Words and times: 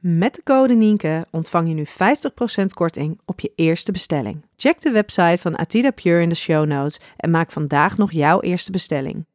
Met 0.00 0.34
de 0.34 0.42
code 0.42 0.74
Nienke 0.74 1.26
ontvang 1.30 1.68
je 1.68 1.74
nu 1.74 1.86
50% 1.86 2.64
korting 2.74 3.20
op 3.24 3.40
je 3.40 3.52
eerste 3.54 3.92
bestelling. 3.92 4.44
Check 4.56 4.80
de 4.80 4.90
website 4.90 5.42
van 5.42 5.56
Atida 5.56 5.90
Pure 5.90 6.22
in 6.22 6.28
de 6.28 6.34
show 6.34 6.66
notes 6.66 7.00
en 7.16 7.30
maak 7.30 7.52
vandaag 7.52 7.96
nog 7.96 8.12
jouw 8.12 8.40
eerste 8.40 8.70
bestelling. 8.70 9.26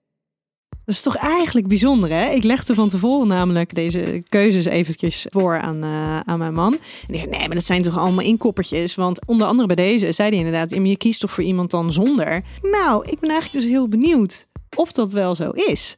Dat 0.70 0.96
is 0.96 1.02
toch 1.02 1.16
eigenlijk 1.16 1.68
bijzonder, 1.68 2.10
hè? 2.10 2.30
Ik 2.30 2.44
legde 2.44 2.74
van 2.74 2.90
tevoren 2.90 3.28
namelijk 3.28 3.76
deze 3.76 4.24
keuzes 4.30 4.66
eventjes 4.66 5.26
voor 5.30 5.60
aan, 5.60 5.84
uh, 5.84 6.20
aan 6.20 6.40
mijn 6.40 6.54
man. 6.54 6.74
En 6.74 6.80
die 7.08 7.18
zei, 7.18 7.30
nee, 7.30 7.48
maar 7.48 7.56
dat 7.56 7.66
zijn 7.66 7.82
toch 7.82 7.98
allemaal 7.98 8.26
inkoppertjes? 8.26 8.96
Want 8.96 9.28
onder 9.28 9.48
andere 9.48 9.68
bij 9.68 9.76
deze 9.76 10.12
zei 10.12 10.30
hij 10.30 10.38
inderdaad, 10.38 10.72
je 10.72 10.98
kiest 10.98 11.20
toch 11.20 11.32
voor 11.32 11.44
iemand 11.44 11.72
dan 11.72 11.92
zonder? 11.92 12.44
Nou, 12.62 13.06
ik 13.06 13.20
ben 13.20 13.30
eigenlijk 13.30 13.64
dus 13.64 13.72
heel 13.72 13.88
benieuwd 13.88 14.48
of 14.76 14.92
dat 14.92 15.12
wel 15.12 15.36
zo 15.36 15.50
is. 15.50 15.98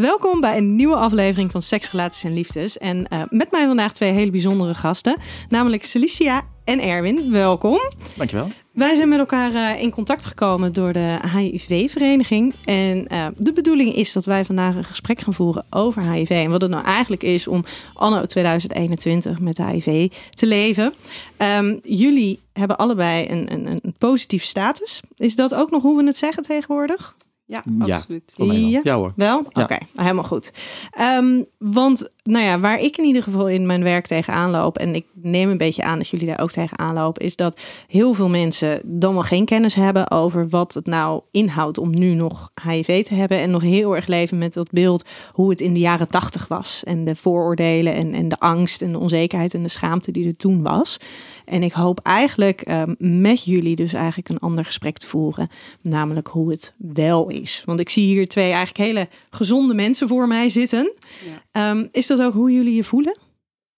Welkom 0.00 0.40
bij 0.40 0.56
een 0.56 0.74
nieuwe 0.74 0.96
aflevering 0.96 1.50
van 1.50 1.62
Seks, 1.62 1.90
Relaties 1.90 2.24
en 2.24 2.34
Liefdes. 2.34 2.78
En 2.78 3.06
uh, 3.12 3.22
met 3.28 3.50
mij 3.50 3.66
vandaag 3.66 3.92
twee 3.92 4.12
hele 4.12 4.30
bijzondere 4.30 4.74
gasten, 4.74 5.16
namelijk 5.48 5.84
Celicia 5.84 6.44
en 6.64 6.80
Erwin. 6.80 7.30
Welkom. 7.30 7.78
Dankjewel. 8.16 8.48
Wij 8.72 8.94
zijn 8.94 9.08
met 9.08 9.18
elkaar 9.18 9.52
uh, 9.52 9.82
in 9.82 9.90
contact 9.90 10.24
gekomen 10.24 10.72
door 10.72 10.92
de 10.92 11.18
HIV-vereniging. 11.36 12.54
En 12.64 13.06
uh, 13.12 13.26
de 13.36 13.52
bedoeling 13.52 13.94
is 13.94 14.12
dat 14.12 14.24
wij 14.24 14.44
vandaag 14.44 14.74
een 14.74 14.84
gesprek 14.84 15.20
gaan 15.20 15.34
voeren 15.34 15.64
over 15.70 16.12
HIV. 16.12 16.30
En 16.30 16.50
wat 16.50 16.60
het 16.60 16.70
nou 16.70 16.84
eigenlijk 16.84 17.22
is 17.22 17.48
om 17.48 17.64
anno 17.94 18.22
2021 18.22 19.40
met 19.40 19.58
HIV 19.58 20.12
te 20.30 20.46
leven. 20.46 20.94
Um, 21.58 21.78
jullie 21.82 22.40
hebben 22.52 22.76
allebei 22.76 23.28
een, 23.28 23.52
een, 23.52 23.66
een 23.66 23.94
positief 23.98 24.44
status. 24.44 25.00
Is 25.16 25.36
dat 25.36 25.54
ook 25.54 25.70
nog 25.70 25.82
hoe 25.82 25.96
we 25.96 26.06
het 26.06 26.16
zeggen 26.16 26.42
tegenwoordig? 26.42 27.16
Ja, 27.46 27.62
absoluut. 27.78 28.32
Ja, 28.36 28.52
Ja, 28.52 28.80
ja 28.82 28.94
hoor. 28.96 29.12
Wel? 29.16 29.44
Ja. 29.50 29.62
Oké, 29.62 29.78
helemaal 29.96 30.24
goed. 30.24 30.52
Ehm, 30.90 31.42
want 31.58 32.08
nou 32.22 32.44
ja, 32.44 32.60
waar 32.60 32.80
ik 32.80 32.96
in 32.96 33.04
ieder 33.04 33.22
geval 33.22 33.48
in 33.48 33.66
mijn 33.66 33.82
werk 33.82 34.06
tegenaan 34.06 34.50
loop, 34.50 34.78
en 34.78 34.94
ik 34.94 35.06
neem 35.22 35.50
een 35.50 35.56
beetje 35.56 35.82
aan 35.82 35.98
dat 35.98 36.08
jullie 36.08 36.26
daar 36.26 36.40
ook 36.40 36.50
tegenaan 36.50 36.94
lopen, 36.94 37.24
is 37.24 37.36
dat 37.36 37.60
heel 37.86 38.14
veel 38.14 38.28
mensen 38.28 38.80
dan 38.84 39.12
wel 39.12 39.22
geen 39.22 39.44
kennis 39.44 39.74
hebben 39.74 40.10
over 40.10 40.48
wat 40.48 40.74
het 40.74 40.86
nou 40.86 41.22
inhoudt 41.30 41.78
om 41.78 41.98
nu 41.98 42.14
nog 42.14 42.52
HIV 42.62 43.04
te 43.04 43.14
hebben 43.14 43.38
en 43.38 43.50
nog 43.50 43.62
heel 43.62 43.96
erg 43.96 44.06
leven 44.06 44.38
met 44.38 44.52
dat 44.52 44.70
beeld 44.70 45.04
hoe 45.32 45.50
het 45.50 45.60
in 45.60 45.74
de 45.74 45.80
jaren 45.80 46.08
tachtig 46.08 46.48
was. 46.48 46.82
En 46.84 47.04
de 47.04 47.16
vooroordelen 47.16 47.94
en, 47.94 48.14
en 48.14 48.28
de 48.28 48.38
angst 48.38 48.82
en 48.82 48.92
de 48.92 48.98
onzekerheid 48.98 49.54
en 49.54 49.62
de 49.62 49.68
schaamte 49.68 50.10
die 50.10 50.26
er 50.26 50.36
toen 50.36 50.62
was. 50.62 50.96
En 51.44 51.62
ik 51.62 51.72
hoop 51.72 52.00
eigenlijk 52.02 52.60
ehm, 52.60 52.94
met 52.98 53.44
jullie 53.44 53.76
dus 53.76 53.92
eigenlijk 53.92 54.28
een 54.28 54.38
ander 54.38 54.64
gesprek 54.64 54.98
te 54.98 55.06
voeren, 55.06 55.48
namelijk 55.80 56.28
hoe 56.28 56.50
het 56.50 56.74
wel 56.76 57.28
is. 57.28 57.62
Want 57.64 57.80
ik 57.80 57.90
zie 57.90 58.04
hier 58.04 58.28
twee 58.28 58.52
eigenlijk 58.52 58.88
hele 58.88 59.08
gezonde 59.30 59.74
mensen 59.74 60.08
voor 60.08 60.26
mij 60.28 60.48
zitten. 60.48 60.92
Ehm, 61.52 61.86
is 61.92 62.06
dat 62.06 62.22
ook 62.22 62.32
hoe 62.32 62.52
jullie 62.52 62.74
je 62.74 62.84
voelen? 62.84 63.16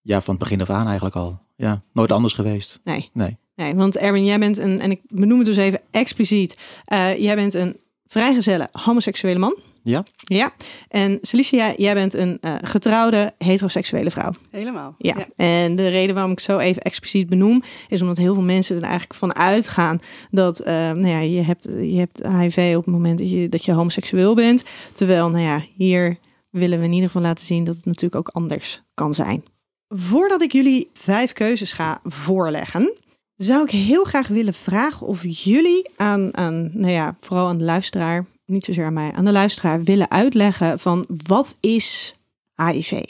Ja, 0.09 0.20
van 0.20 0.34
het 0.34 0.42
begin 0.42 0.61
af 0.61 0.70
aan 0.70 0.87
eigenlijk 0.87 1.17
al. 1.17 1.39
Ja, 1.56 1.81
nooit 1.92 2.12
anders 2.12 2.34
geweest. 2.34 2.81
Nee. 2.84 3.11
Nee. 3.12 3.37
Nee, 3.56 3.75
want 3.75 3.97
Erwin, 3.97 4.25
jij 4.25 4.39
bent 4.39 4.59
een, 4.59 4.81
en 4.81 4.91
ik 4.91 5.00
benoem 5.09 5.38
het 5.38 5.47
dus 5.47 5.56
even 5.56 5.81
expliciet, 5.91 6.56
eh, 6.84 7.19
jij 7.19 7.34
bent 7.34 7.55
een 7.55 7.77
vrijgezelle 8.06 8.69
homoseksuele 8.72 9.38
man. 9.38 9.56
Ja? 9.83 10.05
Ja. 10.19 10.53
En 10.88 11.19
Celicia, 11.21 11.75
jij 11.77 11.94
bent 11.94 12.15
een 12.15 12.38
eh, 12.41 12.55
getrouwde 12.62 13.34
heteroseksuele 13.38 14.10
vrouw. 14.10 14.31
Helemaal. 14.50 14.94
Ja. 14.99 15.16
En 15.37 15.77
de 15.77 15.88
reden 15.88 16.15
waarom 16.15 16.33
ik 16.33 16.41
zo 16.41 16.59
even 16.59 16.83
expliciet 16.83 17.28
benoem, 17.28 17.62
is 17.88 18.00
omdat 18.00 18.16
heel 18.16 18.34
veel 18.34 18.43
mensen 18.43 18.77
er 18.77 18.83
eigenlijk 18.83 19.15
van 19.15 19.34
uitgaan 19.34 20.00
dat 20.31 20.60
eh, 20.60 20.75
nou 20.75 21.09
ja, 21.09 21.19
je, 21.19 21.43
hebt, 21.43 21.65
je 21.65 21.99
hebt 21.99 22.27
HIV 22.27 22.75
op 22.77 22.84
het 22.84 22.94
moment 22.94 23.19
dat 23.19 23.31
je, 23.31 23.49
dat 23.49 23.65
je 23.65 23.72
homoseksueel 23.72 24.34
bent. 24.34 24.65
Terwijl, 24.93 25.31
nou 25.31 25.43
ja, 25.43 25.65
hier 25.77 26.19
willen 26.50 26.78
we 26.78 26.84
in 26.84 26.93
ieder 26.93 27.06
geval 27.06 27.22
laten 27.22 27.47
zien 27.47 27.65
dat 27.65 27.77
het 27.77 27.84
natuurlijk 27.84 28.15
ook 28.15 28.28
anders 28.28 28.83
kan 28.94 29.15
zijn. 29.15 29.43
Voordat 29.88 30.43
ik 30.43 30.53
jullie 30.53 30.91
vijf 30.93 31.32
keuzes 31.32 31.72
ga 31.72 32.00
voorleggen, 32.04 32.93
zou 33.37 33.62
ik 33.62 33.71
heel 33.71 34.04
graag 34.04 34.28
willen 34.28 34.54
vragen 34.54 35.06
of 35.06 35.22
jullie 35.26 35.91
aan, 35.97 36.37
aan 36.37 36.71
nou 36.72 36.93
ja, 36.93 37.16
vooral 37.21 37.47
aan 37.47 37.59
de 37.59 37.65
luisteraar, 37.65 38.27
niet 38.47 38.65
zozeer 38.65 38.84
aan 38.84 38.93
mij, 38.93 39.12
aan 39.12 39.25
de 39.25 39.32
luisteraar 39.32 39.82
willen 39.82 40.10
uitleggen 40.10 40.78
van 40.78 41.06
wat 41.27 41.56
is 41.60 42.16
HIV? 42.56 43.03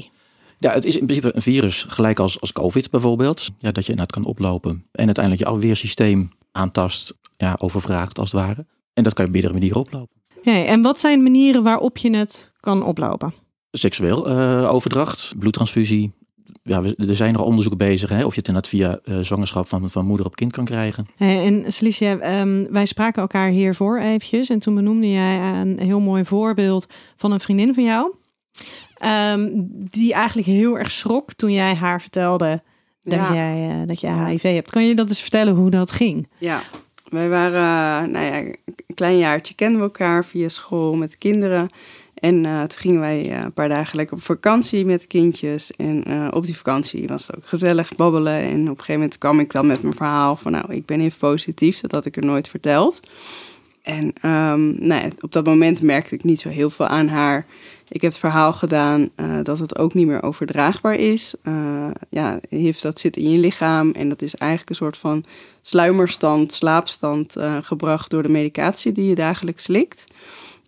Ja, 0.59 0.73
het 0.73 0.85
is 0.85 0.97
in 0.97 1.05
principe 1.05 1.35
een 1.35 1.43
virus 1.43 1.85
gelijk 1.89 2.19
als, 2.19 2.41
als 2.41 2.53
COVID 2.53 2.91
bijvoorbeeld. 2.91 3.49
Ja, 3.59 3.73
dat 3.73 3.85
je 3.85 3.91
inderdaad 3.91 4.15
kan 4.15 4.25
oplopen 4.25 4.87
en 4.93 5.05
uiteindelijk 5.05 5.45
je 5.45 5.51
afweersysteem 5.55 6.31
aantast, 6.53 7.15
ja, 7.37 7.57
overvraagt 7.59 8.19
als 8.19 8.33
het 8.33 8.41
ware. 8.41 8.67
En 8.93 9.03
dat 9.03 9.13
kan 9.13 9.25
je 9.25 9.31
op 9.31 9.37
meerdere 9.37 9.55
manieren 9.55 9.81
oplopen. 9.81 10.17
Ja, 10.43 10.65
en 10.65 10.83
wat 10.83 10.99
zijn 10.99 11.23
manieren 11.23 11.63
waarop 11.63 11.97
je 11.97 12.17
het 12.17 12.53
kan 12.61 12.83
oplopen? 12.83 13.35
Seksueel 13.71 14.29
eh, 14.29 14.73
overdracht, 14.73 15.33
bloedtransfusie. 15.39 16.13
Ja, 16.63 16.83
we- 16.83 16.95
er 17.09 17.17
zijn 17.17 17.33
nog 17.33 17.43
onderzoeken 17.43 17.87
bezig 17.87 18.09
hè, 18.09 18.25
of 18.25 18.33
je 18.35 18.39
het 18.39 18.49
inderdaad 18.49 18.71
via 18.71 18.99
eh, 19.05 19.19
zwangerschap 19.21 19.67
van, 19.69 19.91
van 19.91 20.07
moeder 20.07 20.27
op 20.27 20.37
kind 20.37 20.53
kan 20.53 20.65
krijgen. 20.65 21.07
Hey, 21.17 21.45
En 21.47 21.73
Celicia, 21.73 22.19
ehm, 22.19 22.65
wij 22.71 22.87
spraken 22.87 23.23
elkaar 23.23 23.49
hiervoor 23.51 23.99
eventjes. 23.99 24.49
En 24.49 24.59
toen 24.59 24.75
benoemde 24.75 25.11
jij 25.11 25.39
een 25.39 25.79
heel 25.81 26.01
mooi 26.01 26.25
voorbeeld 26.25 26.87
van 27.17 27.33
een 27.33 27.41
vriendin 27.41 27.75
van 27.75 27.85
jou. 27.85 28.13
ehm, 28.99 29.49
die 29.71 30.13
eigenlijk 30.13 30.47
heel 30.49 30.79
erg 30.79 30.91
schrok 30.91 31.33
toen 31.33 31.53
jij 31.53 31.75
haar 31.75 32.01
vertelde 32.01 32.63
dat, 33.03 33.19
Ja. 33.19 33.35
jij, 33.35 33.69
eh, 33.81 33.87
dat 33.87 34.01
jij 34.01 34.31
HIV 34.31 34.43
hebt. 34.43 34.71
Kan 34.71 34.85
je 34.87 34.95
dat 34.95 35.09
eens 35.09 35.21
vertellen 35.21 35.55
hoe 35.55 35.71
dat 35.71 35.91
ging? 35.91 36.29
Ja, 36.39 36.63
wij 37.11 37.29
waren, 37.29 37.61
eh, 38.05 38.11
nou 38.13 38.25
ja, 38.25 38.37
een 38.39 38.95
klein 38.95 39.19
jaartje 39.19 39.55
kenden 39.55 39.77
we 39.79 39.83
elkaar 39.83 40.25
via 40.25 40.49
school 40.49 40.95
met 40.97 41.19
kinderen. 41.19 41.67
En 42.21 42.45
eh, 42.45 42.61
toen 42.61 42.79
gingen 42.79 43.01
wij 43.01 43.31
eh, 43.31 43.43
een 43.43 43.53
paar 43.53 43.69
dagen 43.69 43.97
lekker 43.97 44.17
op 44.17 44.23
vakantie 44.23 44.85
met 44.85 45.01
de 45.01 45.07
kindjes. 45.07 45.73
En 45.77 46.05
eh, 46.05 46.29
op 46.31 46.47
die 46.47 46.57
vakantie 46.57 47.07
was 47.07 47.27
het 47.27 47.37
ook 47.37 47.47
gezellig 47.47 47.95
babbelen. 47.95 48.33
En 48.33 48.61
op 48.61 48.69
een 48.69 48.69
gegeven 48.69 48.93
moment 48.95 49.19
kwam 49.19 49.41
ik 49.41 49.53
dan 49.53 49.67
met 49.67 49.83
mijn 49.83 49.95
verhaal 49.95 50.37
van... 50.37 50.53
nou, 50.53 50.73
ik 50.73 50.87
ben 50.87 51.01
even 51.01 51.19
positief, 51.19 51.81
dat 51.81 51.93
had 51.93 52.05
ik 52.05 52.17
er 52.17 52.25
nooit 52.25 52.49
verteld. 52.49 53.01
En 53.83 54.13
ehm, 54.21 54.87
nou 54.87 55.13
op 55.21 55.33
dat 55.33 55.45
moment 55.45 55.83
merkte 55.83 56.15
ik 56.15 56.25
niet 56.25 56.41
zo 56.41 56.49
heel 56.49 56.71
veel 56.71 56.87
aan 56.87 57.09
haar. 57.09 57.47
Ik 57.89 58.01
heb 58.01 58.11
het 58.11 58.21
verhaal 58.21 58.53
gedaan 58.53 59.09
dat 59.43 59.59
het 59.59 59.79
ook 59.79 59.95
niet 59.95 60.07
meer 60.07 60.23
overdraagbaar 60.23 60.95
is. 60.95 61.35
Ja, 62.11 62.41
HIV 62.49 62.79
dat 62.79 63.01
zit 63.01 63.17
in 63.17 63.31
je 63.31 63.39
lichaam 63.39 63.91
en 63.91 64.09
dat 64.09 64.23
is 64.23 64.35
eigenlijk 64.35 64.71
een 64.71 64.77
soort 64.77 64.97
van 64.97 65.25
sluimerstand, 65.61 66.53
slaapstand 66.53 67.37
gebracht 67.63 68.11
door 68.11 68.23
de 68.23 68.29
medicatie 68.29 68.93
die 68.93 69.09
je 69.09 69.15
dagelijks 69.15 69.63
slikt. 69.63 70.05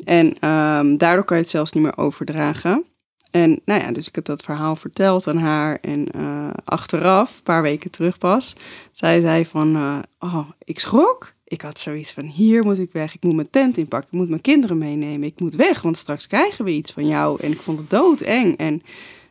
En 0.05 0.39
ehm, 0.41 0.97
daardoor 0.97 1.25
kan 1.25 1.37
je 1.37 1.43
het 1.43 1.53
zelfs 1.53 1.73
niet 1.73 1.83
meer 1.83 1.99
overdragen. 1.99 2.85
En 3.31 3.61
nou 3.65 3.81
ja, 3.81 3.93
dus 3.93 4.09
ik 4.09 4.15
heb 4.15 4.25
dat 4.25 4.43
verhaal 4.43 4.77
verteld 4.77 5.27
aan 5.27 5.37
haar. 5.37 5.79
En 5.81 6.11
eh, 6.13 6.51
achteraf, 6.65 7.37
een 7.37 7.43
paar 7.43 7.63
weken 7.63 7.91
terug 7.91 8.19
pas, 8.19 8.57
zei 8.93 9.21
zij 9.21 9.47
van... 9.47 9.77
eh, 9.77 9.99
oh, 10.19 10.49
ik 10.65 10.79
schrok. 10.79 11.33
Ik 11.45 11.61
had 11.61 11.79
zoiets 11.79 12.13
van, 12.13 12.25
hier 12.25 12.65
moet 12.65 12.79
ik 12.79 12.93
weg. 12.93 13.15
Ik 13.15 13.23
moet 13.23 13.35
mijn 13.35 13.51
tent 13.51 13.77
inpakken. 13.77 14.09
Ik 14.13 14.19
moet 14.19 14.29
mijn 14.29 14.41
kinderen 14.41 14.79
meenemen. 14.79 15.29
Ik 15.29 15.41
moet 15.41 15.55
weg, 15.55 15.83
want 15.83 15.97
straks 15.97 16.27
krijgen 16.27 16.65
we 16.65 16.71
iets 16.71 16.93
van 16.93 17.07
jou. 17.07 17.41
En 17.43 17.53
ik 17.53 17.61
vond 17.61 17.79
het 17.79 17.91
doodeng. 17.91 18.57
En 18.57 18.83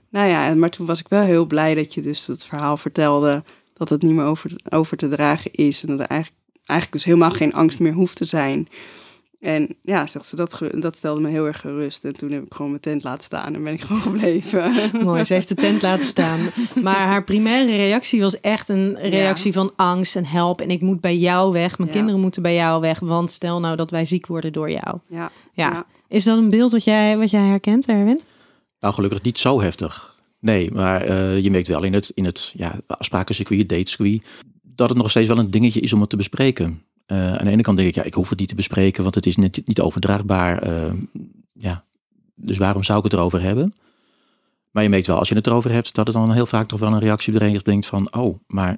nou 0.09 0.27
ja, 0.27 0.53
maar 0.55 0.69
toen 0.69 0.85
was 0.85 0.99
ik 0.99 1.07
wel 1.07 1.23
heel 1.23 1.45
blij 1.45 1.75
dat 1.75 1.93
je 1.93 2.01
dus 2.01 2.27
het 2.27 2.45
verhaal 2.45 2.77
vertelde... 2.77 3.43
dat 3.73 3.89
het 3.89 4.01
niet 4.01 4.13
meer 4.13 4.25
over, 4.25 4.51
over 4.69 4.97
te 4.97 5.09
dragen 5.09 5.53
is. 5.53 5.81
En 5.81 5.87
dat 5.87 5.99
er 5.99 6.07
eigenlijk, 6.07 6.41
eigenlijk 6.65 6.91
dus 6.91 7.13
helemaal 7.13 7.31
geen 7.37 7.53
angst 7.53 7.79
meer 7.79 7.93
hoeft 7.93 8.17
te 8.17 8.25
zijn... 8.25 8.67
En 9.39 9.75
ja, 9.81 10.07
zegt 10.07 10.25
ze, 10.27 10.35
dat, 10.35 10.59
dat 10.73 10.95
stelde 10.97 11.21
me 11.21 11.29
heel 11.29 11.45
erg 11.45 11.59
gerust. 11.59 12.03
En 12.03 12.13
toen 12.17 12.31
heb 12.31 12.43
ik 12.45 12.53
gewoon 12.53 12.69
mijn 12.69 12.81
tent 12.81 13.03
laten 13.03 13.23
staan 13.23 13.55
en 13.55 13.63
ben 13.63 13.73
ik 13.73 13.81
gewoon 13.87 14.01
gebleven. 14.01 14.71
Mooi, 15.03 15.23
ze 15.23 15.33
heeft 15.33 15.47
de 15.47 15.55
tent 15.55 15.81
laten 15.81 16.05
staan. 16.05 16.39
Maar 16.81 16.95
haar 17.07 17.23
primaire 17.23 17.75
reactie 17.75 18.21
was 18.21 18.41
echt 18.41 18.69
een 18.69 18.95
reactie 18.99 19.53
van 19.53 19.71
angst 19.75 20.15
en 20.15 20.25
help. 20.25 20.61
En 20.61 20.69
ik 20.69 20.81
moet 20.81 21.01
bij 21.01 21.17
jou 21.17 21.51
weg. 21.51 21.77
Mijn 21.77 21.89
Ja. 21.89 21.95
kinderen 21.95 22.21
moeten 22.21 22.41
bij 22.41 22.55
jou 22.55 22.81
weg. 22.81 22.99
Want 22.99 23.31
stel 23.31 23.59
nou 23.59 23.75
dat 23.75 23.89
wij 23.91 24.05
ziek 24.05 24.27
worden 24.27 24.53
door 24.53 24.71
jou. 24.71 24.97
Ja, 25.07 25.31
Ja. 25.53 25.71
ja. 25.71 25.85
Is 26.07 26.23
dat 26.23 26.37
een 26.37 26.49
beeld 26.49 26.71
wat 26.71 26.83
jij, 26.83 27.17
wat 27.17 27.29
jij 27.31 27.41
herkent, 27.45 27.85
Erwin? 27.85 28.19
Nou, 28.79 28.93
gelukkig 28.93 29.21
niet 29.21 29.39
zo 29.39 29.61
heftig. 29.61 30.15
Nee, 30.39 30.71
maar 30.71 31.01
eh, 31.01 31.39
je 31.39 31.51
merkt 31.51 31.67
wel 31.67 31.83
in 31.83 31.93
het, 31.93 32.11
in 32.13 32.25
het 32.25 32.53
ja, 32.55 32.75
afsprakencircuit, 32.87 33.69
datecircuit, 33.69 34.23
dat 34.63 34.89
het 34.89 34.97
nog 34.97 35.09
steeds 35.09 35.27
wel 35.27 35.37
een 35.37 35.51
dingetje 35.51 35.79
is 35.79 35.93
om 35.93 36.01
het 36.01 36.09
te 36.09 36.15
bespreken. 36.17 36.81
Eh, 37.09 37.33
aan 37.35 37.45
de 37.45 37.51
ene 37.51 37.61
kant 37.61 37.77
denk 37.77 37.89
ik, 37.89 37.95
ja, 37.95 38.03
ik 38.03 38.13
hoef 38.13 38.29
het 38.29 38.39
niet 38.39 38.47
te 38.47 38.55
bespreken, 38.55 39.03
want 39.03 39.15
het 39.15 39.25
is 39.25 39.35
niet, 39.35 39.67
niet 39.67 39.81
overdraagbaar. 39.81 40.61
eh, 40.61 40.93
ja. 41.53 41.85
Dus 42.35 42.57
waarom 42.57 42.83
zou 42.83 42.97
ik 42.97 43.03
het 43.03 43.13
erover 43.13 43.41
hebben? 43.41 43.73
Maar 44.71 44.83
je 44.83 44.89
merkt 44.89 45.07
wel, 45.07 45.17
als 45.17 45.29
je 45.29 45.35
het 45.35 45.47
erover 45.47 45.71
hebt, 45.71 45.95
dat 45.95 46.07
het 46.07 46.15
dan 46.15 46.31
heel 46.33 46.45
vaak 46.45 46.67
toch 46.67 46.79
wel 46.79 46.93
een 46.93 46.99
reactie 46.99 47.33
op 47.33 47.39
de 47.39 47.61
denkt 47.63 47.85
van, 47.85 48.13
oh, 48.13 48.39
maar 48.47 48.77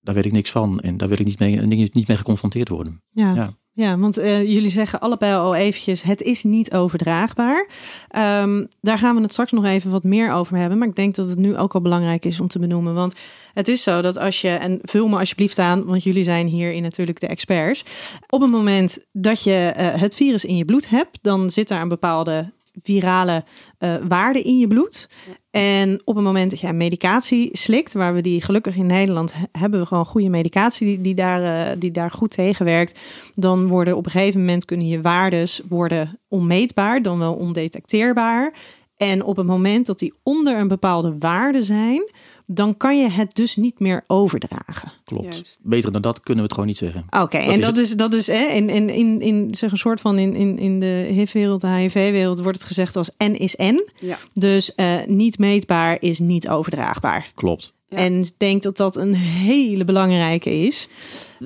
daar 0.00 0.14
weet 0.14 0.24
ik 0.24 0.32
niks 0.32 0.50
van 0.50 0.80
en 0.80 0.96
daar 0.96 1.08
wil 1.08 1.18
ik 1.20 1.26
niet 1.26 1.38
mee, 1.38 1.60
niet 1.60 2.08
mee 2.08 2.16
geconfronteerd 2.16 2.68
worden. 2.68 3.02
Ja. 3.10 3.34
Ja. 3.34 3.54
Ja, 3.80 3.98
want 3.98 4.18
eh, 4.18 4.42
jullie 4.42 4.70
zeggen 4.70 5.00
allebei 5.00 5.34
al 5.34 5.54
eventjes, 5.54 6.02
het 6.02 6.22
is 6.22 6.42
niet 6.42 6.72
overdraagbaar. 6.72 7.68
Ehm, 8.08 8.64
daar 8.80 8.98
gaan 8.98 9.16
we 9.16 9.22
het 9.22 9.32
straks 9.32 9.52
nog 9.52 9.64
even 9.64 9.90
wat 9.90 10.04
meer 10.04 10.32
over 10.32 10.56
hebben. 10.56 10.78
Maar 10.78 10.88
ik 10.88 10.96
denk 10.96 11.14
dat 11.14 11.30
het 11.30 11.38
nu 11.38 11.56
ook 11.56 11.74
al 11.74 11.80
belangrijk 11.80 12.24
is 12.24 12.40
om 12.40 12.48
te 12.48 12.58
benoemen. 12.58 12.94
Want 12.94 13.14
het 13.52 13.68
is 13.68 13.82
zo 13.82 14.02
dat 14.02 14.18
als 14.18 14.40
je, 14.40 14.48
en 14.48 14.78
vul 14.82 15.08
me 15.08 15.18
alsjeblieft 15.18 15.58
aan, 15.58 15.84
want 15.84 16.02
jullie 16.02 16.24
zijn 16.24 16.46
hierin 16.46 16.82
natuurlijk 16.82 17.20
de 17.20 17.26
experts. 17.26 17.84
Op 18.28 18.40
het 18.40 18.50
moment 18.50 18.98
dat 19.12 19.42
je 19.42 19.52
eh, 19.52 20.00
het 20.00 20.14
virus 20.14 20.44
in 20.44 20.56
je 20.56 20.64
bloed 20.64 20.88
hebt, 20.88 21.18
dan 21.22 21.50
zit 21.50 21.68
daar 21.68 21.82
een 21.82 21.88
bepaalde 21.88 22.52
virale 22.82 23.44
uh, 23.78 23.94
waarde 24.08 24.42
in 24.42 24.58
je 24.58 24.66
bloed. 24.66 25.08
En 25.50 26.00
op 26.04 26.14
het 26.14 26.24
moment 26.24 26.50
dat 26.50 26.60
jij 26.60 26.72
medicatie 26.72 27.48
slikt, 27.52 27.92
waar 27.92 28.14
we 28.14 28.20
die 28.20 28.42
gelukkig 28.42 28.76
in 28.76 28.86
Nederland 28.86 29.32
hebben 29.52 29.80
we 29.80 29.86
gewoon 29.86 30.06
goede 30.06 30.28
medicatie 30.28 30.86
die, 30.86 31.00
die, 31.00 31.14
daar, 31.14 31.42
uh, 31.42 31.72
die 31.78 31.90
daar 31.90 32.10
goed 32.10 32.30
tegen 32.30 32.64
werkt, 32.64 32.98
dan 33.34 33.68
worden 33.68 33.96
op 33.96 34.04
een 34.04 34.10
gegeven 34.10 34.40
moment 34.40 34.64
kunnen 34.64 34.86
je 34.86 35.00
waardes 35.00 35.60
worden 35.68 36.18
onmeetbaar, 36.28 37.02
dan 37.02 37.18
wel 37.18 37.34
ondetecteerbaar. 37.34 38.54
En 38.96 39.24
op 39.24 39.36
het 39.36 39.46
moment 39.46 39.86
dat 39.86 39.98
die 39.98 40.14
onder 40.22 40.58
een 40.58 40.68
bepaalde 40.68 41.16
waarde 41.18 41.62
zijn, 41.62 42.10
dan 42.52 42.76
kan 42.76 43.00
je 43.00 43.10
het 43.10 43.34
dus 43.34 43.56
niet 43.56 43.78
meer 43.78 44.04
overdragen. 44.06 44.92
Klopt. 45.04 45.34
Juist. 45.34 45.58
Beter 45.62 45.92
dan 45.92 46.02
dat 46.02 46.20
kunnen 46.20 46.36
we 46.36 46.42
het 46.42 46.52
gewoon 46.52 46.68
niet 46.68 46.78
zeggen. 46.78 47.06
Oké, 47.22 47.36
en 47.36 47.60
dat 47.60 47.76
is, 47.76 47.96
dat 47.96 48.14
is 48.14 48.26
hè, 48.26 48.46
in, 48.46 48.68
in, 48.68 48.88
in, 48.88 49.20
in 49.20 49.54
zeg 49.54 49.70
een 49.70 49.78
soort 49.78 50.00
van 50.00 50.18
in, 50.18 50.34
in, 50.34 50.58
in 50.58 50.80
de 50.80 51.08
HIV-wereld, 51.10 51.60
de 51.60 51.68
HIV-wereld, 51.68 52.40
wordt 52.40 52.58
het 52.58 52.66
gezegd 52.66 52.96
als 52.96 53.10
N 53.18 53.30
is 53.30 53.54
N. 53.56 53.88
Ja. 54.00 54.18
Dus 54.34 54.72
uh, 54.76 54.94
niet 55.06 55.38
meetbaar 55.38 55.96
is 56.00 56.18
niet 56.18 56.48
overdraagbaar. 56.48 57.30
Klopt. 57.34 57.72
Ja. 57.88 57.96
En 57.96 58.14
ik 58.14 58.32
denk 58.36 58.62
dat 58.62 58.76
dat 58.76 58.96
een 58.96 59.14
hele 59.14 59.84
belangrijke 59.84 60.50
is. 60.50 60.88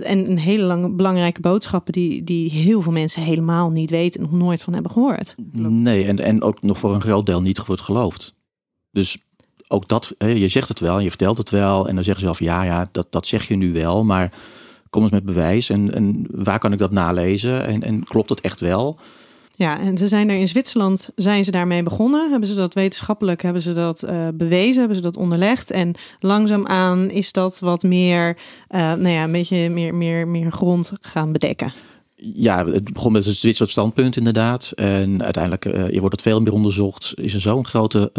En 0.03 0.31
een 0.31 0.39
hele 0.39 0.63
lange, 0.63 0.89
belangrijke 0.89 1.41
boodschap 1.41 1.93
die, 1.93 2.25
die 2.25 2.51
heel 2.51 2.83
veel 2.83 2.93
mensen 2.93 3.23
helemaal 3.23 3.71
niet 3.71 3.91
weten 3.91 4.21
en 4.21 4.31
nog 4.31 4.41
nooit 4.41 4.63
van 4.63 4.73
hebben 4.73 4.93
gehoord. 4.93 5.35
Nee, 5.53 6.05
en, 6.05 6.19
en 6.19 6.43
ook 6.43 6.63
nog 6.63 6.79
voor 6.79 6.95
een 6.95 7.01
groot 7.01 7.27
deel 7.27 7.43
niet 7.43 7.67
wordt 7.67 7.83
geloofd. 7.83 8.35
Dus 8.91 9.19
ook 9.75 9.89
dat, 9.89 10.15
je 10.19 10.49
zegt 10.49 10.69
het 10.69 10.81
wel, 10.81 11.01
je 11.01 11.09
vertelt 11.09 11.39
het 11.39 11.51
wel. 11.51 11.89
En 11.89 11.95
dan 11.95 12.05
zeggen 12.05 12.21
ze 12.21 12.27
zelf, 12.27 12.41
ja, 12.41 12.63
ja, 12.63 12.89
dat, 12.93 13.07
dat 13.11 13.27
zeg 13.27 13.49
je 13.49 13.57
nu 13.57 13.73
wel. 13.73 14.05
Maar 14.05 14.33
kom 14.91 15.03
eens 15.03 15.11
met 15.11 15.25
bewijs. 15.25 15.71
En, 15.71 15.95
en 15.95 16.27
waar 16.31 16.59
kan 16.59 16.73
ik 16.73 16.79
dat 16.79 16.93
nalezen? 16.93 17.67
En, 17.67 17.83
en 17.83 18.05
klopt 18.05 18.29
dat 18.29 18.41
echt 18.41 18.61
wel? 18.61 18.99
Ja, 19.57 19.81
en 19.81 19.99
ze 19.99 20.09
zijn 20.09 20.29
er 20.29 20.37
in 20.37 20.49
Zwitserland, 20.49 21.09
zijn 21.17 21.45
ze 21.45 21.51
daarmee 21.51 21.83
begonnen. 21.83 22.31
Hebben 22.31 22.49
ze 22.49 22.55
dat 22.55 22.75
wetenschappelijk, 22.75 23.43
hebben 23.43 23.63
ze 23.63 23.73
dat 23.73 24.05
uh, 24.05 24.29
bewezen, 24.35 24.79
hebben 24.79 24.97
ze 24.97 25.03
dat 25.03 25.17
onderlegd. 25.17 25.71
En 25.71 25.95
langzaamaan 26.21 27.11
is 27.11 27.33
dat 27.33 27.59
wat 27.59 27.83
meer, 27.83 28.37
uh, 28.71 28.81
nou 28.81 29.09
ja, 29.09 29.25
een 29.25 29.33
beetje 29.33 29.71
meer, 29.71 29.95
meer, 29.95 30.29
meer 30.29 30.53
grond 30.53 30.93
gaan 31.01 31.33
bedekken. 31.33 31.73
Ja, 32.17 32.67
het 32.67 32.93
begon 32.93 33.13
met 33.13 33.25
het 33.25 33.37
Zwitserse 33.37 33.73
standpunt 33.73 34.17
inderdaad. 34.17 34.73
En 34.75 35.23
uiteindelijk 35.23 35.65
uh, 35.65 35.91
je 35.91 36.01
wordt 36.01 36.15
het 36.15 36.23
veel 36.23 36.41
meer 36.41 36.53
onderzocht. 36.53 37.13
Is 37.17 37.35
er 37.35 37.41
zo'n 37.41 37.67
grote 37.67 38.13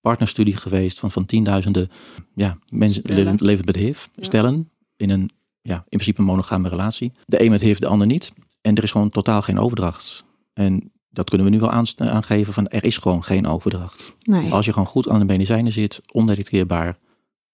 partnerstudie 0.00 0.56
geweest 0.56 0.98
van, 0.98 1.10
van 1.10 1.26
tienduizenden 1.26 1.90
ja, 2.34 2.58
mensen 2.68 3.02
levend, 3.04 3.40
levend 3.40 3.66
met 3.66 3.76
HIV. 3.76 4.04
Stellen 4.16 4.70
in 4.96 5.10
een 5.10 5.30
ja, 5.62 5.74
in 5.74 5.84
principe 5.88 6.22
monogame 6.22 6.68
relatie. 6.68 7.12
De 7.26 7.42
een 7.42 7.50
met 7.50 7.60
HIV, 7.60 7.78
de 7.78 7.88
ander 7.88 8.06
niet. 8.06 8.32
En 8.60 8.74
er 8.74 8.82
is 8.82 8.90
gewoon 8.90 9.10
totaal 9.10 9.42
geen 9.42 9.58
overdracht. 9.58 10.24
En 10.52 10.92
dat 11.10 11.28
kunnen 11.28 11.46
we 11.46 11.52
nu 11.52 11.60
wel 11.60 11.70
aangeven 11.96 12.52
van 12.52 12.68
er 12.68 12.84
is 12.84 12.96
gewoon 12.96 13.24
geen 13.24 13.46
overdracht. 13.46 14.14
Nee. 14.22 14.52
Als 14.52 14.64
je 14.64 14.72
gewoon 14.72 14.88
goed 14.88 15.08
aan 15.08 15.18
de 15.18 15.24
medicijnen 15.24 15.72
zit, 15.72 16.00
ondetecteerbaar, 16.12 16.96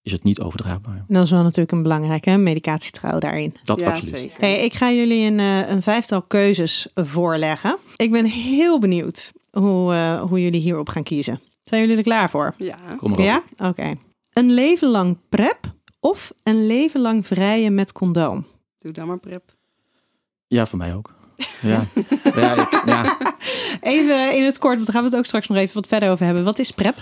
is 0.01 0.11
het 0.11 0.23
niet 0.23 0.39
overdraagbaar. 0.39 1.05
Dat 1.07 1.23
is 1.23 1.29
wel 1.29 1.43
natuurlijk 1.43 1.71
een 1.71 1.81
belangrijke 1.81 2.37
medicatietrouw 2.37 3.19
daarin. 3.19 3.55
Dat 3.63 3.79
ja, 3.79 3.89
absoluut. 3.89 4.15
Zeker. 4.15 4.39
Hey, 4.39 4.63
ik 4.63 4.73
ga 4.73 4.91
jullie 4.91 5.31
een, 5.31 5.39
eh, 5.39 5.69
een 5.69 5.81
vijftal 5.81 6.21
keuzes 6.21 6.87
voorleggen. 6.95 7.77
Ik 7.95 8.11
ben 8.11 8.25
heel 8.25 8.79
benieuwd 8.79 9.31
hoe, 9.51 9.93
uh, 9.93 10.21
hoe 10.21 10.41
jullie 10.41 10.61
hierop 10.61 10.89
gaan 10.89 11.03
kiezen. 11.03 11.39
Zijn 11.65 11.81
jullie 11.81 11.97
er 11.97 12.03
klaar 12.03 12.29
voor? 12.29 12.53
Ja. 12.57 12.77
Kom 12.97 13.11
maar 13.11 13.21
Ja? 13.21 13.43
Oké. 13.57 13.93
Een 14.33 14.51
leven 14.53 14.87
lang 14.87 15.17
prep 15.29 15.59
of 15.99 16.31
een 16.43 16.67
leven 16.67 17.01
lang 17.01 17.27
vrijen 17.27 17.73
met 17.73 17.91
condoom? 17.91 18.45
Doe 18.79 18.91
dan 18.91 19.07
maar 19.07 19.19
prep. 19.19 19.55
Ja, 20.47 20.65
voor 20.65 20.77
mij 20.77 20.95
ook. 20.95 21.13
Ja. 21.61 21.87
ja, 22.35 22.53
ik, 22.53 22.81
ja. 22.85 23.17
Even 23.81 24.35
in 24.37 24.43
het 24.43 24.57
kort, 24.57 24.73
want 24.73 24.85
daar 24.85 24.95
gaan 24.95 25.03
we 25.03 25.09
het 25.09 25.17
ook 25.17 25.25
straks 25.25 25.47
nog 25.47 25.57
even 25.57 25.73
wat 25.73 25.87
verder 25.87 26.11
over 26.11 26.25
hebben. 26.25 26.43
Wat 26.43 26.59
is 26.59 26.71
PrEP? 26.71 26.95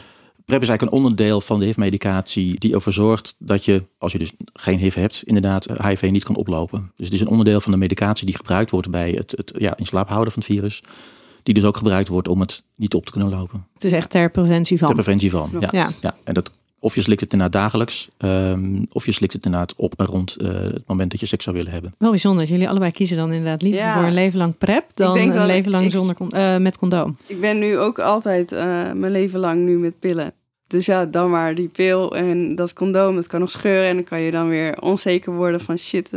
PrEP 0.46 0.62
is 0.62 0.68
eigenlijk 0.70 0.82
een 0.82 1.04
onderdeel 1.04 1.42
van 1.42 1.60
de 1.60 1.66
HIV-medicatie 1.66 2.60
die 2.60 2.74
ervoor 2.74 2.94
zorgt 2.94 3.36
dat 3.38 3.66
je, 3.66 3.84
als 3.98 4.12
je 4.12 4.18
dus 4.18 4.34
geen 4.54 4.78
HIV 4.78 4.96
hebt, 4.96 5.24
inderdaad 5.24 5.66
HIV 5.66 6.10
niet 6.12 6.24
kan 6.24 6.36
oplopen. 6.36 6.92
Dus 6.96 7.06
het 7.06 7.16
is 7.16 7.22
een 7.22 7.28
onderdeel 7.28 7.62
van 7.62 7.72
de 7.72 7.78
medicatie 7.78 8.26
die 8.26 8.36
gebruikt 8.36 8.72
wordt 8.72 8.90
bij 8.90 9.12
het, 9.12 9.32
het 9.32 9.52
ja, 9.58 9.78
in 9.78 9.86
slaap 9.86 10.10
houden 10.10 10.34
van 10.34 10.44
het 10.46 10.52
virus. 10.52 10.82
Die 11.44 11.54
dus 11.54 11.64
ook 11.64 11.78
gebruikt 11.78 12.08
wordt 12.08 12.28
om 12.28 12.40
het 12.40 12.64
niet 12.76 12.94
op 12.94 13.06
te 13.06 13.12
kunnen 13.12 13.30
lopen. 13.30 13.68
Het 13.74 13.84
is 13.84 13.92
echt 13.92 14.10
ter 14.10 14.32
preventie 14.32 14.78
van. 14.78 14.88
Ter 14.88 14.96
preventie 14.96 15.32
van, 15.32 15.50
ja. 15.60 15.70
ja. 15.72 15.90
ja. 16.02 16.16
En 16.24 16.34
dat, 16.34 16.52
of 16.80 16.96
je 16.96 17.02
slikt 17.02 17.22
het 17.22 17.34
inderdaad 17.34 17.62
dagelijks, 17.62 18.10
um, 18.18 18.86
of 18.92 19.06
je 19.06 19.12
slikt 19.12 19.34
het 19.34 19.46
inderdaad 19.46 19.76
op 19.76 19.94
en 20.00 20.06
rond 20.06 20.36
uh, 20.42 20.50
het 20.52 20.88
moment 20.88 21.12
dat 21.12 21.20
je 21.20 21.26
seks 21.26 21.44
zou 21.44 21.56
willen 21.56 21.72
hebben. 21.72 21.94
Wel 21.98 22.10
bijzonder 22.10 22.40
dat 22.40 22.50
jullie 22.50 22.70
allebei 22.70 22.92
kiezen 22.92 23.18
dan 23.18 23.32
inderdaad 23.32 23.62
liever 23.62 23.82
ja. 23.82 23.94
voor 23.94 24.04
een 24.04 24.14
leven 24.14 24.40
lang 24.40 24.58
prep 24.58 24.86
dan 24.94 25.18
een 25.18 25.46
leven 25.46 25.72
lang 25.72 25.84
ik, 25.84 25.92
zonder 25.92 26.16
uh, 26.36 26.58
met 26.58 26.78
condoom. 26.78 27.18
Ik 27.28 27.40
ben 27.40 27.60
nu 27.60 27.78
ook 27.78 28.00
altijd 28.00 28.52
uh, 28.52 28.60
mijn 28.92 29.12
leven 29.12 29.40
lang 29.40 29.66
nu 29.66 29.80
met 29.80 30.00
pillen. 30.00 30.34
Dus 30.68 30.86
ja, 30.86 31.06
dan 31.06 31.30
maar 31.30 31.56
die 31.56 31.68
pil 31.68 32.16
en 32.16 32.56
dat 32.56 32.74
condoom, 32.74 33.18
het 33.18 33.28
kan 33.28 33.40
nog 33.40 33.52
scheuren 33.52 33.88
en 33.88 33.96
dan 33.96 34.04
kan 34.04 34.26
je 34.26 34.32
dan 34.32 34.50
weer 34.50 34.82
onzeker 34.82 35.34
worden 35.34 35.62
van 35.62 35.78
shit, 35.78 36.10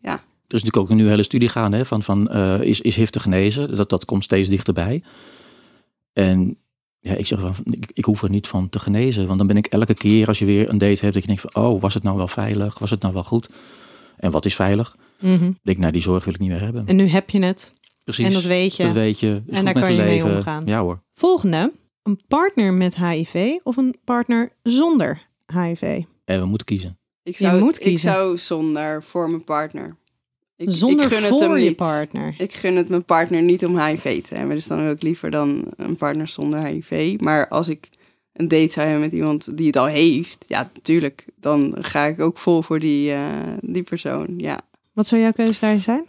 ja, 0.00 0.20
er 0.48 0.54
is 0.54 0.62
natuurlijk 0.62 0.76
ook 0.76 0.88
een 0.90 0.96
nieuwe 0.96 1.10
hele 1.10 1.22
studie 1.22 1.48
gaan 1.48 1.72
hè, 1.72 1.84
van, 1.84 2.02
van 2.02 2.28
uh, 2.32 2.60
is, 2.60 2.80
is 2.80 2.96
HIV 2.96 3.08
te 3.08 3.20
genezen? 3.20 3.76
Dat, 3.76 3.90
dat 3.90 4.04
komt 4.04 4.24
steeds 4.24 4.48
dichterbij. 4.48 5.02
En 6.12 6.58
ja, 7.00 7.14
ik 7.14 7.26
zeg 7.26 7.40
van, 7.40 7.54
ik, 7.64 7.90
ik, 7.92 8.04
hoef 8.04 8.22
er 8.22 8.30
niet 8.30 8.48
van 8.48 8.68
te 8.68 8.78
genezen. 8.78 9.26
Want 9.26 9.38
dan 9.38 9.46
ben 9.46 9.56
ik 9.56 9.66
elke 9.66 9.94
keer 9.94 10.26
als 10.28 10.38
je 10.38 10.44
weer 10.44 10.70
een 10.70 10.78
date 10.78 11.00
hebt, 11.00 11.14
dat 11.14 11.22
je 11.22 11.26
denkt 11.26 11.40
van, 11.40 11.64
oh, 11.64 11.80
was 11.80 11.94
het 11.94 12.02
nou 12.02 12.16
wel 12.16 12.28
veilig? 12.28 12.78
Was 12.78 12.90
het 12.90 13.02
nou 13.02 13.14
wel 13.14 13.24
goed? 13.24 13.48
En 14.16 14.30
wat 14.30 14.44
is 14.44 14.54
veilig? 14.54 14.96
Mm 15.20 15.38
-hmm. 15.38 15.58
denk, 15.62 15.78
nou, 15.78 15.92
die 15.92 16.02
zorg 16.02 16.24
wil 16.24 16.34
ik 16.34 16.40
niet 16.40 16.50
meer 16.50 16.60
hebben. 16.60 16.86
En 16.86 16.96
nu 16.96 17.06
heb 17.08 17.30
je 17.30 17.44
het. 17.44 17.74
Precies. 18.04 18.26
En 18.26 18.32
dat 18.32 18.42
weet 18.42 18.76
je. 18.76 18.84
Dat 18.84 18.92
weet 18.92 19.20
je. 19.20 19.42
en 19.48 19.64
daar 19.64 19.74
kan 19.74 19.92
je 19.92 19.96
leven. 19.96 20.28
mee 20.28 20.36
omgaan. 20.36 20.62
Ja 20.66 20.80
hoor. 20.80 21.02
Volgende. 21.14 21.72
Een 22.02 22.20
partner 22.28 22.72
met 22.72 22.96
HIV 22.96 23.58
of 23.62 23.76
een 23.76 23.96
partner 24.04 24.52
zonder 24.62 25.26
HIV? 25.46 26.02
En 26.24 26.40
we 26.40 26.46
moeten 26.46 26.66
kiezen. 26.66 26.98
Ik 27.22 27.36
zou, 27.36 27.56
je 27.56 27.62
moet 27.62 27.78
kiezen. 27.78 28.10
Ik 28.10 28.16
zou 28.16 28.38
zonder 28.38 29.02
voor 29.02 29.30
mijn 29.30 29.44
partner. 29.44 29.96
Ik, 30.56 30.68
Zonder 30.70 31.04
ik 31.04 31.12
gun 31.12 31.22
voor 31.22 31.40
het 31.40 31.48
hem 31.48 31.58
je 31.58 31.64
niet. 31.64 31.76
partner. 31.76 32.34
Ik 32.38 32.54
gun 32.54 32.76
het 32.76 32.88
mijn 32.88 33.04
partner 33.04 33.42
niet 33.42 33.64
om 33.64 33.78
HIV 33.78 34.22
te 34.22 34.34
hebben. 34.34 34.54
Dus 34.54 34.66
dan 34.66 34.82
wil 34.82 34.92
ik 34.92 35.02
liever 35.02 35.30
dan 35.30 35.64
een 35.76 35.96
partner 35.96 36.28
zonder 36.28 36.64
HIV. 36.64 37.16
Maar 37.20 37.48
als 37.48 37.68
ik 37.68 37.88
een 38.32 38.48
date 38.48 38.72
zou 38.72 38.86
hebben 38.86 39.04
met 39.04 39.12
iemand 39.12 39.56
die 39.56 39.66
het 39.66 39.76
al 39.76 39.86
heeft, 39.86 40.44
ja, 40.48 40.70
natuurlijk, 40.74 41.24
dan 41.40 41.76
ga 41.80 42.04
ik 42.04 42.20
ook 42.20 42.38
vol 42.38 42.62
voor 42.62 42.78
die, 42.78 43.10
uh, 43.10 43.20
die 43.60 43.82
persoon. 43.82 44.26
Ja. 44.36 44.58
Wat 44.92 45.06
zou 45.06 45.20
jouw 45.20 45.32
keuze 45.32 45.60
daar 45.60 45.78
zijn? 45.78 46.04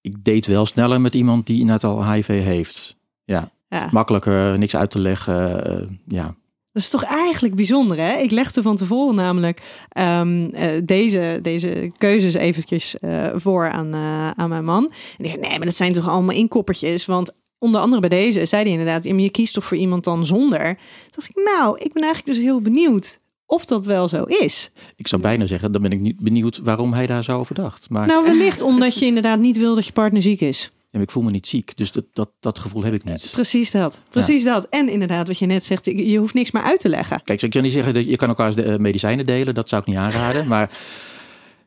Ik 0.00 0.24
date 0.24 0.50
wel 0.50 0.66
sneller 0.66 1.00
met 1.00 1.14
iemand 1.14 1.46
die 1.46 1.64
net 1.64 1.84
al 1.84 2.10
HIV 2.10 2.26
heeft. 2.26 2.96
Ja. 3.24 3.50
ja. 3.68 3.88
Makkelijker, 3.92 4.58
niks 4.58 4.76
uit 4.76 4.90
te 4.90 4.98
leggen. 4.98 5.70
Uh, 5.80 5.88
ja. 6.06 6.36
Dat 6.78 6.86
is 6.86 6.92
toch 6.92 7.04
eigenlijk 7.04 7.54
bijzonder, 7.54 7.96
hè? 7.96 8.18
Ik 8.18 8.30
legde 8.30 8.62
van 8.62 8.76
tevoren 8.76 9.14
namelijk 9.14 9.60
um, 9.98 10.54
uh, 10.54 10.66
deze, 10.84 11.38
deze 11.42 11.92
keuzes 11.98 12.34
eventjes 12.34 12.96
uh, 13.00 13.26
voor 13.34 13.70
aan, 13.70 13.94
uh, 13.94 14.30
aan 14.30 14.48
mijn 14.48 14.64
man. 14.64 14.84
En 15.18 15.24
ik 15.24 15.30
dacht, 15.30 15.48
nee, 15.48 15.56
maar 15.56 15.66
dat 15.66 15.76
zijn 15.76 15.92
toch 15.92 16.08
allemaal 16.08 16.34
inkoppertjes? 16.34 17.06
Want 17.06 17.32
onder 17.58 17.80
andere 17.80 18.00
bij 18.00 18.08
deze 18.08 18.46
zei 18.46 18.62
hij 18.62 18.70
inderdaad, 18.72 19.04
je 19.04 19.30
kiest 19.30 19.54
toch 19.54 19.64
voor 19.64 19.76
iemand 19.76 20.04
dan 20.04 20.26
zonder? 20.26 20.74
Toen 20.74 21.10
dacht 21.10 21.28
ik, 21.28 21.36
nou, 21.44 21.78
ik 21.78 21.92
ben 21.92 22.02
eigenlijk 22.02 22.34
dus 22.34 22.44
heel 22.44 22.60
benieuwd 22.60 23.20
of 23.46 23.64
dat 23.64 23.84
wel 23.84 24.08
zo 24.08 24.22
is. 24.24 24.70
Ik 24.96 25.08
zou 25.08 25.22
bijna 25.22 25.46
zeggen, 25.46 25.72
dan 25.72 25.82
ben 25.82 25.92
ik 25.92 26.00
niet 26.00 26.20
benieuwd 26.20 26.58
waarom 26.58 26.92
hij 26.92 27.06
daar 27.06 27.24
zo 27.24 27.38
over 27.38 27.54
dacht. 27.54 27.90
Maar... 27.90 28.06
Nou, 28.06 28.24
wellicht 28.24 28.62
omdat 28.62 28.98
je 28.98 29.06
inderdaad 29.06 29.38
niet 29.38 29.58
wil 29.58 29.74
dat 29.74 29.86
je 29.86 29.92
partner 29.92 30.22
ziek 30.22 30.40
is. 30.40 30.70
Ik 31.00 31.10
voel 31.10 31.22
me 31.22 31.30
niet 31.30 31.48
ziek, 31.48 31.76
dus 31.76 31.92
dat, 31.92 32.04
dat, 32.12 32.30
dat 32.40 32.58
gevoel 32.58 32.82
heb 32.82 32.94
ik 32.94 33.04
niet. 33.04 33.28
Precies 33.32 33.70
dat, 33.70 34.00
precies 34.10 34.44
dat. 34.44 34.66
En 34.70 34.88
inderdaad, 34.88 35.26
wat 35.26 35.38
je 35.38 35.46
net 35.46 35.64
zegt, 35.64 35.84
je 35.84 36.18
hoeft 36.18 36.34
niks 36.34 36.50
meer 36.50 36.62
uit 36.62 36.80
te 36.80 36.88
leggen. 36.88 37.22
Kijk, 37.22 37.42
ik 37.42 37.50
kan 37.50 37.62
niet 37.62 37.72
zeggen 37.72 37.94
dat 37.94 38.08
je 38.08 38.16
kan 38.16 38.28
elkaar 38.28 38.54
de 38.54 38.62
eh, 38.62 38.78
medicijnen 38.78 39.26
delen, 39.26 39.54
dat 39.54 39.68
zou 39.68 39.80
ik 39.80 39.88
niet 39.88 39.96
aanraden, 39.96 40.48
maar 40.54 40.70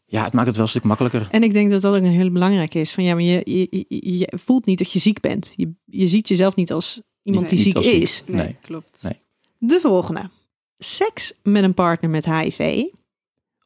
ja, 0.05 0.23
het 0.23 0.33
maakt 0.33 0.47
het 0.47 0.55
wel 0.55 0.65
een 0.65 0.71
stuk 0.71 0.83
makkelijker. 0.83 1.27
En 1.31 1.43
ik 1.43 1.53
denk 1.53 1.71
dat 1.71 1.81
dat 1.81 1.95
ook 1.95 2.03
een 2.03 2.11
heel 2.11 2.31
belangrijk 2.31 2.73
is. 2.73 2.91
Van 2.91 3.03
ja, 3.03 3.13
maar 3.13 3.23
je, 3.23 3.41
je, 3.43 4.17
je 4.17 4.33
voelt 4.35 4.65
niet 4.65 4.77
dat 4.77 4.91
je 4.91 4.99
ziek 4.99 5.19
bent. 5.19 5.53
Je, 5.55 5.73
je 5.85 6.07
ziet 6.07 6.27
jezelf 6.27 6.55
niet 6.55 6.71
als 6.71 7.01
iemand 7.23 7.49
die 7.49 7.59
ziek 7.59 7.77
is. 7.77 8.23
Nee, 8.25 8.35
nee, 8.35 8.57
klopt. 8.61 9.03
Nee. 9.03 9.17
De 9.57 9.79
volgende. 9.79 10.29
Seks 10.77 11.33
met 11.43 11.63
een 11.63 11.73
partner 11.73 12.09
met 12.09 12.25
HIV 12.25 12.83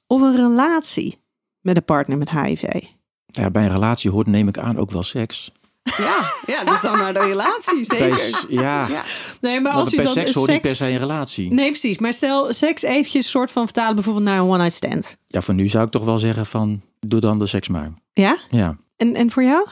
of 0.07 0.21
een 0.21 0.35
relatie 0.35 1.17
met 1.61 1.77
een 1.77 1.85
partner 1.85 2.17
met 2.17 2.29
HIV? 2.29 2.83
Ja, 3.35 3.49
bij 3.51 3.63
een 3.65 3.71
relatie 3.71 4.11
hoort, 4.11 4.27
neem 4.27 4.47
ik 4.47 4.57
aan, 4.57 4.77
ook 4.77 4.91
wel 4.91 5.03
seks. 5.03 5.51
Ja, 5.97 6.31
ja, 6.45 6.63
dus 6.63 6.81
dan 6.81 6.97
naar 6.97 7.13
de 7.13 7.19
relatie, 7.19 7.83
zeker. 7.85 8.09
Bij- 8.09 8.33
ja, 8.49 8.87
Ja. 8.87 9.03
Nee, 9.41 9.59
maar 9.61 9.71
als 9.71 9.79
want 9.81 9.89
je 9.91 9.95
bij 9.95 10.05
dan 10.05 10.13
seks 10.13 10.33
hoort 10.33 10.49
niet 10.49 10.61
per 10.61 10.75
seks... 10.75 10.79
se 10.89 10.93
een 10.93 10.99
relatie. 10.99 11.53
Nee, 11.53 11.69
precies. 11.69 11.97
Maar 11.97 12.13
stel 12.13 12.53
seks 12.53 12.81
eventjes 12.81 13.29
soort 13.29 13.51
van 13.51 13.63
vertalen 13.63 13.95
bijvoorbeeld 13.95 14.25
naar 14.25 14.37
een 14.39 14.45
one-night 14.45 14.73
stand. 14.73 15.17
Ja, 15.27 15.41
voor 15.41 15.53
nu 15.53 15.67
zou 15.67 15.85
ik 15.85 15.91
toch 15.91 16.03
wel 16.05 16.17
zeggen 16.17 16.45
van, 16.45 16.81
doe 16.99 17.19
dan 17.19 17.39
de 17.39 17.45
seks 17.45 17.67
maar. 17.67 17.93
Ja? 18.13 18.37
Ja, 18.49 18.77
En, 18.97 19.15
en 19.15 19.31
voor 19.31 19.43
jou? 19.43 19.67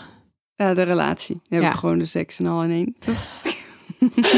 Ja, 0.56 0.74
de 0.74 0.82
relatie. 0.84 1.36
Dan 1.36 1.60
heb 1.60 1.62
Ja. 1.62 1.70
ik 1.74 1.80
gewoon 1.80 2.00
de 2.00 2.06
seks 2.06 2.38
en 2.40 2.46
al 2.48 2.64
in 2.64 2.72
één. 2.72 2.96
Toch? 3.00 3.16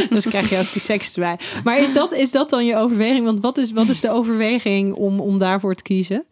Dus 0.09 0.25
krijg 0.25 0.49
je 0.49 0.57
ook 0.59 0.71
die 0.73 0.81
seks 0.81 1.13
erbij. 1.13 1.39
Maar 1.63 1.77
is 1.79 1.93
dat, 1.93 2.11
is 2.13 2.31
dat 2.31 2.49
dan 2.49 2.65
je 2.65 2.75
overweging? 2.77 3.25
Want 3.25 3.39
wat 3.41 3.57
is, 3.57 3.71
wat 3.71 3.87
is 3.87 4.01
de 4.01 4.09
overweging 4.11 4.93
om, 4.93 5.19
om 5.19 5.37
daarvoor 5.39 5.75
te 5.75 5.83
kiezen? 5.83 6.25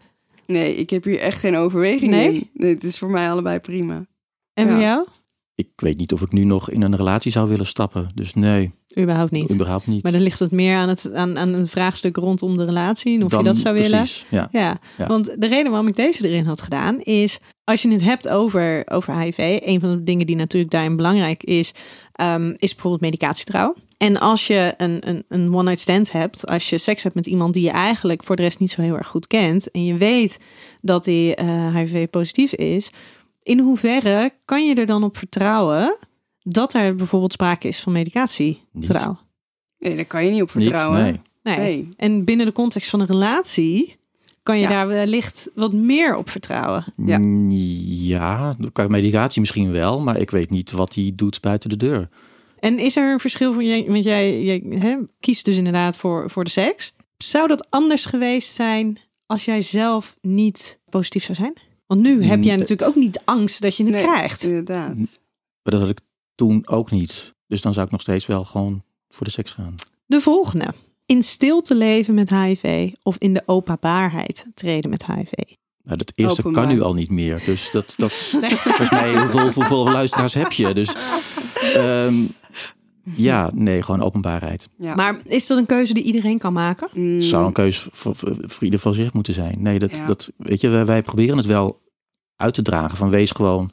Nee, 0.47 0.75
ik 0.75 0.89
heb 0.89 1.03
hier 1.03 1.19
echt 1.19 1.39
geen 1.39 1.55
overweging 1.55 2.11
Nee? 2.11 2.33
in. 2.33 2.49
Nee, 2.53 2.73
het 2.73 2.83
is 2.83 2.97
voor 2.97 3.09
mij 3.09 3.29
allebei 3.31 3.59
prima. 3.59 4.05
En 4.53 4.67
voor 4.67 4.77
Ja. 4.77 4.81
jou? 4.81 5.07
ik 5.55 5.67
weet 5.75 5.97
niet 5.97 6.13
of 6.13 6.21
ik 6.21 6.31
nu 6.31 6.43
nog 6.43 6.69
in 6.69 6.81
een 6.81 6.95
relatie 6.95 7.31
zou 7.31 7.49
willen 7.49 7.65
stappen. 7.65 8.11
Dus 8.15 8.33
nee, 8.33 8.71
Überhaupt 8.99 9.31
niet. 9.31 9.51
überhaupt 9.51 9.87
niet. 9.87 10.03
Maar 10.03 10.11
dan 10.11 10.21
ligt 10.21 10.39
het 10.39 10.51
meer 10.51 10.75
aan, 10.77 10.89
het, 10.89 11.13
aan, 11.13 11.37
aan 11.37 11.53
een 11.53 11.67
vraagstuk 11.67 12.15
rondom 12.15 12.57
de 12.57 12.63
relatie. 12.65 13.15
en 13.19 13.23
Of 13.25 13.31
je 13.37 13.43
dat 13.43 13.57
zou 13.57 13.75
willen. 13.75 13.89
precies, 13.99 14.25
Ja. 14.29 14.47
Ja, 14.51 14.79
Ja. 14.97 15.07
want 15.07 15.25
de 15.41 15.47
reden 15.47 15.69
waarom 15.71 15.87
ik 15.87 15.95
deze 15.95 16.27
erin 16.27 16.45
had 16.45 16.61
gedaan 16.61 16.99
is... 17.01 17.39
als 17.63 17.81
je 17.81 17.89
het 17.91 18.01
hebt 18.03 18.27
over, 18.29 18.83
over 18.91 19.19
HIV... 19.19 19.59
een 19.63 19.79
van 19.79 19.89
de 19.89 20.03
dingen 20.03 20.25
die 20.25 20.35
natuurlijk 20.35 20.71
daarin 20.71 20.95
belangrijk 20.95 21.43
is... 21.43 21.73
ehm, 22.13 22.53
is 22.57 22.71
bijvoorbeeld 22.73 23.01
medicatietrouw. 23.01 23.75
En 24.03 24.19
als 24.19 24.47
je 24.47 24.73
een, 24.77 25.09
een, 25.09 25.23
een 25.27 25.53
one-night 25.53 25.79
stand 25.79 26.11
hebt... 26.11 26.47
als 26.47 26.69
je 26.69 26.77
seks 26.77 27.03
hebt 27.03 27.15
met 27.15 27.25
iemand 27.25 27.53
die 27.53 27.63
je 27.63 27.69
eigenlijk 27.69 28.23
voor 28.23 28.35
de 28.35 28.41
rest 28.41 28.59
niet 28.59 28.71
zo 28.71 28.81
heel 28.81 28.97
erg 28.97 29.07
goed 29.07 29.27
kent... 29.27 29.71
en 29.71 29.85
je 29.85 29.97
weet 29.97 30.37
dat 30.81 31.03
die 31.03 31.35
eh, 31.35 31.75
HIV-positief 31.75 32.53
is... 32.53 32.91
in 33.43 33.59
hoeverre 33.59 34.33
kan 34.45 34.67
je 34.67 34.75
er 34.75 34.85
dan 34.85 35.03
op 35.03 35.17
vertrouwen... 35.17 35.97
dat 36.41 36.73
er 36.73 36.95
bijvoorbeeld 36.95 37.33
sprake 37.33 37.67
is 37.67 37.79
van 37.79 37.93
medicatietrouw? 37.93 39.19
Nee, 39.77 39.95
daar 39.95 40.05
kan 40.05 40.25
je 40.25 40.31
niet 40.31 40.41
op 40.41 40.53
Niet? 40.53 40.63
vertrouwen. 40.63 41.01
Nee. 41.01 41.19
Nee. 41.43 41.57
Nee. 41.57 41.89
En 41.97 42.25
binnen 42.25 42.45
de 42.45 42.51
context 42.51 42.89
van 42.89 42.99
een 42.99 43.07
relatie 43.07 43.95
kan 44.43 44.55
je 44.55 44.61
Ja. 44.61 44.69
daar 44.69 44.87
wellicht 44.87 45.49
wat 45.55 45.73
meer 45.73 46.15
op 46.15 46.29
vertrouwen. 46.29 46.85
Ja. 46.95 47.17
Mm, 47.17 47.51
Ja, 47.51 48.55
qua 48.73 48.87
medicatie 48.87 49.39
misschien 49.41 49.71
wel, 49.71 49.99
maar 49.99 50.17
ik 50.17 50.29
weet 50.31 50.49
niet 50.49 50.71
wat 50.71 50.95
hij 50.95 51.11
doet 51.15 51.41
buiten 51.41 51.69
de 51.69 51.77
deur. 51.77 52.09
En 52.63 52.79
is 52.79 52.95
er 52.95 53.11
een 53.11 53.19
verschil 53.19 53.53
van 53.53 53.65
jij, 53.65 53.85
want 53.87 54.03
jij, 54.03 54.43
jij 54.43 54.63
hè, 54.69 54.97
kiest 55.19 55.45
dus 55.45 55.57
inderdaad 55.57 55.95
voor, 55.97 56.29
voor 56.29 56.43
de 56.43 56.49
seks. 56.49 56.95
Zou 57.17 57.47
dat 57.47 57.69
anders 57.69 58.05
geweest 58.05 58.53
zijn 58.53 58.99
als 59.25 59.45
jij 59.45 59.61
zelf 59.61 60.17
niet 60.21 60.79
positief 60.89 61.23
zou 61.23 61.37
zijn? 61.37 61.53
Want 61.87 62.01
nu 62.01 62.23
heb 62.23 62.37
Mm, 62.37 62.43
jij 62.43 62.55
natuurlijk 62.55 62.89
ook 62.89 62.95
niet 62.95 63.21
angst 63.25 63.61
dat 63.61 63.77
je 63.77 63.83
het 63.83 63.93
Nee, 63.93 64.03
krijgt. 64.03 64.43
Inderdaad. 64.43 64.95
Maar 64.95 65.07
dat 65.73 65.79
had 65.79 65.89
ik 65.89 65.99
toen 66.35 66.67
ook 66.67 66.91
niet. 66.91 67.33
Dus 67.47 67.61
dan 67.61 67.73
zou 67.73 67.85
ik 67.85 67.91
nog 67.91 68.01
steeds 68.01 68.25
wel 68.25 68.43
gewoon 68.43 68.83
voor 69.09 69.25
de 69.25 69.31
seks 69.31 69.51
gaan. 69.51 69.75
De 70.05 70.21
volgende. 70.21 70.73
In 71.05 71.23
stilte 71.23 71.75
leven 71.75 72.13
met 72.13 72.29
HIV 72.29 72.91
of 73.03 73.17
in 73.17 73.33
de 73.33 73.43
openbaarheid 73.45 74.45
treden 74.55 74.89
met 74.89 75.05
HIV. 75.05 75.31
Nou, 75.83 75.97
dat 75.97 76.11
eerste 76.15 76.39
Openbaar. 76.39 76.65
kan 76.65 76.75
nu 76.75 76.81
al 76.81 76.93
niet 76.93 77.09
meer. 77.09 77.41
Dus 77.45 77.71
dat, 77.71 77.93
dat 77.97 78.13
volgens 78.63 78.89
mij, 78.89 79.19
hoeveel, 79.19 79.51
hoeveel 79.51 79.83
luisteraars 79.83 80.33
heb 80.33 80.51
je? 80.51 80.73
Dus 80.73 80.93
ehm, 81.75 82.15
ja, 83.15 83.49
nee, 83.53 83.81
gewoon 83.81 84.01
openbaarheid. 84.01 84.69
Ja. 84.77 84.95
Maar 84.95 85.19
is 85.25 85.47
dat 85.47 85.57
een 85.57 85.65
keuze 85.65 85.93
die 85.93 86.03
iedereen 86.03 86.37
kan 86.37 86.53
maken? 86.53 86.87
Mm, 86.93 87.21
zou 87.21 87.45
een 87.45 87.53
keus 87.53 87.87
voor, 87.91 88.15
voor, 88.15 88.35
voor 88.39 88.63
ieder 88.63 88.79
van 88.79 88.93
zich 88.93 89.13
moeten 89.13 89.33
zijn. 89.33 89.55
Nee, 89.59 89.79
dat, 89.79 89.97
Ja. 89.97 90.05
dat 90.05 90.31
weet 90.37 90.61
je, 90.61 90.69
wij, 90.69 90.85
wij 90.85 91.03
proberen 91.03 91.37
het 91.37 91.45
wel 91.45 91.81
uit 92.35 92.53
te 92.53 92.61
dragen 92.61 92.97
van 92.97 93.09
wees 93.09 93.31
gewoon 93.31 93.71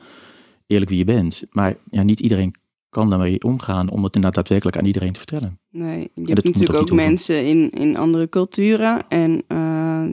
eerlijk 0.67 0.91
wie 0.91 0.99
je 0.99 1.05
bent. 1.05 1.43
Maar 1.51 1.77
ja, 1.91 2.03
niet 2.03 2.21
iedereen 2.21 2.55
kan 2.89 3.11
daarmee 3.11 3.43
omgaan 3.43 3.91
om 3.91 4.05
het 4.05 4.15
inderdaad 4.15 4.35
daadwerkelijk 4.35 4.77
aan 4.77 4.85
iedereen 4.85 5.13
te 5.13 5.19
vertellen. 5.19 5.59
Nee, 5.71 6.11
je 6.15 6.33
hebt 6.33 6.45
natuurlijk 6.45 6.79
ook 6.79 6.93
mensen 6.93 7.47
in, 7.47 7.71
in 7.71 7.97
andere 7.97 8.29
culturen. 8.29 9.09
En 9.09 9.43
eh, 9.47 9.59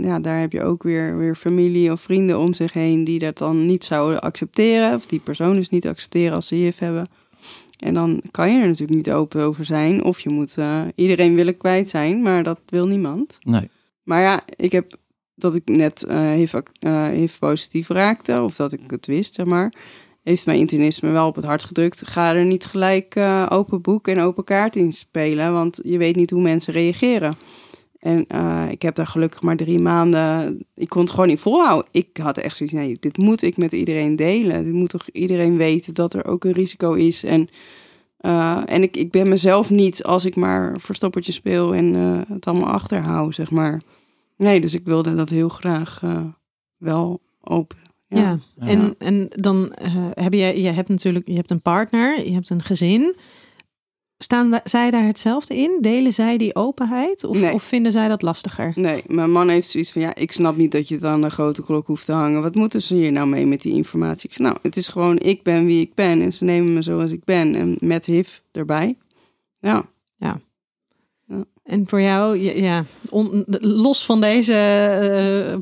ja, 0.01 0.19
daar 0.19 0.39
heb 0.39 0.51
je 0.51 0.63
ook 0.63 0.83
weer, 0.83 1.17
weer 1.17 1.35
familie 1.35 1.91
of 1.91 2.01
vrienden 2.01 2.39
om 2.39 2.53
zich 2.53 2.73
heen 2.73 3.03
die 3.03 3.19
dat 3.19 3.37
dan 3.37 3.65
niet 3.65 3.83
zouden 3.83 4.21
accepteren. 4.21 4.95
Of 4.95 5.05
die 5.05 5.19
persoon 5.19 5.53
dus 5.53 5.69
niet 5.69 5.87
accepteren 5.87 6.35
als 6.35 6.47
ze 6.47 6.55
HIV 6.55 6.79
hebben. 6.79 7.09
En 7.77 7.93
dan 7.93 8.21
kan 8.31 8.51
je 8.51 8.59
er 8.59 8.67
natuurlijk 8.67 8.97
niet 8.97 9.11
open 9.11 9.41
over 9.41 9.65
zijn. 9.65 10.03
Of 10.03 10.19
je 10.19 10.29
moet 10.29 10.57
eh, 10.57 10.81
iedereen 10.95 11.35
willen 11.35 11.57
kwijt 11.57 11.89
zijn, 11.89 12.21
maar 12.21 12.43
dat 12.43 12.59
wil 12.65 12.87
niemand. 12.87 13.37
Nee. 13.39 13.69
Maar 14.03 14.21
ja, 14.21 14.41
ik 14.55 14.71
heb 14.71 14.97
dat 15.35 15.55
ik 15.55 15.67
net 15.67 16.05
HIV, 16.09 16.53
HIV 17.11 17.39
positief 17.39 17.87
raakte, 17.87 18.41
of 18.41 18.55
dat 18.55 18.73
ik 18.73 18.79
het 18.87 19.05
wist, 19.05 19.33
zeg 19.33 19.45
maar, 19.45 19.73
heeft 20.23 20.45
mijn 20.45 20.59
internist 20.59 21.01
me 21.01 21.09
wel 21.09 21.27
op 21.27 21.35
het 21.35 21.45
hart 21.45 21.63
gedrukt. 21.63 22.07
Ga 22.07 22.35
er 22.35 22.45
niet 22.45 22.65
gelijk 22.65 23.15
open 23.49 23.81
boek 23.81 24.07
en 24.07 24.19
open 24.19 24.43
kaart 24.43 24.75
in 24.75 24.91
spelen, 24.91 25.53
want 25.53 25.79
je 25.83 25.97
weet 25.97 26.15
niet 26.15 26.29
hoe 26.29 26.41
mensen 26.41 26.73
reageren. 26.73 27.37
En 27.99 28.27
eh, 28.27 28.71
ik 28.71 28.81
heb 28.81 28.95
daar 28.95 29.07
gelukkig 29.07 29.41
maar 29.41 29.55
drie 29.55 29.79
maanden, 29.79 30.57
ik 30.75 30.89
kon 30.89 31.01
het 31.01 31.09
gewoon 31.09 31.27
niet 31.27 31.39
volhouden. 31.39 31.89
Ik 31.91 32.17
had 32.17 32.37
echt 32.37 32.55
zoiets, 32.55 32.75
nee, 32.75 32.97
dit 32.99 33.17
moet 33.17 33.41
ik 33.41 33.57
met 33.57 33.71
iedereen 33.71 34.15
delen. 34.15 34.63
Dit 34.63 34.73
moet 34.73 34.89
toch 34.89 35.09
iedereen 35.09 35.57
weten 35.57 35.93
dat 35.93 36.13
er 36.13 36.25
ook 36.25 36.43
een 36.43 36.51
risico 36.51 36.93
is. 36.93 37.23
En, 37.23 37.49
eh, 38.17 38.61
en 38.65 38.83
ik, 38.83 38.97
ik 38.97 39.11
ben 39.11 39.29
mezelf 39.29 39.69
niet 39.69 40.03
als 40.03 40.25
ik 40.25 40.35
maar 40.35 40.79
verstoppertje 40.79 41.31
speel 41.31 41.75
en 41.75 41.95
eh, 41.95 42.35
het 42.35 42.47
allemaal 42.47 42.71
achterhoud, 42.71 43.35
zeg 43.35 43.51
maar. 43.51 43.81
Nee, 44.37 44.61
dus 44.61 44.73
ik 44.73 44.85
wilde 44.85 45.15
dat 45.15 45.29
heel 45.29 45.49
graag 45.49 45.99
eh, 46.03 46.25
wel 46.77 47.21
open. 47.41 47.77
Ja. 48.07 48.39
En, 48.57 48.95
en 48.97 49.27
dan 49.29 49.73
eh, 49.73 50.07
heb 50.13 50.33
je, 50.33 50.61
je 50.61 50.69
hebt 50.69 50.89
natuurlijk, 50.89 51.27
je 51.27 51.35
hebt 51.35 51.51
een 51.51 51.61
partner, 51.61 52.25
je 52.25 52.33
hebt 52.33 52.49
een 52.49 52.61
gezin. 52.61 53.15
Staan 54.17 54.59
zij 54.63 54.91
daar 54.91 55.05
hetzelfde 55.05 55.55
in? 55.57 55.77
Delen 55.81 56.13
zij 56.13 56.37
die 56.37 56.55
openheid? 56.55 57.23
Of, 57.23 57.37
Nee. 57.37 57.53
of 57.53 57.63
vinden 57.63 57.91
zij 57.91 58.07
dat 58.07 58.21
lastiger? 58.21 58.71
Nee, 58.75 59.03
mijn 59.07 59.31
man 59.31 59.49
heeft 59.49 59.69
zoiets 59.69 59.91
van, 59.91 60.01
ja, 60.01 60.15
ik 60.15 60.31
snap 60.31 60.57
niet 60.57 60.71
dat 60.71 60.87
je 60.87 60.95
het 60.95 61.03
aan 61.03 61.21
de 61.21 61.29
grote 61.29 61.63
klok 61.63 61.87
hoeft 61.87 62.05
te 62.05 62.11
hangen. 62.11 62.41
Wat 62.41 62.55
moeten 62.55 62.81
ze 62.81 62.93
hier 62.93 63.11
nou 63.11 63.27
mee 63.27 63.45
met 63.45 63.61
die 63.61 63.73
informatie? 63.73 64.29
Ik 64.29 64.35
zeg, 64.35 64.45
nou, 64.47 64.57
het 64.61 64.77
is 64.77 64.87
gewoon, 64.87 65.17
ik 65.17 65.43
ben 65.43 65.65
wie 65.65 65.81
ik 65.81 65.93
ben 65.93 66.21
en 66.21 66.33
ze 66.33 66.43
nemen 66.43 66.73
me 66.73 66.81
zoals 66.81 67.11
ik 67.11 67.23
ben. 67.23 67.55
En 67.55 67.77
met 67.79 68.05
HIV 68.05 68.37
erbij. 68.51 68.97
Ja, 69.59 69.85
En 71.67 71.87
voor 71.87 72.01
jou, 72.01 72.37
ja, 72.37 72.85
los 73.59 74.05
van 74.05 74.21
deze 74.21 74.53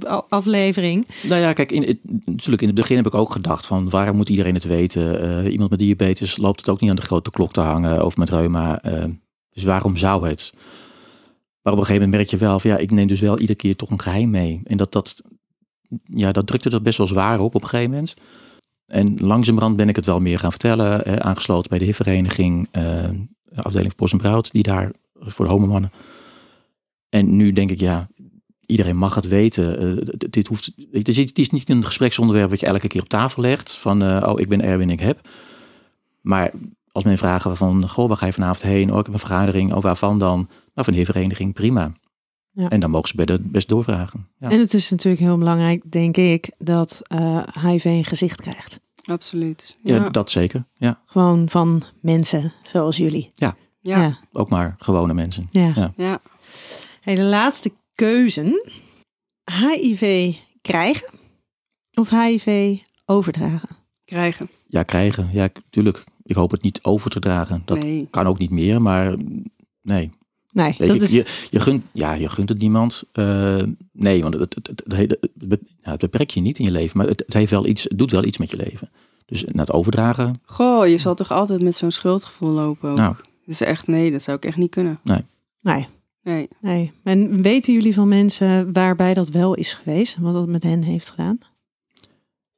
eh, 0.07 0.19
aflevering. 0.29 1.07
Nou 1.23 1.41
ja, 1.41 1.53
kijk, 1.53 1.71
in, 1.71 1.99
natuurlijk 2.25 2.61
in 2.61 2.67
het 2.67 2.75
begin 2.75 2.95
heb 2.95 3.05
ik 3.05 3.13
ook 3.13 3.31
gedacht 3.31 3.65
van 3.65 3.89
waarom 3.89 4.15
moet 4.15 4.29
iedereen 4.29 4.53
het 4.53 4.63
weten? 4.63 5.21
Eh, 5.21 5.51
iemand 5.51 5.69
met 5.69 5.79
diabetes 5.79 6.37
loopt 6.37 6.59
het 6.59 6.69
ook 6.69 6.79
niet 6.79 6.89
aan 6.89 6.95
de 6.95 7.01
grote 7.01 7.31
klok 7.31 7.51
te 7.51 7.61
hangen 7.61 8.05
of 8.05 8.17
met 8.17 8.29
reuma. 8.29 8.81
eh, 8.81 9.03
dus 9.49 9.63
waarom 9.63 9.97
zou 9.97 10.27
het? 10.27 10.51
Maar 11.61 11.73
op 11.73 11.79
een 11.79 11.85
gegeven 11.85 12.09
moment 12.09 12.11
merk 12.11 12.29
je 12.29 12.37
wel 12.37 12.59
van 12.59 12.69
ja, 12.71 12.77
ik 12.77 12.91
neem 12.91 13.07
dus 13.07 13.19
wel 13.19 13.39
iedere 13.39 13.57
keer 13.57 13.75
toch 13.75 13.89
een 13.89 14.01
geheim 14.01 14.29
mee. 14.29 14.61
En 14.63 14.77
dat, 14.77 14.91
dat, 14.91 15.21
ja, 16.03 16.31
dat 16.31 16.47
drukte 16.47 16.69
er 16.69 16.81
best 16.81 16.97
wel 16.97 17.07
zwaar 17.07 17.39
op 17.39 17.55
op 17.55 17.61
een 17.61 17.67
gegeven 17.67 17.91
moment. 17.91 18.13
En 18.85 19.17
langzamerhand 19.17 19.75
ben 19.75 19.89
ik 19.89 19.95
het 19.95 20.05
wel 20.05 20.19
meer 20.19 20.39
gaan 20.39 20.51
vertellen. 20.51 21.23
aangesloten 21.23 21.69
bij 21.69 21.79
de 21.79 21.85
HIV-vereniging, 21.85 22.69
afdeling 23.55 23.93
voor 23.97 24.09
Bos 24.09 24.11
en 24.11 24.43
die 24.51 24.63
daar 24.63 24.91
voor 25.19 25.45
de 25.45 25.51
homomannen. 25.51 25.91
En 27.09 27.35
nu 27.35 27.51
denk 27.51 27.71
ik, 27.71 27.79
ja, 27.79 28.07
iedereen 28.65 28.97
mag 28.97 29.15
het 29.15 29.27
weten. 29.27 29.79
Eh, 29.79 30.07
dit 30.29 30.47
hoeft, 30.47 30.71
het, 30.91 31.07
is, 31.07 31.17
het 31.17 31.37
is 31.37 31.49
niet 31.49 31.69
een 31.69 31.85
gespreksonderwerp 31.85 32.49
wat 32.49 32.59
je 32.59 32.65
elke 32.65 32.87
keer 32.87 33.01
op 33.01 33.09
tafel 33.09 33.41
legt. 33.41 33.71
Van, 33.77 34.03
eh, 34.03 34.29
oh, 34.31 34.39
ik 34.39 34.49
ben 34.49 34.61
Erwin, 34.61 34.89
ik 34.89 34.99
heb. 34.99 35.27
Maar 36.21 36.51
als 36.91 37.03
men 37.03 37.17
vragen 37.17 37.57
van, 37.57 37.89
goh, 37.89 38.07
waar 38.07 38.17
ga 38.17 38.25
je 38.25 38.33
vanavond 38.33 38.61
heen? 38.61 38.91
Oh, 38.91 38.99
ik 38.99 39.05
heb 39.05 39.13
een 39.13 39.19
vergadering. 39.19 39.73
Oh, 39.73 39.81
waarvan 39.81 40.19
dan? 40.19 40.37
Nou, 40.73 40.87
van 40.87 40.93
de 40.93 41.05
vereniging, 41.05 41.53
prima. 41.53 41.93
Ja. 42.51 42.69
En 42.69 42.79
dan 42.79 42.89
mogen 42.89 43.07
ze 43.07 43.15
bij 43.15 43.25
de 43.25 43.39
best 43.41 43.67
doorvragen. 43.67 44.27
Ja. 44.39 44.49
En 44.49 44.59
het 44.59 44.73
is 44.73 44.89
natuurlijk 44.89 45.23
heel 45.23 45.37
belangrijk, 45.37 45.91
denk 45.91 46.17
ik, 46.17 46.49
dat 46.57 47.01
eh, 47.03 47.43
HIV 47.63 47.85
een 47.85 48.05
gezicht 48.05 48.41
krijgt. 48.41 48.79
absoluut. 49.03 49.79
Ja, 49.83 49.95
Ja, 49.95 50.09
dat 50.09 50.31
zeker. 50.31 50.65
Ja, 50.73 51.01
Gewoon 51.05 51.49
van 51.49 51.83
mensen 52.01 52.53
zoals 52.63 52.97
jullie. 52.97 53.31
ja, 53.33 53.55
ja. 53.85 54.17
ook 54.31 54.49
maar 54.49 54.75
gewone 54.77 55.13
mensen. 55.13 55.47
ja. 55.51 55.73
Ja. 55.75 55.93
ja. 55.97 56.19
Hey, 57.01 57.15
de 57.15 57.23
laatste 57.23 57.71
keuzen. 57.95 58.61
HIV 59.51 60.33
krijgen 60.61 61.09
of 61.93 62.09
HIV 62.09 62.77
overdragen? 63.05 63.69
krijgen. 64.05 64.49
Ja, 64.67 64.83
krijgen. 64.83 65.29
Ja, 65.33 65.49
natuurlijk. 65.53 66.03
Ik 66.23 66.35
hoop 66.35 66.51
het 66.51 66.61
niet 66.61 66.83
over 66.83 67.09
te 67.09 67.19
dragen. 67.19 67.61
Dat 67.65 67.79
nee. 67.79 68.07
kan 68.09 68.25
ook 68.27 68.37
niet 68.37 68.49
meer, 68.49 68.81
maar 68.81 69.15
nee. 69.81 70.09
Nee, 70.51 70.75
Weet 70.77 70.89
dat 70.89 70.97
je, 70.97 71.03
is... 71.03 71.11
je, 71.11 71.47
je, 71.49 71.59
gunt, 71.59 71.85
ja, 71.91 72.13
je 72.13 72.29
gunt 72.29 72.49
het 72.49 72.57
niemand. 72.57 73.03
Eh, 73.11 73.61
nee, 73.91 74.21
want 74.21 74.33
het, 74.33 74.55
het, 74.55 74.67
het, 74.67 74.83
het, 74.85 75.09
het, 75.09 75.29
het- 75.49 75.73
ja, 75.83 75.91
het 75.91 75.99
beperkt 75.99 76.33
je 76.33 76.41
niet 76.41 76.59
in 76.59 76.65
je 76.65 76.71
leven, 76.71 76.97
maar 76.97 77.07
het, 77.07 77.23
het, 77.25 77.33
heeft 77.33 77.51
wel 77.51 77.65
iets, 77.65 77.83
het 77.83 77.97
doet 77.97 78.11
wel 78.11 78.23
iets 78.25 78.37
met 78.37 78.49
je 78.49 78.57
leven. 78.57 78.89
Dus 79.25 79.43
na 79.45 79.61
het 79.61 79.71
overdragen, 79.71 80.41
Goh, 80.45 80.87
je 80.87 80.97
zal 80.97 81.15
toch 81.15 81.31
altijd 81.31 81.61
met 81.61 81.75
zo'n 81.75 81.91
schuldgevoel 81.91 82.49
lopen 82.51 82.89
ook. 82.89 82.97
nou, 82.97 83.15
Dus 83.45 83.61
echt, 83.61 83.87
nee, 83.87 84.11
dat 84.11 84.21
zou 84.21 84.37
ik 84.37 84.45
echt 84.45 84.57
niet 84.57 84.69
kunnen. 84.71 84.97
Nee, 85.03 85.87
Nee. 86.23 86.47
nee. 86.61 86.91
En 87.03 87.41
weten 87.41 87.73
jullie 87.73 87.93
van 87.93 88.07
mensen 88.07 88.73
waarbij 88.73 89.13
dat 89.13 89.29
wel 89.29 89.53
is 89.55 89.73
geweest? 89.73 90.15
en 90.15 90.21
Wat 90.21 90.33
dat 90.33 90.47
met 90.47 90.63
hen 90.63 90.81
heeft 90.81 91.09
gedaan? 91.09 91.37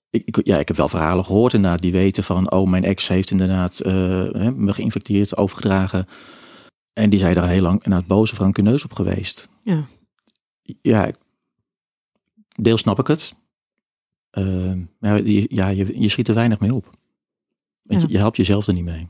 ik, 0.10 0.22
ik- 0.38 0.46
ja, 0.46 0.58
ik 0.58 0.68
heb 0.68 0.78
wel 0.78 0.90
verhalen 0.90 1.26
gehoord 1.26 1.54
inderdaad 1.54 1.82
die 1.82 1.92
weten 1.92 2.24
van, 2.24 2.52
oh, 2.52 2.70
mijn 2.70 2.84
ex 2.84 3.08
heeft 3.08 3.32
inderdaad 3.32 3.80
eh, 3.80 3.94
hè, 4.32 4.52
me 4.52 4.74
geïnfecteerd, 4.74 5.38
overgedragen. 5.38 6.06
En 6.94 7.10
die 7.10 7.20
zijn 7.20 7.36
daar 7.36 7.50
heel 7.50 7.62
lang 7.62 7.84
inderdaad 7.84 8.08
boos 8.08 8.32
of 8.32 8.38
rancuneus 8.38 8.84
op 8.84 8.94
geweest. 8.94 9.50
Ja. 9.64 9.88
Ja, 10.82 11.12
deels 12.62 12.82
snap 12.82 13.00
ik 13.00 13.08
het. 13.08 13.34
Eh, 14.30 14.74
maar 15.00 15.24
je, 15.24 15.46
ja, 15.50 15.68
je, 15.68 16.00
je 16.02 16.10
schiet 16.10 16.28
er 16.28 16.34
weinig 16.34 16.60
mee 16.60 16.74
op. 16.74 16.90
Ja. 17.82 18.00
je, 18.00 18.06
je 18.08 18.18
helpt 18.18 18.38
jezelf 18.38 18.68
er 18.68 18.74
niet 18.74 18.84
mee. 18.84 19.08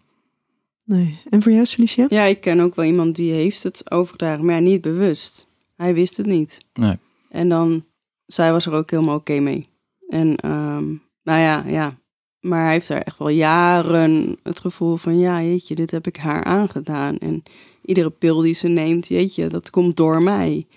Nee. 0.87 1.19
En 1.29 1.41
voor 1.41 1.51
jou, 1.51 1.65
Celicia? 1.65 2.05
Ja, 2.09 2.23
ik 2.23 2.41
ken 2.41 2.59
ook 2.59 2.75
wel 2.75 2.85
iemand 2.85 3.15
die 3.15 3.31
heeft 3.31 3.63
het 3.63 3.91
overgedragen, 3.91 4.45
maar 4.45 4.55
ja, 4.55 4.61
niet 4.61 4.81
bewust. 4.81 5.47
Hij 5.75 5.93
wist 5.93 6.17
het 6.17 6.25
niet. 6.25 6.57
Nee. 6.73 6.97
En 7.29 7.49
dan, 7.49 7.85
zij 8.25 8.51
was 8.51 8.65
er 8.65 8.73
ook 8.73 8.91
helemaal 8.91 9.15
oké 9.15 9.39
mee. 9.39 9.65
En 10.09 10.35
ehm, 10.35 10.85
nou 11.23 11.39
ja, 11.39 11.63
ja. 11.65 11.97
Maar 12.39 12.63
hij 12.63 12.71
heeft 12.71 12.89
er 12.89 13.03
echt 13.03 13.17
wel 13.17 13.29
jaren 13.29 14.37
het 14.43 14.59
gevoel 14.59 14.95
van, 14.95 15.19
ja, 15.19 15.41
jeetje, 15.41 15.75
dit 15.75 15.91
heb 15.91 16.07
ik 16.07 16.15
haar 16.15 16.43
aangedaan. 16.43 17.17
En 17.17 17.43
iedere 17.85 18.09
pil 18.09 18.41
die 18.41 18.55
ze 18.55 18.67
neemt, 18.67 19.07
jeetje, 19.07 19.47
dat 19.47 19.69
komt 19.69 19.95
door 19.95 20.23
mij. 20.23 20.67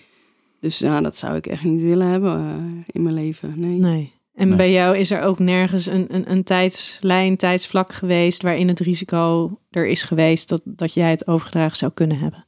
Dus 0.59 0.79
ja, 0.79 1.01
dat 1.01 1.17
zou 1.17 1.35
ik 1.35 1.47
echt 1.47 1.63
niet 1.63 1.81
willen 1.81 2.07
hebben 2.07 2.35
eh, 2.35 2.95
in 2.95 3.03
mijn 3.03 3.15
leven. 3.15 3.59
Nee. 3.59 3.77
Nee. 3.77 4.13
En 4.41 4.47
Nee. 4.47 4.57
bij 4.57 4.71
jou 4.71 4.97
is 4.97 5.11
er 5.11 5.21
ook 5.21 5.39
nergens 5.39 5.85
een, 5.85 6.15
een, 6.15 6.31
een 6.31 6.43
tijdslijn, 6.43 7.37
tijdsvlak 7.37 7.93
geweest 7.93 8.41
waarin 8.41 8.67
het 8.67 8.79
risico 8.79 9.57
er 9.69 9.87
is 9.87 10.03
geweest 10.03 10.49
dat, 10.49 10.61
dat 10.65 10.93
jij 10.93 11.09
het 11.09 11.27
overgedragen 11.27 11.77
zou 11.77 11.91
kunnen 11.91 12.17
hebben. 12.19 12.45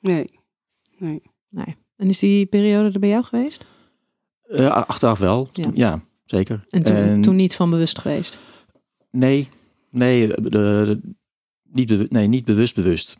Nee. 0.00 0.30
nee. 0.98 1.22
Nee. 1.50 1.76
En 1.96 2.08
is 2.08 2.18
die 2.18 2.46
periode 2.46 2.90
er 2.92 2.98
bij 3.00 3.08
jou 3.08 3.24
geweest? 3.24 3.64
Eh, 4.42 4.66
achteraf 4.70 5.18
wel, 5.18 5.48
Ja. 5.52 5.70
ja, 5.74 6.00
zeker. 6.24 6.64
En 6.68 6.82
toen, 6.82 7.20
toen 7.20 7.36
niet 7.36 7.54
van 7.56 7.70
bewust 7.70 7.98
geweest? 7.98 8.38
Nee, 9.10 9.48
nee, 9.90 10.28
de, 10.28 10.50
de- 10.50 11.00
niet, 11.72 11.86
bewu- 11.88 12.06
nee, 12.08 12.26
niet 12.26 12.44
bewust 12.44 12.74
bewust. 12.74 13.16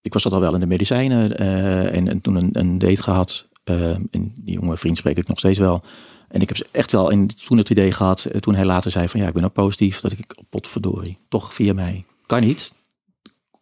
Ik 0.00 0.12
was 0.12 0.22
dat 0.22 0.32
al 0.32 0.40
wel 0.40 0.54
in 0.54 0.60
de 0.60 0.66
medicijnen 0.66 1.38
eh, 1.38 1.96
en, 1.96 2.08
en 2.08 2.20
toen 2.20 2.34
een, 2.34 2.48
een 2.52 2.78
date 2.78 3.02
gehad. 3.02 3.48
eh, 3.64 3.90
en 3.90 4.32
die 4.40 4.54
jonge 4.54 4.76
vriend 4.76 4.96
spreek 4.98 5.16
ik 5.16 5.28
nog 5.28 5.38
steeds 5.38 5.58
wel. 5.58 5.82
En 6.30 6.40
ik 6.40 6.48
heb 6.48 6.56
ze 6.56 6.66
echt 6.72 6.92
wel 6.92 7.10
in, 7.10 7.30
toen 7.46 7.58
het 7.58 7.70
idee 7.70 7.92
gehad, 7.92 8.24
eh, 8.24 8.40
toen 8.40 8.54
hij 8.54 8.64
later 8.64 8.90
zei 8.90 9.08
van 9.08 9.20
ja, 9.20 9.26
ik 9.26 9.34
ben 9.34 9.44
ook 9.44 9.52
positief, 9.52 10.00
dat 10.00 10.12
ik 10.12 10.36
potverdorie, 10.50 11.18
toch 11.28 11.54
via 11.54 11.74
mij. 11.74 12.04
Kan 12.26 12.40
niet, 12.40 12.72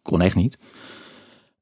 kon 0.01 0.21
echt 0.21 0.35
niet. 0.35 0.57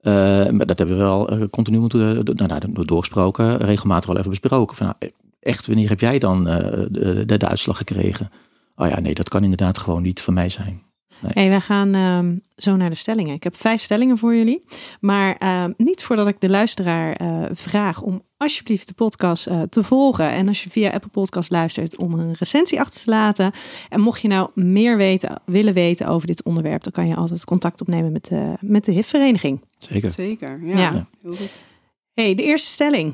Eh, 0.01 0.13
maar 0.49 0.65
dat 0.65 0.77
hebben 0.77 0.97
we 0.97 1.03
wel 1.03 1.29
eh, 1.29 1.47
continu 1.49 1.79
moeten, 1.79 2.23
nou, 2.23 2.47
nou, 2.47 2.85
doorgesproken, 2.85 3.57
regelmatig 3.57 4.07
wel 4.07 4.17
even 4.17 4.29
besproken. 4.29 4.75
Van, 4.75 4.85
nou, 4.85 5.11
echt, 5.39 5.67
wanneer 5.67 5.89
heb 5.89 5.99
jij 5.99 6.19
dan 6.19 6.43
de, 6.43 7.23
de, 7.25 7.37
de 7.37 7.47
uitslag 7.47 7.77
gekregen? 7.77 8.31
Oh 8.75 8.87
ja, 8.87 8.99
nee, 8.99 9.13
dat 9.13 9.29
kan 9.29 9.43
inderdaad 9.43 9.77
gewoon 9.77 10.01
niet 10.01 10.21
van 10.21 10.33
mij 10.33 10.49
zijn. 10.49 10.81
Hey, 11.21 11.50
wij 11.50 11.59
gaan 11.62 11.95
ehm, 11.95 12.36
zo 12.57 12.75
naar 12.75 12.89
de 12.89 12.95
stellingen. 12.95 13.36
Ik 13.36 13.43
heb 13.43 13.55
vijf 13.55 13.81
stellingen 13.81 14.17
voor 14.17 14.36
jullie. 14.36 14.63
Maar 15.00 15.36
ehm, 15.38 15.71
niet 15.77 16.03
voordat 16.03 16.27
ik 16.27 16.39
de 16.41 16.50
luisteraar 16.50 17.13
eh, 17.13 17.43
vraag 17.53 18.01
om 18.01 18.21
alsjeblieft 18.38 18.88
de 18.88 18.93
podcast 18.93 19.47
eh, 19.47 19.62
te 19.62 19.83
volgen. 19.83 20.29
En 20.31 20.47
als 20.47 20.63
je 20.63 20.69
via 20.69 20.89
Apple 20.91 21.09
Podcast 21.09 21.50
luistert, 21.51 21.97
om 21.97 22.13
een 22.13 22.36
recensie 22.39 22.79
achter 22.79 23.01
te 23.01 23.09
laten. 23.09 23.51
En 23.89 24.01
mocht 24.01 24.21
je 24.21 24.27
nou 24.27 24.50
meer 24.53 24.97
weten, 24.97 25.41
willen 25.45 25.74
weten 25.74 26.07
over 26.07 26.27
dit 26.27 26.43
onderwerp, 26.43 26.83
dan 26.83 26.91
kan 26.91 27.07
je 27.07 27.15
altijd 27.15 27.45
contact 27.45 27.81
opnemen 27.81 28.12
met 28.12 28.25
de, 28.25 28.53
met 28.59 28.86
de 28.86 28.91
HIV-vereniging. 28.91 29.62
Zeker. 29.79 30.09
Zeker, 30.09 30.59
ja. 30.65 30.77
Ja. 30.77 31.07
Heel 31.21 31.31
goed. 31.33 31.65
Hey, 32.13 32.36
de 32.36 32.43
eerste 32.43 32.69
stelling. 32.69 33.13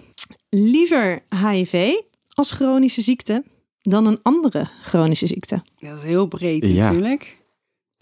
Liever 0.49 1.19
HIV 1.51 1.91
als 2.29 2.51
chronische 2.51 3.01
ziekte 3.01 3.43
dan 3.81 4.05
een 4.05 4.19
andere 4.21 4.67
chronische 4.83 5.27
ziekte. 5.27 5.63
Dat 5.79 5.97
is 5.97 6.03
heel 6.03 6.27
breed 6.27 6.65
Ja. 6.65 6.85
natuurlijk. 6.89 7.37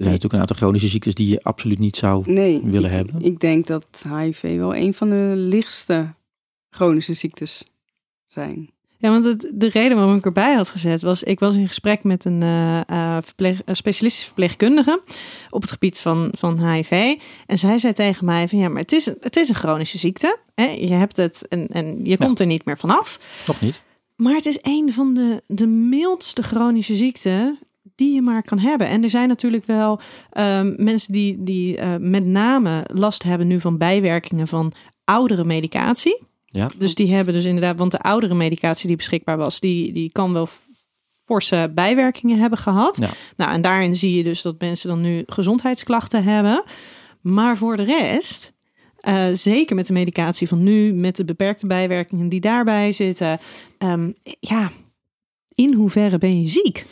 Er 0.02 0.08
zijn 0.08 0.20
natuurlijk 0.20 0.34
een 0.34 0.40
aantal 0.40 0.56
chronische 0.56 0.88
ziektes 0.88 1.14
die 1.16 1.28
je 1.30 1.42
absoluut 1.44 1.80
niet 1.80 1.98
zou 1.98 2.32
Nee, 2.32 2.62
willen 2.64 2.90
ik, 2.90 2.96
hebben. 2.96 3.22
Ik 3.22 3.40
denk 3.40 3.68
dat 3.68 3.86
HIV 4.20 4.42
wel 4.42 4.76
een 4.76 4.94
van 4.94 5.10
de 5.10 5.34
lichtste 5.36 6.14
chronische 6.70 7.14
ziektes 7.14 7.64
zijn. 8.26 8.70
Ja, 8.98 9.10
want 9.10 9.26
het, 9.26 9.52
de 9.54 9.70
reden 9.70 9.98
waarom 9.98 10.16
ik 10.16 10.26
erbij 10.26 10.54
had 10.56 10.70
gezet 10.70 11.02
was, 11.02 11.24
ik 11.24 11.40
was 11.40 11.56
in 11.56 11.68
gesprek 11.68 12.04
met 12.04 12.26
een, 12.26 12.42
eh, 12.42 12.80
eh, 12.90 13.18
verpleeg, 13.24 13.62
een 13.66 13.76
specialistisch 13.76 14.26
verpleegkundige 14.26 15.02
op 15.50 15.62
het 15.62 15.72
gebied 15.72 15.98
van, 16.00 16.34
van 16.38 16.68
HIV. 16.72 17.16
En 17.46 17.58
zij 17.58 17.78
zei 17.78 17.94
tegen 17.94 18.26
mij 18.26 18.48
van 18.48 18.60
ja, 18.60 18.70
maar 18.70 18.82
het 18.82 18.92
is, 18.92 19.06
een- 19.06 19.18
het 19.20 19.36
is 19.36 19.50
een 19.50 19.56
chronische 19.56 19.98
ziekte. 19.98 20.38
Hè? 20.56 20.66
Je 20.66 20.94
hebt 20.94 21.18
het 21.18 21.48
en, 21.48 21.68
en 21.68 22.00
je 22.06 22.18
komt 22.18 22.40
er 22.40 22.46
niet 22.46 22.66
meer 22.66 22.78
vanaf. 22.78 23.20
Toch 23.46 23.62
niet? 23.62 23.82
Maar 24.16 24.34
het 24.36 24.46
is 24.46 24.58
een 24.62 24.94
van 24.94 25.14
de, 25.14 25.44
de 25.48 25.68
mildste 25.68 26.44
chronische 26.44 26.96
ziekten 26.96 27.60
die 28.02 28.14
je 28.14 28.22
maar 28.22 28.44
kan 28.44 28.60
hebben. 28.60 28.88
En 28.88 29.04
er 29.04 29.10
zijn 29.10 29.28
natuurlijk 29.28 29.66
wel 29.66 30.00
ehm, 30.32 30.74
mensen 30.78 31.14
die, 31.14 31.44
die 31.44 31.78
eh, 31.78 31.96
met 32.00 32.26
name 32.26 32.86
last 32.94 33.24
hebben 33.24 33.48
nu 33.48 33.60
van 33.60 33.78
bijwerkingen 33.78 34.48
van 34.48 34.72
oudere 35.04 35.44
medicatie. 35.44 36.24
Ja. 36.46 36.72
Dus 36.78 36.96
die 36.96 37.14
hebben 37.14 37.34
dus 37.34 37.46
inderdaad, 37.46 37.78
want 37.78 37.92
de 37.92 38.00
oudere 38.00 38.34
medicatie 38.34 38.88
die 38.88 38.96
beschikbaar 38.96 39.38
was, 39.38 39.60
die, 39.60 39.94
die 39.94 40.12
kan 40.12 40.34
wel 40.34 40.50
forse 41.26 41.72
bijwerkingen 41.74 42.40
hebben 42.40 42.60
gehad. 42.60 42.98
Ja. 42.98 43.10
Nou, 43.38 43.52
en 43.52 43.62
daarin 43.62 43.96
zie 43.96 44.16
je 44.16 44.24
dus 44.24 44.42
dat 44.42 44.60
mensen 44.60 44.90
dan 44.90 45.02
nu 45.02 45.24
gezondheidsklachten 45.26 46.24
hebben. 46.24 46.64
Maar 47.22 47.58
voor 47.58 47.78
de 47.78 47.84
rest, 47.84 48.52
eh, 49.00 49.28
zeker 49.34 49.76
met 49.76 49.88
de 49.88 49.94
medicatie 49.94 50.48
van 50.48 50.64
nu, 50.64 50.94
met 50.94 51.16
de 51.16 51.26
beperkte 51.26 51.68
bijwerkingen 51.68 52.30
die 52.30 52.40
daarbij 52.40 52.92
zitten, 52.92 53.40
ehm, 53.78 54.12
ja, 54.40 54.72
in 55.56 55.74
hoeverre 55.74 56.18
ben 56.18 56.42
je 56.42 56.48
ziek? 56.48 56.86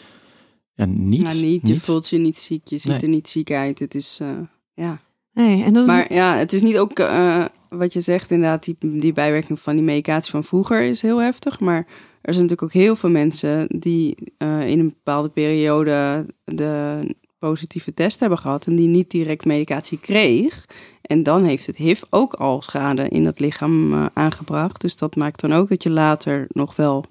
Ja, 0.80 0.86
niet. 0.86 1.24
Maar 1.24 1.36
niet, 1.36 1.68
je 1.68 1.80
voelt 1.80 2.10
je 2.10 2.18
niet 2.18 2.38
ziek, 2.38 2.68
je 2.68 2.78
ziet 2.78 2.92
Nee. 2.92 3.00
er 3.00 3.08
niet 3.08 3.30
ziek 3.30 3.52
uit. 3.52 3.80
Het 3.80 3.96
is, 3.96 4.20
eh, 4.22 4.28
ja. 4.74 5.02
Nee, 5.34 5.63
en 5.63 5.74
dat 5.74 5.84
is, 5.84 5.89
Maar 5.89 6.13
ja, 6.13 6.36
het 6.36 6.54
is 6.54 6.62
niet 6.62 6.78
ook 6.78 7.00
eh, 7.00 7.46
wat 7.70 7.94
je 7.94 8.00
zegt, 8.00 8.32
inderdaad, 8.32 8.63
die, 8.63 8.76
die 8.80 9.13
bijwerking 9.13 9.60
van 9.60 9.76
die 9.76 9.84
medicatie 9.84 10.32
van 10.32 10.44
vroeger 10.44 10.82
is 10.82 11.02
heel 11.02 11.18
heftig. 11.22 11.60
Maar 11.60 11.78
er 12.22 12.34
zijn 12.34 12.46
natuurlijk 12.46 12.62
ook 12.62 12.82
heel 12.82 12.96
veel 12.96 13.10
mensen 13.10 13.68
die 13.80 14.15
eh, 14.38 14.68
in 14.68 14.80
een 14.80 14.88
bepaalde 14.88 15.30
periode 15.30 16.26
de 16.46 17.00
positieve 17.39 17.94
test 17.94 18.20
hebben 18.20 18.38
gehad 18.38 18.65
en 18.65 18.76
die 18.76 18.88
niet 18.88 19.12
direct 19.12 19.46
medicatie 19.46 19.98
kreeg. 19.98 20.65
En 21.02 21.24
dan 21.24 21.44
heeft 21.44 21.65
het 21.65 21.76
HIV 21.76 22.02
ook 22.10 22.34
al 22.34 22.62
schade 22.62 23.10
in 23.10 23.26
het 23.26 23.39
lichaam 23.39 23.94
aangebracht. 24.13 24.82
Dus 24.82 24.98
dat 24.98 25.15
maakt 25.15 25.42
dan 25.42 25.54
ook 25.54 25.70
dat 25.70 25.84
je 25.84 25.89
later 25.89 26.46
nog 26.50 26.76
wel 26.76 27.06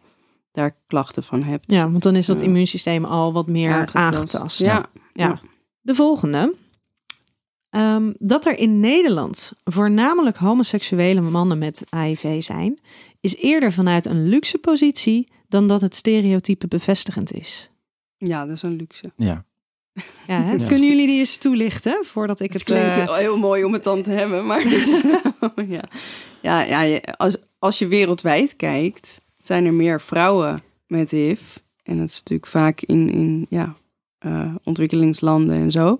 daar 0.52 0.76
klachten 0.86 1.22
van 1.22 1.42
hebt. 1.42 1.72
ja, 1.72 1.90
want 1.90 2.02
dan 2.02 2.16
is 2.16 2.26
dat 2.26 2.40
immuunsysteem 2.40 3.04
al 3.04 3.32
wat 3.32 3.46
meer 3.46 3.72
Aangetast. 3.72 3.96
aangetast. 4.14 4.58
Ja, 4.58 4.84
Ja. 5.12 5.40
De 5.80 5.94
volgende. 5.94 6.54
Ehm, 7.70 8.12
dat 8.18 8.46
er 8.46 8.58
in 8.58 8.80
Nederland 8.80 9.52
voornamelijk 9.64 10.36
homoseksuele 10.36 11.20
mannen 11.20 11.58
met 11.58 11.82
HIV 11.96 12.42
zijn, 12.42 12.80
is 13.20 13.36
eerder 13.36 13.72
vanuit 13.72 14.06
een 14.06 14.28
luxe 14.28 14.58
positie 14.58 15.28
dan 15.48 15.66
dat 15.68 15.80
het 15.80 15.94
stereotype 15.94 16.68
bevestigend 16.68 17.32
is. 17.32 17.70
ja, 18.16 18.46
dat 18.46 18.56
is 18.56 18.62
een 18.62 18.76
luxe. 18.76 19.12
Ja. 19.16 19.44
Ja, 20.26 20.42
hè? 20.42 20.56
Ja. 20.56 20.66
Kunnen 20.66 20.88
jullie 20.88 21.06
die 21.06 21.18
eens 21.18 21.36
toelichten 21.36 22.04
voordat 22.04 22.40
ik 22.40 22.52
Het 22.52 22.60
het... 22.60 22.70
klinkt 22.70 22.88
eh, 22.88 22.94
heel- 22.96 23.14
heel 23.14 23.38
mooi 23.38 23.64
om 23.64 23.72
het 23.72 23.84
dan 23.84 24.02
te 24.02 24.10
hebben, 24.10 24.46
maar 24.46 24.62
dit 24.68 24.88
is, 24.88 25.02
ja. 25.76 25.84
Ja, 26.42 26.82
ja, 26.82 27.00
als, 27.16 27.36
als 27.58 27.78
je 27.78 27.86
wereldwijd 27.86 28.56
kijkt, 28.56 29.20
zijn 29.48 29.66
er 29.66 29.74
meer 29.74 30.00
vrouwen 30.00 30.60
met 30.86 31.10
HIV. 31.10 31.56
En 31.82 31.98
dat 31.98 32.08
is 32.08 32.18
natuurlijk 32.18 32.50
vaak 32.50 32.80
in, 32.80 33.10
in 33.10 33.46
ja, 33.48 33.74
eh, 34.18 34.54
ontwikkelingslanden 34.64 35.56
en 35.56 35.70
zo, 35.70 35.98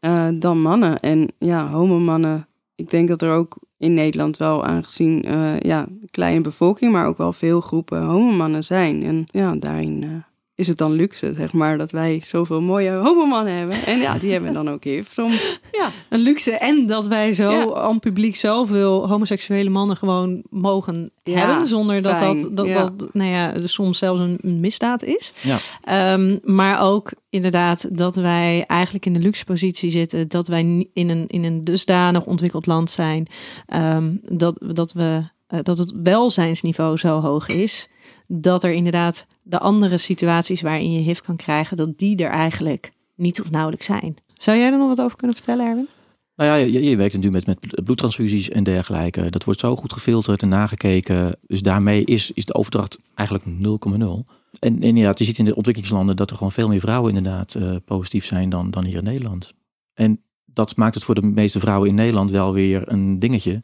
eh, 0.00 0.28
dan 0.34 0.60
mannen. 0.60 1.00
En 1.00 1.28
ja, 1.38 1.68
homomannen, 1.68 2.48
ik 2.74 2.90
denk 2.90 3.08
dat 3.08 3.22
er 3.22 3.30
ook 3.30 3.56
in 3.78 3.94
Nederland 3.94 4.36
wel 4.36 4.64
aangezien 4.64 5.22
eh, 5.22 5.60
ja, 5.60 5.86
kleine 6.10 6.40
bevolking, 6.40 6.92
maar 6.92 7.06
ook 7.06 7.18
wel 7.18 7.32
veel 7.32 7.60
groepen 7.60 8.02
homomannen 8.02 8.64
zijn. 8.64 9.02
En 9.02 9.24
ja, 9.26 9.54
daarin 9.54 10.24
is 10.56 10.66
het 10.66 10.78
dan 10.78 10.92
luxe, 10.92 11.32
zeg 11.36 11.52
maar, 11.52 11.78
dat 11.78 11.90
wij 11.90 12.22
zoveel 12.24 12.60
mooie 12.60 12.90
homomannen 12.90 13.56
hebben. 13.56 13.76
En 13.86 13.98
ja, 13.98 14.18
die 14.18 14.32
hebben 14.32 14.52
dan 14.52 14.70
ook 14.70 14.84
HIV 14.84 15.12
soms. 15.12 15.60
Ja, 15.72 15.90
een 16.08 16.20
luxe 16.20 16.50
en 16.50 16.86
dat 16.86 17.06
wij 17.06 17.34
zo 17.34 17.50
Ja. 17.50 17.74
aan 17.74 17.98
publiek 17.98 18.36
zoveel 18.36 19.08
homoseksuele 19.08 19.70
mannen 19.70 19.96
gewoon 19.96 20.42
mogen 20.50 21.10
Ja, 21.22 21.46
hebben 21.46 21.68
zonder 21.68 22.02
dat 22.02 22.16
fijn, 22.16 22.42
dat, 22.42 22.56
dat, 22.56 22.66
ja. 22.66 22.74
dat 22.74 23.08
nou 23.12 23.30
ja, 23.30 23.52
dus 23.52 23.72
soms 23.72 23.98
zelfs 23.98 24.20
een, 24.20 24.38
een 24.40 24.60
misdaad 24.60 25.02
is. 25.02 25.32
Ja. 25.40 25.56
Ehm, 25.82 26.38
maar 26.42 26.80
ook 26.80 27.12
inderdaad 27.30 27.96
dat 27.96 28.16
wij 28.16 28.64
eigenlijk 28.66 29.06
in 29.06 29.12
de 29.12 29.18
luxe 29.20 29.44
positie 29.44 29.90
zitten 29.90 30.28
dat 30.28 30.46
wij 30.48 30.88
in 30.92 31.08
een, 31.10 31.24
in 31.26 31.44
een 31.44 31.64
dusdanig 31.64 32.24
ontwikkeld 32.24 32.66
land 32.66 32.90
zijn 32.90 33.26
ehm, 33.66 34.12
dat, 34.22 34.62
dat, 34.66 34.92
we, 34.92 35.22
eh, 35.46 35.58
dat 35.62 35.78
het 35.78 35.92
welzijnsniveau 36.02 36.96
zo 36.96 37.20
hoog 37.20 37.48
is 37.48 37.88
dat 38.26 38.64
er 38.64 38.72
inderdaad 38.72 39.26
de 39.42 39.58
andere 39.58 39.98
situaties 39.98 40.60
waarin 40.60 40.92
je 40.92 41.00
HIV 41.00 41.20
kan 41.20 41.36
krijgen, 41.36 41.76
dat 41.76 41.98
die 41.98 42.16
er 42.16 42.30
eigenlijk 42.30 42.92
niet 43.14 43.40
of 43.40 43.50
nauwelijks 43.50 43.86
zijn. 43.86 44.16
Zou 44.34 44.58
jij 44.58 44.72
er 44.72 44.78
nog 44.78 44.88
wat 44.88 45.00
over 45.00 45.16
kunnen 45.16 45.36
vertellen, 45.36 45.66
Erwin? 45.66 45.88
Nou 46.36 46.50
ja, 46.50 46.66
je, 46.66 46.82
je 46.82 46.96
werkt 46.96 47.18
nu 47.18 47.30
met, 47.30 47.46
met 47.46 47.84
bloedtransfusies 47.84 48.48
en 48.48 48.64
dergelijke. 48.64 49.30
Dat 49.30 49.44
wordt 49.44 49.60
zo 49.60 49.76
goed 49.76 49.92
gefilterd 49.92 50.42
en 50.42 50.48
nagekeken. 50.48 51.36
Dus 51.46 51.62
daarmee 51.62 52.04
is, 52.04 52.30
is 52.30 52.44
de 52.44 52.54
overdracht 52.54 52.98
eigenlijk 53.14 53.44
0,0. 53.46 53.50
En, 53.94 54.26
en 54.60 54.82
inderdaad, 54.82 55.18
je 55.18 55.24
ziet 55.24 55.38
in 55.38 55.44
de 55.44 55.54
ontwikkelingslanden 55.54 56.16
dat 56.16 56.30
er 56.30 56.36
gewoon 56.36 56.52
veel 56.52 56.68
meer 56.68 56.80
vrouwen 56.80 57.16
inderdaad 57.16 57.54
eh, 57.54 57.76
positief 57.84 58.24
zijn 58.24 58.50
dan, 58.50 58.70
dan 58.70 58.84
hier 58.84 58.96
in 58.96 59.04
Nederland. 59.04 59.52
En 59.94 60.20
dat 60.44 60.76
maakt 60.76 60.94
het 60.94 61.04
voor 61.04 61.14
de 61.14 61.22
meeste 61.22 61.60
vrouwen 61.60 61.88
in 61.88 61.94
Nederland 61.94 62.30
wel 62.30 62.52
weer 62.52 62.92
een 62.92 63.18
dingetje. 63.18 63.62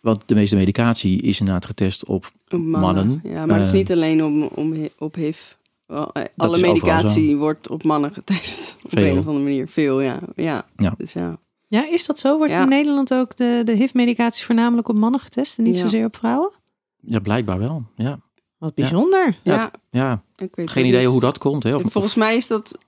Want 0.00 0.22
de 0.26 0.34
meeste 0.34 0.56
medicatie 0.56 1.22
is 1.22 1.38
inderdaad 1.38 1.64
getest 1.66 2.06
op 2.06 2.26
Mannen. 2.50 3.20
Ja, 3.24 3.46
maar 3.46 3.56
het 3.56 3.64
is 3.66 3.72
Eh, 3.72 3.78
niet 3.78 3.92
alleen 3.92 4.24
om, 4.24 4.42
om, 4.42 4.88
op 4.98 5.14
HIV. 5.14 5.38
Eh, 5.86 6.06
Alle 6.36 6.58
medicatie 6.58 7.36
wordt 7.36 7.68
op 7.68 7.82
mannen 7.82 8.10
getest. 8.12 8.76
Op 8.84 8.92
een 8.96 9.18
of 9.18 9.26
andere 9.26 9.44
manier. 9.44 9.68
Veel, 9.68 10.00
ja. 10.00 10.18
Ja. 10.34 10.64
Ja. 10.76 10.94
Dus 10.98 11.12
ja. 11.12 11.38
Ja, 11.66 11.90
is 11.90 12.06
dat 12.06 12.18
zo? 12.18 12.36
Wordt 12.36 12.52
Ja. 12.52 12.62
in 12.62 12.68
Nederland 12.68 13.14
ook 13.14 13.36
de, 13.36 13.62
de 13.64 13.72
HIV-medicatie 13.72 14.44
voornamelijk 14.44 14.88
op 14.88 14.94
mannen 14.96 15.20
getest 15.20 15.58
en 15.58 15.64
niet 15.64 15.76
Ja. 15.76 15.82
zozeer 15.82 16.04
op 16.04 16.16
vrouwen? 16.16 16.50
Ja, 17.00 17.18
blijkbaar 17.18 17.58
wel. 17.58 17.82
Ja, 17.96 18.18
Wat 18.58 18.74
bijzonder. 18.74 19.38
Ja, 19.42 19.54
Ja, 19.54 19.70
ja. 19.90 20.22
ik 20.36 20.54
weet 20.56 20.70
geen 20.70 20.86
idee 20.86 21.00
niet. 21.00 21.08
hoe 21.10 21.20
dat 21.20 21.38
komt. 21.38 21.62
Hè? 21.62 21.74
Of, 21.74 21.82
Volgens 21.86 22.14
mij 22.14 22.36
is 22.36 22.46
dat 22.46 22.78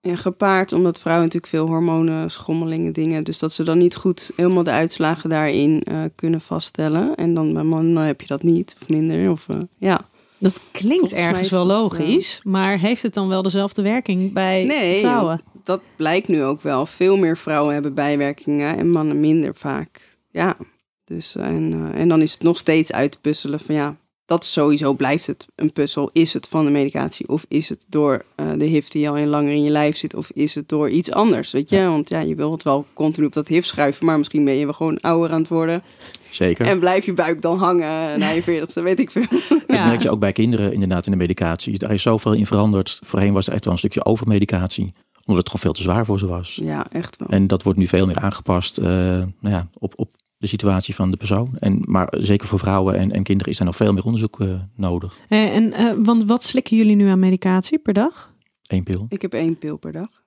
ja, 0.00 0.16
gepaard 0.16 0.72
omdat 0.72 0.98
vrouwen 0.98 1.24
natuurlijk 1.24 1.52
veel 1.52 1.66
hormonen, 1.66 2.30
schommelingen, 2.30 2.92
dingen. 2.92 3.24
Dus 3.24 3.38
dat 3.38 3.52
ze 3.52 3.62
dan 3.62 3.78
niet 3.78 3.96
goed 3.96 4.30
helemaal 4.36 4.62
de 4.62 4.70
uitslagen 4.70 5.30
daarin 5.30 5.82
eh, 5.82 6.00
kunnen 6.14 6.40
vaststellen. 6.40 7.14
En 7.14 7.34
dan 7.34 7.52
bij 7.52 7.62
mannen 7.62 8.02
heb 8.02 8.20
je 8.20 8.26
dat 8.26 8.42
niet, 8.42 8.76
of 8.80 8.88
minder. 8.88 9.30
Of, 9.30 9.48
eh, 9.48 9.60
ja. 9.78 10.00
Dat 10.38 10.60
klinkt 10.70 10.98
Volgens 10.98 11.20
ergens 11.20 11.50
wel 11.50 11.66
logisch, 11.66 12.40
maar 12.42 12.78
heeft 12.78 13.02
het 13.02 13.14
dan 13.14 13.28
wel 13.28 13.42
dezelfde 13.42 13.82
werking 13.82 14.32
bij 14.32 14.64
Nee, 14.64 15.00
vrouwen? 15.00 15.40
dat 15.64 15.80
blijkt 15.96 16.28
nu 16.28 16.44
ook 16.44 16.62
wel. 16.62 16.86
Veel 16.86 17.16
meer 17.16 17.36
vrouwen 17.36 17.72
hebben 17.72 17.94
bijwerkingen 17.94 18.76
en 18.76 18.90
mannen 18.90 19.20
minder 19.20 19.54
vaak. 19.54 20.16
Ja, 20.30 20.56
dus 21.04 21.36
en, 21.36 21.72
eh, 21.72 22.00
en 22.00 22.08
dan 22.08 22.22
is 22.22 22.32
het 22.32 22.42
nog 22.42 22.58
steeds 22.58 22.92
uit 22.92 23.12
te 23.12 23.18
puzzelen 23.20 23.60
van 23.60 23.74
ja, 23.74 23.96
dat 24.28 24.42
is 24.44 24.52
sowieso 24.52 24.92
blijft 24.94 25.26
het 25.26 25.46
een 25.54 25.72
puzzel. 25.72 26.10
Is 26.12 26.32
het 26.32 26.48
van 26.48 26.64
de 26.64 26.70
medicatie 26.70 27.28
of 27.28 27.44
is 27.48 27.68
het 27.68 27.86
door 27.88 28.24
eh, 28.34 28.46
de 28.58 28.64
HIV 28.64 28.86
die 28.88 29.08
al 29.08 29.16
in 29.16 29.28
langer 29.28 29.52
in 29.52 29.62
je 29.62 29.70
lijf 29.70 29.96
zit 29.96 30.14
of 30.14 30.30
is 30.34 30.54
het 30.54 30.68
door 30.68 30.90
iets 30.90 31.10
anders, 31.12 31.50
weet 31.52 31.70
je? 31.70 31.82
Want 31.84 32.08
ja, 32.08 32.20
je 32.20 32.34
wil 32.34 32.52
het 32.52 32.62
wel 32.62 32.86
continu 32.94 33.26
op 33.26 33.32
dat 33.32 33.48
HIV 33.48 33.64
schuiven, 33.64 34.06
maar 34.06 34.18
misschien 34.18 34.44
ben 34.44 34.54
je 34.54 34.64
wel 34.64 34.74
gewoon 34.74 35.00
ouder 35.00 35.30
aan 35.30 35.40
het 35.40 35.48
worden 35.48 35.82
Zeker. 36.30 36.66
en 36.66 36.78
blijf 36.78 37.04
je 37.06 37.12
buik 37.14 37.42
dan 37.42 37.58
hangen 37.58 38.18
na 38.18 38.28
je 38.30 38.42
veertigste, 38.42 38.82
weet 38.82 38.98
ik 39.00 39.10
veel. 39.10 39.26
Dat 39.48 39.62
Ja. 39.66 39.86
merk 39.86 40.02
je 40.02 40.10
ook 40.10 40.20
bij 40.20 40.32
kinderen 40.32 40.72
inderdaad 40.72 41.04
in 41.06 41.12
de 41.12 41.18
medicatie. 41.18 41.78
Daar 41.78 41.92
is 41.92 42.02
zoveel 42.02 42.32
in 42.32 42.46
veranderd. 42.46 42.98
Voorheen 43.04 43.32
was 43.32 43.46
er 43.46 43.52
echt 43.52 43.64
wel 43.64 43.72
een 43.72 43.78
stukje 43.78 44.04
overmedicatie. 44.04 44.92
Omdat 45.24 45.36
het 45.36 45.46
gewoon 45.46 45.60
veel 45.62 45.72
te 45.72 45.82
zwaar 45.82 46.04
voor 46.04 46.18
ze 46.18 46.26
was. 46.26 46.58
Ja, 46.62 46.86
echt 46.90 47.16
wel. 47.18 47.28
En 47.28 47.46
dat 47.46 47.62
wordt 47.62 47.78
nu 47.78 47.86
veel 47.86 48.06
meer 48.06 48.18
aangepast 48.18 48.78
eh, 48.78 48.84
nou 48.84 49.26
ja, 49.40 49.68
op, 49.78 49.92
op 49.96 50.10
de 50.38 50.46
situatie 50.46 50.94
van 50.94 51.10
de 51.10 51.16
persoon. 51.16 51.52
En, 51.56 51.82
maar 51.86 52.14
zeker 52.18 52.48
voor 52.48 52.58
vrouwen 52.58 52.94
en, 52.94 53.12
en 53.12 53.22
kinderen 53.22 53.52
is 53.52 53.58
er 53.58 53.64
nog 53.64 53.76
veel 53.76 53.92
meer 53.92 54.04
onderzoek 54.04 54.40
eh, 54.40 54.60
nodig. 54.74 55.18
Eh, 55.28 55.56
en, 55.56 55.72
eh, 55.72 55.92
want 55.96 56.24
wat 56.24 56.42
slikken 56.42 56.76
jullie 56.76 56.96
nu 56.96 57.08
aan 57.08 57.18
medicatie 57.18 57.78
per 57.78 57.92
dag? 57.92 58.36
Eén 58.62 58.84
pil. 58.84 59.06
Ik 59.08 59.22
heb 59.22 59.32
één 59.32 59.58
pil 59.58 59.76
per 59.76 59.92
dag. 59.92 60.24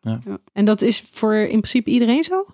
En 0.53 0.65
dat 0.65 0.81
is 0.81 1.03
voor 1.11 1.33
in 1.33 1.47
principe 1.47 1.89
iedereen 1.89 2.23
zo? 2.23 2.45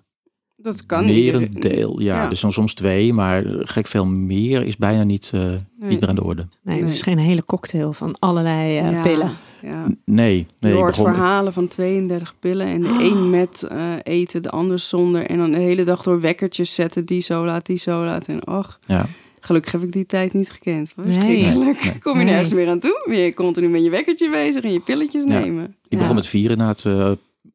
Dat 0.62 0.86
kan 0.86 1.08
iedereen. 1.08 1.39
Merendeel, 1.54 2.00
ja. 2.00 2.22
Ja. 2.24 2.30
Dus 2.30 2.39
dan 2.41 2.52
soms 2.52 2.74
twee, 2.74 3.13
maar 3.13 3.43
gek 3.48 3.88
veel 3.88 4.06
meer 4.06 4.63
is 4.63 4.78
bijna 4.78 5.04
niet, 5.04 5.32
eh, 5.34 5.41
niet 5.80 6.00
meer 6.00 6.10
aan 6.10 6.15
de 6.15 6.24
orde. 6.24 6.48
Nee, 6.63 6.82
Nee. 6.82 6.89
dus 6.89 7.02
geen 7.02 7.17
hele 7.17 7.46
cocktail 7.46 7.93
van 7.93 8.15
allerlei 8.20 8.78
eh, 8.78 8.91
Ja, 8.91 9.02
pillen. 9.02 9.32
Ja. 9.62 9.86
Nee, 9.88 9.96
nee. 10.06 10.46
je 10.60 10.67
ik 10.67 10.74
hoort 10.84 10.96
begon- 10.96 11.13
verhalen 11.13 11.54
van 11.54 11.67
32 11.67 12.34
pillen 12.39 12.67
en 12.67 12.82
de 12.82 12.89
een 13.00 13.30
met 13.30 13.63
eh, 13.63 13.91
eten, 14.04 14.41
de 14.41 14.50
ander 14.50 14.80
zonder. 14.80 15.26
En 15.26 15.38
dan 15.38 15.52
de 15.52 15.58
hele 15.60 15.84
dag 15.84 16.04
door 16.04 16.22
wekkertjes 16.22 16.74
zetten, 16.74 17.06
die 17.06 17.22
zo 17.22 17.46
laat, 17.46 17.65
die 17.65 17.78
zo 17.78 18.04
laat. 18.04 18.26
En 18.28 18.43
ach, 18.43 18.80
Ja, 18.86 19.06
gelukkig 19.39 19.72
heb 19.72 19.82
ik 19.84 19.91
die 19.91 20.06
tijd 20.06 20.34
niet 20.34 20.52
gekend. 20.52 20.91
Verschrikkelijk. 21.02 21.84
Nee. 21.84 22.00
Kom 22.00 22.17
je 22.17 22.24
Nee. 22.24 22.34
nergens 22.34 22.54
meer 22.54 22.70
aan 22.70 22.80
toe? 22.80 23.04
Ben 23.08 23.17
je 23.17 23.34
continu 23.34 23.70
met 23.70 23.84
je 23.84 23.89
wekkertje 23.89 24.30
bezig 24.30 24.63
en 24.63 24.72
je 24.72 24.80
pilletjes 24.80 25.24
Ja. 25.24 25.30
nemen. 25.39 25.63
ik 25.65 25.72
Ja. 25.89 25.98
begon 25.98 26.15
met 26.15 26.28
vieren 26.28 26.58
na 26.58 26.74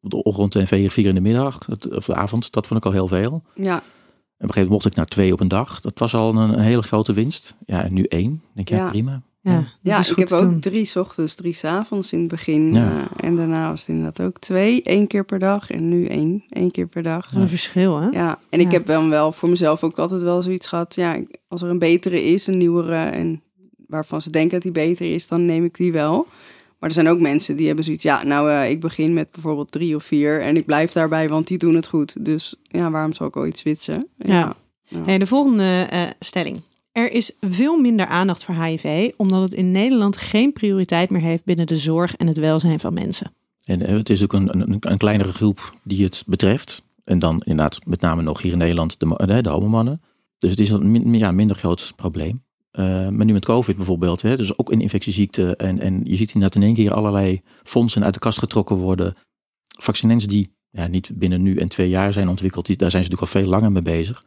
op 0.03 0.09
de 0.09 0.23
ochtend 0.23 0.55
en 0.55 0.67
vier, 0.67 0.91
vier 0.91 1.07
in 1.07 1.15
de 1.15 1.21
middag, 1.21 1.59
of 1.89 2.05
de 2.05 2.15
avond. 2.15 2.51
Dat 2.51 2.67
vond 2.67 2.79
ik 2.79 2.85
al 2.85 2.91
heel 2.91 3.07
veel. 3.07 3.43
En 3.55 3.63
Ja, 3.63 3.75
op 3.77 4.49
een 4.49 4.55
gegeven 4.55 4.61
moment 4.61 4.69
mocht 4.69 4.85
ik 4.85 4.95
naar 4.95 5.05
twee 5.05 5.33
op 5.33 5.39
een 5.39 5.47
dag. 5.47 5.79
Dat 5.81 5.99
was 5.99 6.13
al 6.15 6.29
een, 6.35 6.37
een 6.49 6.59
hele 6.59 6.81
grote 6.81 7.13
winst. 7.13 7.55
Ja, 7.65 7.83
en 7.83 7.93
nu 7.93 8.03
één. 8.03 8.43
Denk 8.53 8.69
ja, 8.69 8.77
Ja. 8.77 8.89
prima. 8.89 9.21
Ja, 9.41 9.67
ja 9.81 9.99
is 9.99 10.11
ik 10.11 10.17
heb 10.17 10.31
ook 10.31 10.61
drie 10.61 10.99
ochtends, 10.99 11.35
drie 11.35 11.57
avonds 11.61 12.13
in 12.13 12.19
het 12.19 12.27
begin. 12.27 12.73
Ja. 12.73 12.91
eh, 12.91 13.27
en 13.27 13.35
daarna 13.35 13.69
was 13.69 13.79
het 13.79 13.89
inderdaad 13.89 14.25
ook 14.27 14.39
twee, 14.39 14.83
één 14.83 15.07
keer 15.07 15.25
per 15.25 15.39
dag. 15.39 15.69
En 15.71 15.89
nu 15.89 16.05
één, 16.05 16.43
één 16.49 16.71
keer 16.71 16.87
per 16.87 17.03
dag. 17.03 17.31
Een 17.35 17.47
verschil, 17.47 17.99
hè? 17.99 18.07
Ja, 18.07 18.39
en 18.49 18.59
ik 18.59 18.71
heb 18.71 18.85
dan 18.85 19.09
wel 19.09 19.31
voor 19.31 19.49
mezelf 19.49 19.83
ook 19.83 19.99
altijd 19.99 20.21
wel 20.21 20.41
zoiets 20.41 20.67
gehad. 20.67 20.95
Ja, 20.95 21.17
als 21.47 21.61
er 21.61 21.69
een 21.69 21.79
betere 21.79 22.23
is, 22.23 22.47
een 22.47 22.57
nieuwere, 22.57 22.95
en 22.95 23.41
waarvan 23.87 24.21
ze 24.21 24.29
denken 24.29 24.51
dat 24.51 24.61
die 24.61 24.71
beter 24.71 25.13
is, 25.13 25.27
dan 25.27 25.45
neem 25.45 25.63
ik 25.63 25.75
die 25.75 25.91
wel. 25.91 26.27
Maar 26.83 26.91
er 26.91 26.97
zijn 27.03 27.13
ook 27.13 27.19
mensen 27.19 27.55
die 27.55 27.65
hebben 27.65 27.83
zoiets. 27.83 28.03
Ja, 28.03 28.23
nou, 28.23 28.51
eh, 28.51 28.69
ik 28.69 28.79
begin 28.79 29.13
met 29.13 29.31
bijvoorbeeld 29.31 29.71
drie 29.71 29.95
of 29.95 30.03
vier 30.03 30.41
en 30.41 30.57
ik 30.57 30.65
blijf 30.65 30.91
daarbij, 30.91 31.29
want 31.29 31.47
die 31.47 31.57
doen 31.57 31.75
het 31.75 31.87
goed. 31.87 32.25
Dus 32.25 32.55
ja, 32.63 32.91
waarom 32.91 33.13
zou 33.13 33.29
ik 33.29 33.37
ooit 33.37 33.57
switchen? 33.57 34.07
Ja. 34.17 34.55
Hey, 35.05 35.17
de 35.17 35.27
volgende 35.27 35.87
eh, 35.89 36.01
stelling. 36.19 36.63
Er 36.91 37.11
is 37.11 37.37
veel 37.39 37.79
minder 37.79 38.05
aandacht 38.05 38.43
voor 38.43 38.55
HIV, 38.55 39.11
omdat 39.17 39.41
het 39.41 39.53
in 39.53 39.71
Nederland 39.71 40.17
geen 40.17 40.53
prioriteit 40.53 41.09
meer 41.09 41.21
heeft 41.21 41.43
binnen 41.43 41.67
de 41.67 41.77
zorg 41.77 42.15
en 42.15 42.27
het 42.27 42.37
welzijn 42.37 42.79
van 42.79 42.93
mensen. 42.93 43.31
En 43.65 43.81
eh, 43.81 43.93
het 43.97 44.09
is 44.09 44.23
ook 44.23 44.33
een, 44.33 44.61
een, 44.61 44.77
een 44.79 44.97
kleinere 44.97 45.33
groep 45.33 45.73
die 45.83 46.03
het 46.03 46.23
betreft. 46.25 46.83
En 47.03 47.19
dan 47.19 47.41
inderdaad 47.45 47.85
met 47.85 48.01
name 48.01 48.21
nog 48.21 48.41
hier 48.41 48.51
in 48.51 48.57
Nederland 48.57 48.99
de, 48.99 49.25
de, 49.25 49.41
de 49.41 49.49
homomannen. 49.49 50.01
Dus 50.37 50.51
het 50.51 50.59
is 50.59 50.69
een 50.69 50.91
min- 50.91 51.13
ja, 51.13 51.31
minder 51.31 51.55
groot 51.55 51.93
probleem. 51.95 52.43
Eh, 52.73 53.09
maar 53.09 53.25
nu 53.25 53.33
met 53.33 53.45
COVID 53.45 53.75
bijvoorbeeld, 53.75 54.21
hè, 54.21 54.37
dus 54.37 54.57
ook 54.57 54.71
een 54.71 54.81
infectieziekte. 54.81 55.55
En, 55.55 55.79
en 55.79 56.01
je 56.03 56.15
ziet 56.15 56.33
inderdaad 56.33 56.55
in 56.55 56.63
één 56.67 56.73
keer 56.73 56.93
allerlei 56.93 57.41
fondsen 57.63 58.03
uit 58.03 58.13
de 58.13 58.19
kast 58.19 58.39
getrokken 58.39 58.75
worden. 58.75 59.15
Vaccinens 59.79 60.27
die 60.27 60.53
ja, 60.69 60.87
niet 60.87 61.11
binnen 61.13 61.41
nu 61.41 61.55
en 61.57 61.67
twee 61.69 61.89
jaar 61.89 62.13
zijn 62.13 62.27
ontwikkeld, 62.29 62.65
die, 62.65 62.75
daar 62.75 62.91
zijn 62.91 63.03
ze 63.03 63.09
natuurlijk 63.09 63.35
al 63.35 63.41
veel 63.41 63.51
langer 63.51 63.71
mee 63.71 63.81
bezig. 63.81 64.23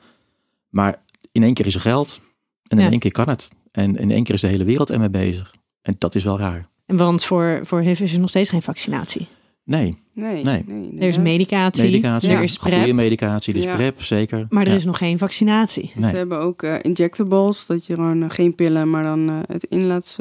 Maar 0.69 1.03
in 1.33 1.43
één 1.43 1.55
keer 1.55 1.67
is 1.67 1.75
er 1.75 1.81
geld 1.81 2.21
en 2.69 2.79
in 2.79 2.85
Ja. 2.85 2.91
één 2.91 2.99
keer 2.99 3.13
kan 3.13 3.29
het. 3.29 3.51
En 3.73 3.97
in 3.97 4.11
één 4.11 4.25
keer 4.25 4.35
is 4.35 4.41
de 4.41 4.47
hele 4.47 4.65
wereld 4.65 4.91
ermee 4.91 5.11
bezig. 5.11 5.55
En 5.83 5.95
dat 5.99 6.15
is 6.15 6.25
wel 6.25 6.39
raar. 6.39 6.69
En 6.87 6.97
want 6.97 7.25
voor, 7.25 7.61
voor 7.63 7.81
HIV 7.81 8.01
is 8.01 8.13
er 8.13 8.21
nog 8.21 8.29
steeds 8.29 8.51
geen 8.51 8.63
vaccinatie. 8.63 9.27
Nee, 9.67 9.95
Nee, 10.15 10.45
Nee. 10.45 10.65
Er 10.99 11.09
is 11.09 11.19
medicatie, 11.19 12.01
er 12.07 12.43
is 12.43 12.57
goede 12.57 12.77
PrEP, 12.77 12.95
medicatie, 12.95 13.55
dus 13.55 13.65
Ja. 13.65 13.75
PrEP 13.75 14.03
zeker. 14.03 14.47
maar 14.51 14.65
er 14.65 14.71
Ja. 14.71 14.77
is 14.77 14.85
nog 14.85 14.99
geen 14.99 15.19
vaccinatie. 15.19 15.91
Nee. 15.95 16.11
Ze 16.11 16.17
hebben 16.17 16.39
ook 16.41 16.63
eh, 16.63 16.75
injectables, 16.83 17.67
dat 17.67 17.87
je 17.87 17.95
gewoon 17.95 18.23
eh, 18.23 18.31
geen 18.31 18.55
pillen, 18.55 18.91
maar 18.91 19.03
dan 19.03 19.29
eh, 19.29 19.35
het 19.47 19.65
in 19.65 19.87
laat 19.87 20.17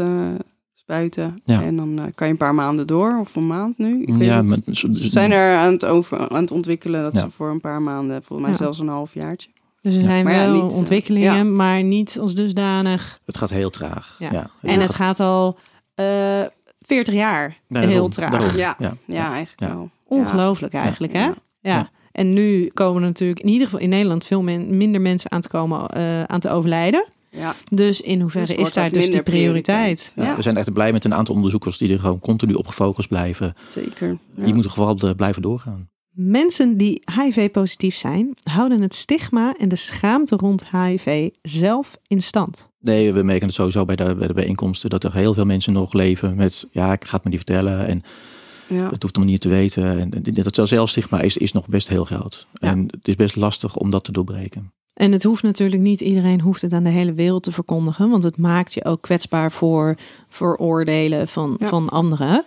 spuiten. 0.74 1.34
Ja. 1.44 1.62
En 1.64 1.76
dan 1.76 2.00
eh, 2.00 2.04
kan 2.16 2.28
je 2.28 2.34
een 2.34 2.40
paar 2.40 2.56
maanden 2.56 2.88
door, 2.88 3.18
of 3.20 3.36
een 3.36 3.48
maand 3.48 3.78
nu. 3.78 4.02
Ik 4.02 4.14
weet 4.16 4.28
ja, 4.28 4.38
het. 4.46 4.66
met, 4.66 4.78
Ze 4.78 5.10
zijn 5.10 5.32
er 5.32 5.56
aan 5.58 5.72
het, 5.74 5.86
over, 5.86 6.30
aan 6.30 6.42
het 6.42 6.52
ontwikkelen 6.52 7.02
dat 7.04 7.14
Ja. 7.14 7.20
ze 7.20 7.30
voor 7.30 7.50
een 7.50 7.60
paar 7.62 7.82
maanden, 7.82 8.24
volgens 8.24 8.48
mij 8.48 8.58
Ja. 8.58 8.64
zelfs 8.64 8.80
een 8.80 8.88
halfjaartje. 8.88 9.50
Dus 9.82 9.94
er 9.94 10.00
Ja. 10.02 10.06
zijn 10.06 10.24
Maar 10.24 10.34
ja, 10.34 10.52
wel 10.52 10.64
niet, 10.64 10.74
ontwikkelingen, 10.74 11.36
ja. 11.36 11.44
maar 11.44 11.84
niet 11.84 12.18
als 12.20 12.36
dusdanig. 12.36 13.20
het 13.26 13.38
gaat 13.38 13.50
heel 13.50 13.70
traag. 13.70 14.16
Ja. 14.20 14.30
Ja. 14.32 14.50
En 14.62 14.80
het 14.80 14.94
gaat 14.94 15.20
al 15.20 15.58
eh 15.96 16.06
40 16.86 17.14
jaar 17.14 17.58
Nee, 17.68 17.82
heel 17.82 17.92
daarom, 17.92 18.10
traag. 18.10 18.32
daarom. 18.32 18.56
Ja. 18.56 18.76
Ja. 18.80 18.98
Ja, 19.06 19.32
eigenlijk 19.34 19.72
Ja. 19.72 19.76
wel. 19.78 19.90
Ongelooflijk 20.08 20.74
eigenlijk, 20.74 21.14
hè? 21.14 21.20
Ja. 21.26 21.34
Ja. 21.62 21.90
En 22.12 22.34
nu 22.34 22.68
komen 22.74 23.02
er 23.02 23.08
natuurlijk 23.08 23.40
in 23.40 23.48
ieder 23.50 23.64
geval 23.68 23.80
in 23.82 23.90
Nederland 23.90 24.26
veel 24.26 24.42
men- 24.42 24.78
minder 24.78 25.02
mensen 25.02 25.32
aan 25.32 25.42
te 25.42 25.48
komen 25.48 25.90
eh, 25.90 26.24
aan 26.24 26.40
te 26.40 26.50
overlijden. 26.50 27.06
Ja. 27.30 27.54
Dus 27.70 28.02
in 28.02 28.22
hoeverre 28.22 28.46
Dus 28.46 28.56
is 28.56 28.74
daar 28.74 28.84
dat 28.84 28.94
dus 28.94 29.10
die 29.12 29.24
prioriteit? 29.24 30.14
Ja, 30.16 30.24
Ja. 30.24 30.36
We 30.36 30.42
zijn 30.42 30.58
echt 30.58 30.74
blij 30.74 30.92
met 30.92 31.06
een 31.06 31.14
aantal 31.14 31.36
onderzoekers 31.36 31.78
die 31.78 31.92
er 31.94 32.00
gewoon 32.00 32.20
continu 32.20 32.54
op 32.54 32.68
gefocust 32.68 33.08
blijven. 33.08 33.56
zeker. 33.70 34.18
Ja. 34.36 34.44
Die 34.44 34.54
moeten 34.54 34.72
vooral 34.72 34.98
eh, 34.98 35.12
blijven 35.16 35.42
doorgaan. 35.42 35.90
Mensen 36.16 36.78
die 36.78 37.02
HIV-positief 37.22 37.96
zijn, 37.96 38.38
houden 38.44 38.82
het 38.82 38.94
stigma 38.96 39.56
en 39.58 39.70
de 39.70 39.76
schaamte 39.76 40.36
rond 40.36 40.70
HIV 40.70 41.30
zelf 41.42 41.96
in 42.08 42.22
stand. 42.22 42.70
Nee, 42.80 43.14
we 43.14 43.24
merken 43.24 43.46
het 43.46 43.56
sowieso 43.56 43.86
bij 43.86 43.96
de, 43.96 44.16
bij 44.16 44.28
de 44.28 44.34
bijeenkomsten 44.34 44.90
dat 44.90 45.04
er 45.04 45.14
heel 45.14 45.34
veel 45.34 45.46
mensen 45.46 45.74
nog 45.74 45.94
leven 45.94 46.36
met 46.36 46.68
ja, 46.72 46.92
ik 46.94 47.06
ga 47.06 47.16
het 47.16 47.24
me 47.24 47.30
niet 47.30 47.44
vertellen 47.46 47.88
en 47.88 48.02
Ja. 48.68 48.90
het 48.90 49.02
hoeft 49.02 49.16
allemaal 49.16 49.34
niet 49.34 49.42
te 49.42 49.50
weten. 49.50 50.00
En 50.00 50.12
en 50.24 50.34
dat 50.44 50.68
zelfstigma 50.70 51.22
is, 51.22 51.38
is 51.38 51.52
nog 51.52 51.68
best 51.68 51.88
heel 51.88 52.06
groot. 52.06 52.48
Ja. 52.54 52.68
En 52.68 52.86
het 52.92 53.08
is 53.08 53.16
best 53.16 53.36
lastig 53.36 53.76
om 53.76 53.92
dat 53.92 54.04
te 54.04 54.12
doorbreken. 54.12 54.72
En 54.94 55.12
het 55.12 55.24
hoeft 55.24 55.44
natuurlijk 55.44 55.82
niet, 55.82 56.02
iedereen 56.02 56.42
hoeft 56.42 56.62
het 56.62 56.74
aan 56.74 56.84
de 56.84 56.90
hele 56.90 57.14
wereld 57.14 57.44
te 57.44 57.52
verkondigen, 57.52 58.10
want 58.10 58.24
het 58.24 58.38
maakt 58.38 58.74
je 58.74 58.86
ook 58.86 59.02
kwetsbaar 59.02 59.52
voor 59.52 59.98
vooroordelen 60.30 61.28
van, 61.28 61.56
Ja. 61.60 61.68
van 61.68 61.90
anderen. 61.90 62.46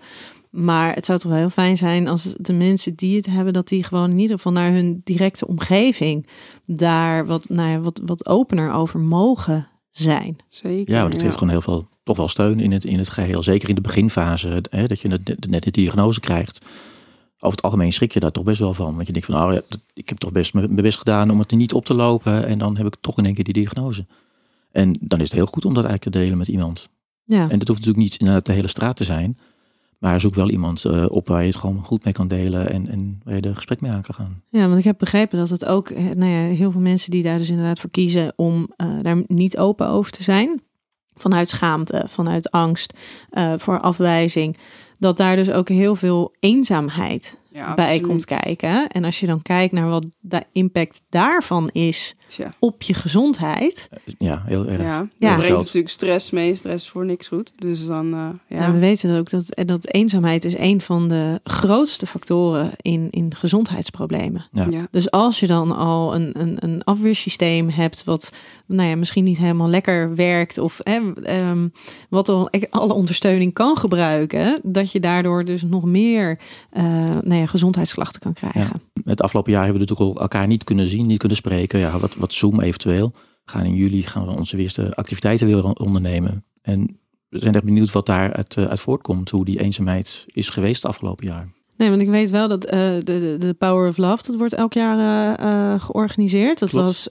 Maar 0.50 0.94
het 0.94 1.06
zou 1.06 1.18
toch 1.18 1.30
wel 1.30 1.40
heel 1.40 1.50
fijn 1.50 1.76
zijn 1.76 2.08
als 2.08 2.34
de 2.38 2.52
mensen 2.52 2.94
die 2.94 3.16
het 3.16 3.26
hebben, 3.26 3.52
dat 3.52 3.68
die 3.68 3.82
gewoon 3.84 4.10
in 4.10 4.18
ieder 4.18 4.36
geval 4.36 4.52
naar 4.52 4.72
hun 4.72 5.00
directe 5.04 5.46
omgeving 5.46 6.26
daar 6.66 7.26
wat, 7.26 7.48
nou 7.48 7.70
ja, 7.70 7.78
wat, 7.78 8.00
wat 8.04 8.26
opener 8.26 8.72
over 8.72 9.00
mogen 9.00 9.68
zijn. 9.90 10.36
Zeker. 10.48 10.94
Ja, 10.94 11.00
want 11.00 11.12
het 11.12 11.22
heeft 11.22 11.34
gewoon 11.36 11.52
heel 11.52 11.60
veel, 11.60 11.88
toch 12.04 12.16
wel 12.16 12.28
steun 12.28 12.60
in 12.60 12.72
het, 12.72 12.84
in 12.84 12.98
het 12.98 13.08
geheel. 13.08 13.42
Zeker 13.42 13.68
in 13.68 13.74
de 13.74 13.80
beginfase, 13.80 14.62
hè, 14.70 14.86
dat 14.86 15.00
je 15.00 15.08
net, 15.08 15.46
net 15.50 15.62
de 15.62 15.70
diagnose 15.70 16.20
krijgt. 16.20 16.58
Over 17.40 17.56
het 17.56 17.62
algemeen 17.62 17.92
schrik 17.92 18.12
je 18.12 18.20
daar 18.20 18.30
toch 18.30 18.44
best 18.44 18.58
wel 18.58 18.74
van. 18.74 18.94
Want 18.94 19.06
je 19.06 19.12
denkt 19.12 19.28
van, 19.28 19.42
oh 19.42 19.52
ja, 19.52 19.60
dat- 19.68 19.80
ik 19.94 20.08
heb 20.08 20.18
toch 20.18 20.32
best 20.32 20.54
mijn 20.54 20.74
best 20.74 20.98
gedaan 20.98 21.30
om 21.30 21.38
het 21.38 21.50
er 21.50 21.56
niet 21.56 21.72
op 21.72 21.84
te 21.84 21.94
lopen. 21.94 22.46
En 22.46 22.58
dan 22.58 22.76
heb 22.76 22.86
ik 22.86 22.96
toch 23.00 23.18
in 23.18 23.24
één 23.24 23.34
keer 23.34 23.44
die 23.44 23.52
diagnose. 23.52 24.06
En 24.72 24.98
dan 25.00 25.18
is 25.20 25.24
het 25.24 25.36
heel 25.38 25.46
goed 25.46 25.64
om 25.64 25.74
dat 25.74 25.84
eigenlijk 25.84 26.14
te 26.14 26.22
delen 26.22 26.38
met 26.38 26.48
iemand. 26.48 26.88
Ja. 27.24 27.40
En 27.48 27.58
dat 27.58 27.68
hoeft 27.68 27.80
natuurlijk 27.80 27.96
niet 27.98 28.16
inderdaad 28.16 28.46
de 28.46 28.52
hele 28.52 28.68
straat 28.68 28.96
te 28.96 29.04
zijn. 29.04 29.38
Maar 29.98 30.20
zoek 30.20 30.34
wel 30.34 30.50
iemand 30.50 30.84
eh, 30.84 31.06
op 31.08 31.28
waar 31.28 31.40
je 31.40 31.46
het 31.46 31.56
gewoon 31.56 31.84
goed 31.84 32.04
mee 32.04 32.12
kan 32.12 32.28
delen 32.28 32.70
en, 32.70 32.88
en 32.88 33.20
waar 33.24 33.34
je 33.34 33.40
er 33.40 33.54
gesprek 33.54 33.80
mee 33.80 33.90
aan 33.90 34.02
kan 34.02 34.14
gaan. 34.14 34.42
Ja, 34.50 34.66
want 34.66 34.78
ik 34.78 34.84
heb 34.84 34.98
begrepen 34.98 35.38
dat 35.38 35.48
het 35.48 35.64
ook, 35.64 35.88
eh, 35.88 36.04
nou 36.04 36.30
ja, 36.32 36.54
heel 36.54 36.70
veel 36.70 36.80
mensen 36.80 37.10
die 37.10 37.22
daar 37.22 37.38
dus 37.38 37.50
inderdaad 37.50 37.80
voor 37.80 37.90
kiezen 37.90 38.32
om 38.36 38.72
eh, 38.76 38.88
daar 38.98 39.22
niet 39.26 39.58
open 39.58 39.88
over 39.88 40.12
te 40.12 40.22
zijn. 40.22 40.62
Vanuit 41.14 41.48
schaamte, 41.48 42.04
vanuit 42.08 42.50
angst 42.50 42.98
voor 43.56 43.80
afwijzing. 43.80 44.56
Dat 44.98 45.16
daar 45.16 45.36
dus 45.36 45.50
ook 45.50 45.68
heel 45.68 45.94
veel 45.94 46.34
eenzaamheid 46.40 47.38
Ja, 47.58 47.74
bij 47.74 48.00
komt 48.00 48.24
kijken. 48.24 48.88
En 48.88 49.04
als 49.04 49.20
je 49.20 49.26
dan 49.26 49.42
kijkt 49.42 49.72
naar 49.72 49.88
wat 49.88 50.06
de 50.20 50.42
impact 50.52 51.02
daarvan 51.10 51.68
is 51.72 52.14
Tja. 52.26 52.48
op 52.58 52.82
je 52.82 52.94
gezondheid. 52.94 53.88
Ja, 54.18 54.42
heel 54.46 54.66
erg. 54.66 54.82
Ja, 54.82 54.98
dat 54.98 55.08
Ja. 55.18 55.36
brengt 55.36 55.56
natuurlijk 55.56 55.88
stress 55.88 56.30
mee. 56.30 56.54
Stress 56.54 56.88
voor 56.88 57.04
niks 57.04 57.28
goed. 57.28 57.52
Dus 57.56 57.86
dan, 57.86 58.06
eh, 58.14 58.28
Ja. 58.58 58.60
ja. 58.66 58.72
we 58.72 58.78
weten 58.78 59.18
ook 59.18 59.30
dat, 59.30 59.44
dat 59.66 59.86
eenzaamheid 59.92 60.44
is 60.44 60.56
een 60.56 60.80
van 60.80 61.08
de 61.08 61.40
grootste 61.44 62.06
factoren 62.06 62.70
in, 62.76 63.06
in 63.10 63.34
gezondheidsproblemen. 63.34 64.46
Ja. 64.52 64.66
ja. 64.70 64.86
Dus 64.90 65.10
als 65.10 65.40
je 65.40 65.46
dan 65.46 65.76
al 65.76 66.14
een, 66.14 66.40
een, 66.40 66.56
een 66.60 66.84
afweersysteem 66.84 67.68
hebt 67.68 68.04
wat 68.04 68.32
nou 68.66 68.88
ja, 68.88 68.96
misschien 68.96 69.24
niet 69.24 69.38
helemaal 69.38 69.68
lekker 69.68 70.14
werkt 70.14 70.58
of 70.58 70.80
hè, 70.82 71.12
ehm, 71.22 71.68
wat 72.08 72.28
al 72.28 72.50
alle 72.70 72.92
ondersteuning 72.92 73.52
kan 73.52 73.76
gebruiken, 73.76 74.60
dat 74.62 74.92
je 74.92 75.00
daardoor 75.00 75.44
dus 75.44 75.62
nog 75.62 75.84
meer 75.84 76.38
eh, 76.70 76.84
nou 77.22 77.34
ja, 77.34 77.46
gezondheidsklachten 77.48 78.20
kan 78.20 78.32
krijgen. 78.32 78.82
Het 79.04 79.22
afgelopen 79.22 79.52
jaar 79.52 79.64
hebben 79.64 79.80
we 79.80 79.86
natuurlijk 79.88 80.20
elkaar 80.20 80.46
niet 80.46 80.64
kunnen 80.64 80.86
zien, 80.86 81.06
niet 81.06 81.18
kunnen 81.18 81.36
spreken. 81.36 81.78
Ja, 81.78 81.98
wat, 81.98 82.16
wat 82.16 82.32
Zoom 82.32 82.60
eventueel. 82.60 83.12
Gaan 83.44 83.64
in 83.64 83.74
juli 83.74 84.02
gaan 84.02 84.26
we 84.26 84.32
onze 84.32 84.56
eerste 84.56 84.96
activiteiten 84.96 85.46
weer 85.46 85.64
ondernemen. 85.64 86.44
En 86.62 87.00
we 87.28 87.38
zijn 87.38 87.54
echt 87.54 87.64
benieuwd 87.64 87.92
wat 87.92 88.06
daar 88.06 88.32
uit, 88.32 88.56
eh, 88.56 88.64
uit 88.64 88.80
voortkomt. 88.80 89.30
Hoe 89.30 89.44
die 89.44 89.60
eenzaamheid 89.60 90.24
is 90.26 90.48
geweest 90.48 90.82
het 90.82 90.90
afgelopen 90.90 91.26
jaar. 91.26 91.48
Nee, 91.78 91.88
want 91.88 92.00
ik 92.00 92.08
weet 92.08 92.30
wel 92.30 92.48
dat 92.48 92.64
eh, 92.64 92.78
de, 93.04 93.36
de, 93.38 93.54
Power 93.58 93.88
of 93.88 93.96
Love, 93.96 94.22
dat 94.26 94.36
wordt 94.36 94.52
elk 94.52 94.72
jaar 94.72 94.98
eh, 94.98 95.72
eh, 95.74 95.80
georganiseerd. 95.80 96.58
Dat 96.58 96.68
Klopt. 96.68 96.84
was 96.84 97.08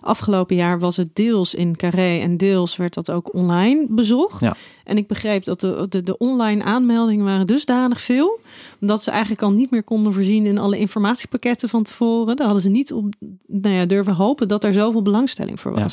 afgelopen 0.00 0.56
jaar 0.56 0.78
was 0.78 0.96
het 0.96 1.14
deels 1.14 1.54
in 1.54 1.76
Carré 1.76 2.18
en 2.20 2.36
deels 2.36 2.76
werd 2.76 2.94
dat 2.94 3.10
ook 3.10 3.34
online 3.34 3.86
bezocht. 3.88 4.40
Ja. 4.40 4.54
En 4.84 4.96
ik 4.96 5.06
begreep 5.06 5.44
dat 5.44 5.60
de, 5.60 5.86
de, 5.88 6.02
de 6.02 6.18
online 6.18 6.62
aanmeldingen 6.62 7.24
waren 7.24 7.46
dusdanig 7.46 8.00
veel, 8.00 8.40
dat 8.80 9.02
ze 9.02 9.10
eigenlijk 9.10 9.42
al 9.42 9.52
niet 9.52 9.70
meer 9.70 9.84
konden 9.84 10.12
voorzien 10.12 10.46
in 10.46 10.58
alle 10.58 10.78
informatiepakketten 10.78 11.68
van 11.68 11.82
tevoren. 11.82 12.36
Daar 12.36 12.46
hadden 12.46 12.64
ze 12.64 12.70
niet 12.70 12.92
op 12.92 13.14
nou 13.46 13.74
ja, 13.74 13.86
durven 13.86 14.14
hopen 14.14 14.48
dat 14.48 14.64
er 14.64 14.72
zoveel 14.72 15.02
belangstelling 15.02 15.60
voor 15.60 15.78
Ja. 15.78 15.86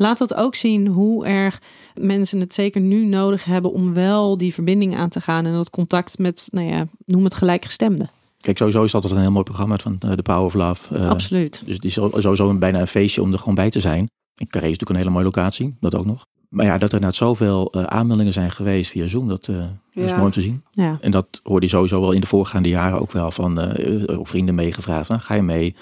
Laat 0.00 0.18
dat 0.18 0.34
ook 0.34 0.54
zien 0.54 0.86
hoe 0.86 1.26
erg 1.26 1.60
mensen 1.94 2.40
het 2.40 2.54
zeker 2.54 2.80
nu 2.80 3.04
nodig 3.04 3.44
hebben 3.44 3.72
om 3.72 3.94
wel 3.94 4.38
die 4.38 4.54
verbinding 4.54 4.96
aan 4.96 5.08
te 5.08 5.20
gaan 5.20 5.46
en 5.46 5.52
dat 5.52 5.70
contact 5.70 6.18
met, 6.18 6.48
nou 6.50 6.66
ja, 6.68 6.86
noem 7.04 7.24
het 7.24 7.34
gelijkgestemden. 7.34 8.10
Kijk, 8.40 8.58
sowieso 8.58 8.84
is 8.84 8.90
dat 8.92 9.10
een 9.10 9.18
heel 9.18 9.30
mooi 9.30 9.44
programma 9.44 9.76
van 9.76 9.96
eh, 10.00 10.10
de 10.16 10.22
Power 10.22 10.44
of 10.44 10.54
Love. 10.54 10.94
Eh, 10.96 11.08
Absoluut. 11.10 11.62
Dus 11.64 11.78
die 11.78 11.88
is 11.90 11.94
sowieso 11.94 12.48
een, 12.48 12.58
bijna 12.58 12.80
een 12.80 12.86
feestje 12.86 13.22
om 13.22 13.32
er 13.32 13.38
gewoon 13.38 13.54
bij 13.54 13.70
te 13.70 13.80
zijn. 13.80 14.10
En 14.34 14.46
Carré 14.46 14.66
is 14.68 14.78
natuurlijk 14.78 14.90
een 14.90 14.96
hele 14.96 15.10
mooie 15.10 15.24
locatie, 15.24 15.76
dat 15.80 15.94
ook 15.94 16.04
nog. 16.06 16.26
Maar 16.48 16.64
ja, 16.66 16.72
dat 16.72 16.88
er 16.88 16.94
inderdaad 16.94 17.14
zoveel 17.18 17.70
eh, 17.72 17.82
aanmeldingen 17.82 18.32
zijn 18.32 18.50
geweest 18.50 18.90
via 18.90 19.06
Zoom, 19.06 19.28
dat, 19.28 19.48
eh, 19.48 19.56
dat 19.56 19.68
is 19.92 20.04
Ja. 20.04 20.12
mooi 20.12 20.24
om 20.26 20.30
te 20.30 20.40
zien. 20.40 20.62
Ja. 20.70 20.98
En 21.00 21.10
dat 21.10 21.40
hoorde 21.42 21.66
je 21.66 21.72
sowieso 21.72 22.00
wel 22.00 22.12
in 22.12 22.20
de 22.20 22.26
voorgaande 22.26 22.68
jaren 22.68 23.00
ook 23.00 23.12
wel 23.12 23.30
van 23.30 23.60
eh, 23.60 24.18
ook 24.18 24.28
vrienden 24.28 24.54
meegevraagd. 24.54 25.08
Nou, 25.08 25.20
ga 25.20 25.34
je 25.34 25.42
mee? 25.42 25.74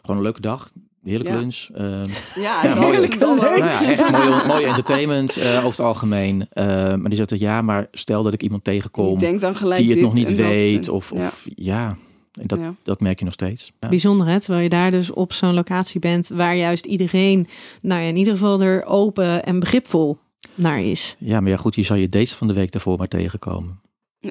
Gewoon 0.00 0.16
een 0.16 0.22
leuke 0.22 0.40
dag, 0.40 0.70
heerlijke 1.10 1.32
Ja. 1.32 1.38
lunch. 1.38 1.66
eh, 1.74 2.14
Ja, 2.44 2.60
Ja, 2.62 2.74
dat 2.74 2.78
mooi. 2.78 2.98
is 2.98 3.08
nou 3.18 3.56
ja, 3.56 3.88
echt 3.88 4.10
mooie, 4.10 4.46
mooie 4.46 4.66
entertainment 4.66 5.36
eh, 5.36 5.56
over 5.56 5.68
het 5.68 5.80
algemeen. 5.80 6.46
Eh, 6.50 6.66
maar 6.66 7.08
die 7.08 7.16
zegt 7.16 7.28
dat 7.28 7.38
ja, 7.38 7.62
maar 7.62 7.86
stel 7.92 8.22
dat 8.22 8.32
ik 8.32 8.42
iemand 8.42 8.64
tegenkom 8.64 9.18
denk 9.18 9.40
dan 9.40 9.54
gelijk 9.56 9.80
die 9.80 9.86
het 9.88 9.96
dit 9.96 10.04
nog 10.04 10.14
niet 10.14 10.28
dat 10.28 10.36
weet. 10.36 10.88
Of, 10.88 11.10
ja. 11.14 11.26
of 11.26 11.46
ja, 11.54 11.96
en 12.40 12.46
dat, 12.46 12.58
Ja. 12.58 12.74
dat 12.82 13.00
merk 13.00 13.18
je 13.18 13.24
nog 13.24 13.34
steeds. 13.34 13.72
Ja. 13.80 13.88
Bijzonder 13.88 14.26
hè, 14.26 14.40
terwijl 14.40 14.62
je 14.62 14.68
daar 14.68 14.90
dus 14.90 15.10
op 15.10 15.32
zo'n 15.32 15.54
locatie 15.54 16.00
bent 16.00 16.28
waar 16.28 16.56
juist 16.56 16.84
iedereen, 16.86 17.48
nou 17.82 18.00
ja, 18.02 18.08
in 18.08 18.16
ieder 18.16 18.32
geval 18.32 18.60
er 18.60 18.84
open 18.84 19.44
en 19.44 19.58
begripvol 19.58 20.18
naar 20.54 20.80
is. 20.82 21.16
ja, 21.18 21.40
maar 21.40 21.50
ja 21.50 21.56
goed, 21.56 21.74
hier 21.74 21.84
zal 21.84 21.96
je 21.96 22.08
dates 22.08 22.32
van 22.34 22.46
de 22.48 22.54
week 22.54 22.72
daarvoor 22.72 22.98
maar 22.98 23.08
tegenkomen. 23.08 23.80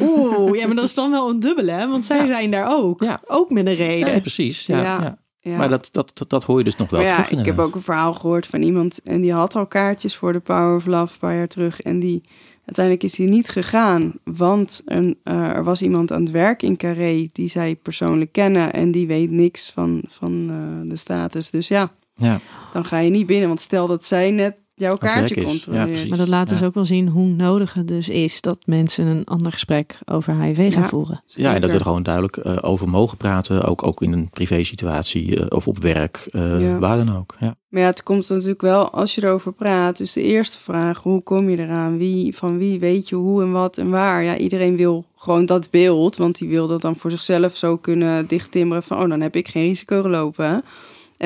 Oeh, 0.00 0.58
ja, 0.58 0.66
maar 0.66 0.76
dat 0.76 0.84
is 0.84 0.94
dan 0.94 1.10
wel 1.10 1.30
een 1.30 1.40
dubbele, 1.40 1.70
hè? 1.72 1.88
want 1.88 2.04
zij 2.04 2.26
zijn 2.26 2.50
daar 2.50 2.76
ook. 2.76 3.02
Ja. 3.02 3.20
Ook 3.26 3.50
met 3.50 3.66
een 3.66 3.74
reden. 3.74 4.14
Ja, 4.14 4.20
precies. 4.20 4.66
Ja, 4.66 5.18
Ja. 5.44 5.56
Maar 5.56 5.68
dat, 5.68 5.88
dat, 5.92 6.10
dat, 6.14 6.30
dat 6.30 6.44
hoor 6.44 6.58
je 6.58 6.64
dus 6.64 6.76
nog 6.76 6.90
wel 6.90 7.00
Maar 7.00 7.08
ja, 7.08 7.22
terug 7.22 7.38
ik 7.38 7.46
heb 7.46 7.58
ook 7.58 7.74
een 7.74 7.82
verhaal 7.82 8.14
gehoord 8.14 8.46
van 8.46 8.62
iemand 8.62 9.02
en 9.02 9.20
die 9.20 9.32
had 9.32 9.56
al 9.56 9.66
kaartjes 9.66 10.16
voor 10.16 10.32
de 10.32 10.40
Power 10.40 10.76
of 10.76 10.86
Love 10.86 11.12
een 11.12 11.18
paar 11.18 11.34
jaar 11.34 11.48
terug. 11.48 11.80
En 11.80 11.98
die 11.98 12.20
uiteindelijk 12.64 13.04
is 13.04 13.14
die 13.14 13.28
niet 13.28 13.48
gegaan, 13.48 14.12
want 14.24 14.82
een, 14.84 15.18
eh, 15.22 15.56
er 15.56 15.64
was 15.64 15.82
iemand 15.82 16.12
aan 16.12 16.22
het 16.22 16.30
werk 16.30 16.62
in 16.62 16.76
Carré 16.76 17.28
die 17.32 17.48
zij 17.48 17.76
persoonlijk 17.76 18.32
kennen 18.32 18.72
en 18.72 18.90
die 18.90 19.06
weet 19.06 19.30
niks 19.30 19.70
van, 19.70 20.02
van 20.08 20.46
eh, 20.50 20.90
de 20.90 20.96
status. 20.96 21.50
Dus 21.50 21.68
ja, 21.68 21.92
Ja, 22.14 22.40
dan 22.72 22.84
ga 22.84 22.98
je 22.98 23.10
niet 23.10 23.26
binnen, 23.26 23.48
want 23.48 23.60
stel 23.60 23.86
dat 23.86 24.04
zij 24.04 24.30
net 24.30 24.56
jouw 24.74 24.96
werk 24.98 25.00
kaartje 25.14 25.34
is. 25.34 25.40
Ja, 25.42 25.48
controleert. 25.48 26.08
Maar 26.08 26.18
dat 26.18 26.28
laat 26.28 26.48
dus 26.48 26.58
Ja. 26.58 26.66
ook 26.66 26.74
wel 26.74 26.84
zien 26.84 27.08
hoe 27.08 27.26
nodig 27.26 27.74
het 27.74 27.88
dus 27.88 28.08
is 28.08 28.40
dat 28.40 28.58
mensen 28.66 29.06
een 29.06 29.24
ander 29.24 29.52
gesprek 29.52 29.98
over 30.04 30.40
HIV 30.40 30.72
gaan 30.72 30.82
Ja. 30.82 30.88
voeren. 30.88 31.22
ja, 31.26 31.54
en 31.54 31.60
dat 31.60 31.70
we 31.70 31.76
er 31.76 31.82
gewoon 31.82 32.02
duidelijk 32.02 32.36
eh, 32.36 32.56
over 32.60 32.88
mogen 32.88 33.16
praten. 33.16 33.62
Ook, 33.64 33.86
ook 33.86 34.02
in 34.02 34.12
een 34.12 34.30
privésituatie 34.30 35.40
eh, 35.40 35.46
of 35.48 35.68
op 35.68 35.78
werk, 35.78 36.26
eh, 36.30 36.60
Ja. 36.60 36.78
waar 36.78 36.96
dan 37.04 37.16
ook. 37.16 37.36
Ja. 37.40 37.54
Maar 37.68 37.80
ja, 37.82 37.88
het 37.88 38.02
komt 38.02 38.28
natuurlijk 38.28 38.60
wel 38.60 38.90
als 38.90 39.14
je 39.14 39.24
erover 39.24 39.52
praat. 39.52 39.96
Dus 39.96 40.12
de 40.12 40.22
eerste 40.22 40.58
vraag, 40.58 41.02
hoe 41.02 41.22
kom 41.22 41.50
je 41.50 41.58
eraan? 41.58 41.98
Wie, 41.98 42.36
van 42.36 42.58
wie 42.58 42.78
weet 42.80 43.08
je 43.08 43.14
hoe 43.16 43.42
en 43.42 43.52
wat 43.52 43.78
en 43.78 43.90
waar? 43.90 44.24
Ja, 44.24 44.36
iedereen 44.36 44.76
wil 44.76 45.04
gewoon 45.16 45.46
dat 45.46 45.70
beeld, 45.70 46.16
want 46.16 46.38
die 46.38 46.48
wil 46.48 46.66
dat 46.66 46.80
dan 46.80 46.96
voor 46.96 47.10
zichzelf 47.10 47.56
zo 47.56 47.76
kunnen 47.76 48.26
dichttimmeren 48.26 48.82
van, 48.82 49.02
oh, 49.02 49.08
dan 49.08 49.20
heb 49.20 49.36
ik 49.36 49.48
geen 49.48 49.66
risico 49.68 50.02
gelopen. 50.02 50.44
En 50.46 50.54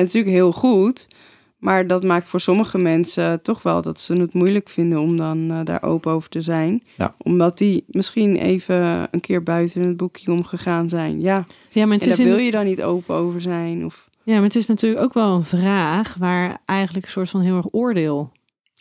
het 0.05 0.07
is 0.07 0.13
natuurlijk 0.13 0.33
heel 0.33 0.51
goed, 0.51 1.07
maar 1.59 1.87
dat 1.87 2.03
maakt 2.03 2.27
voor 2.27 2.39
sommige 2.39 2.77
mensen 2.77 3.41
toch 3.41 3.61
wel 3.61 3.81
dat 3.81 3.99
ze 3.99 4.13
het 4.13 4.33
moeilijk 4.33 4.69
vinden 4.69 4.99
om 4.99 5.17
dan 5.17 5.51
eh, 5.51 5.59
daar 5.63 5.83
open 5.83 6.11
over 6.11 6.29
te 6.29 6.41
zijn. 6.41 6.83
Ja. 6.97 7.15
Omdat 7.17 7.57
die 7.57 7.83
misschien 7.87 8.35
even 8.35 9.07
een 9.11 9.19
keer 9.19 9.43
buiten 9.43 9.81
het 9.81 9.97
boekje 9.97 10.31
omgegaan 10.31 10.89
zijn. 10.89 11.21
Ja, 11.21 11.45
Ja, 11.69 11.85
maar 11.85 11.93
het 11.93 12.03
en 12.03 12.11
is 12.11 12.17
daar 12.17 12.25
wil 12.25 12.37
je 12.37 12.51
dan 12.51 12.65
niet 12.65 12.83
open 12.83 13.15
over 13.15 13.41
zijn. 13.41 13.85
Of 13.85 14.09
Ja, 14.23 14.33
maar 14.33 14.43
het 14.43 14.55
is 14.55 14.65
natuurlijk 14.65 15.03
ook 15.03 15.13
wel 15.13 15.35
een 15.35 15.45
vraag 15.45 16.15
waar 16.15 16.61
eigenlijk 16.65 17.05
een 17.05 17.11
soort 17.11 17.29
van 17.29 17.41
heel 17.41 17.57
erg 17.57 17.73
oordeel. 17.73 18.31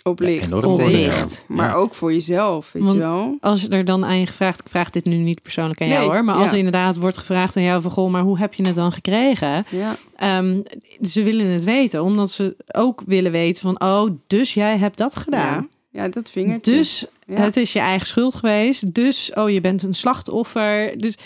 Op 0.09 0.21
Ja. 0.21 0.27
Zeker. 0.27 1.27
Maar 1.49 1.68
Ja. 1.68 1.75
ook 1.75 1.94
voor 1.94 2.12
jezelf, 2.12 2.73
weet 2.73 2.83
Want- 2.83 2.94
je 2.94 3.01
wel. 3.01 3.37
Als 3.40 3.68
er 3.68 3.85
dan 3.85 4.05
aan 4.05 4.18
je 4.21 4.27
gevraagd, 4.27 4.61
ik 4.61 4.68
vraag 4.68 4.90
dit 4.90 5.05
nu 5.05 5.16
niet 5.16 5.42
persoonlijk 5.42 5.81
aan 5.81 5.88
jou 5.88 6.11
hoor, 6.12 6.25
maar 6.25 6.35
als 6.35 6.51
er 6.53 6.57
inderdaad 6.59 6.97
wordt 6.97 7.18
gevraagd 7.18 7.57
aan 7.57 7.62
jou 7.62 7.83
van 7.83 7.90
goh, 7.90 8.11
maar 8.11 8.23
hoe 8.23 8.38
heb 8.38 8.55
je 8.55 8.66
het 8.66 8.75
dan 8.75 8.92
gekregen? 8.92 9.64
Ja, 9.68 9.97
Ehm, 10.16 10.61
ze 11.03 11.23
willen 11.23 11.47
het 11.47 11.64
weten, 11.64 12.03
omdat 12.03 12.31
ze 12.31 12.57
ook 12.66 13.03
willen 13.07 13.33
weten 13.33 13.62
van 13.62 13.81
oh, 13.81 14.11
dus 14.27 14.55
jij 14.55 14.77
hebt 14.79 14.99
dat 14.99 15.12
ja. 15.14 15.21
gedaan. 15.21 15.68
ja 15.90 16.09
dat 16.09 16.31
vingertje. 16.31 16.73
Dus 16.73 17.05
Ja. 17.27 17.35
het 17.37 17.57
is 17.57 17.73
je 17.73 17.79
eigen 17.79 18.07
schuld 18.07 18.35
geweest. 18.35 18.94
Dus 18.94 19.31
oh, 19.35 19.51
je 19.51 19.61
bent 19.61 19.83
een 19.83 19.94
slachtoffer. 19.94 20.99
Dus 20.99 21.16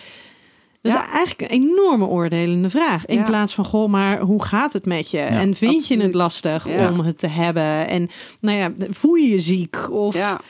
Ja. 0.82 1.04
is 1.04 1.10
eigenlijk 1.10 1.52
een 1.52 1.60
enorme 1.60 2.06
oordelende 2.06 2.70
vraag. 2.70 3.06
In 3.06 3.18
Ja. 3.18 3.24
plaats 3.24 3.54
van, 3.54 3.64
goh, 3.64 3.88
maar 3.90 4.20
hoe 4.20 4.42
gaat 4.44 4.72
het 4.72 4.86
met 4.86 5.10
je? 5.10 5.18
en 5.18 5.54
vind 5.54 5.86
je 5.88 6.00
het 6.02 6.14
lastig 6.14 6.68
Ja. 6.78 6.90
om 6.90 7.00
het 7.00 7.18
te 7.18 7.26
hebben? 7.26 7.88
En 7.88 8.08
nou 8.40 8.58
ja, 8.58 8.72
voel 8.90 9.14
je 9.14 9.28
je 9.28 9.38
ziek? 9.38 9.90
Of 9.90 10.14
ja. 10.14 10.40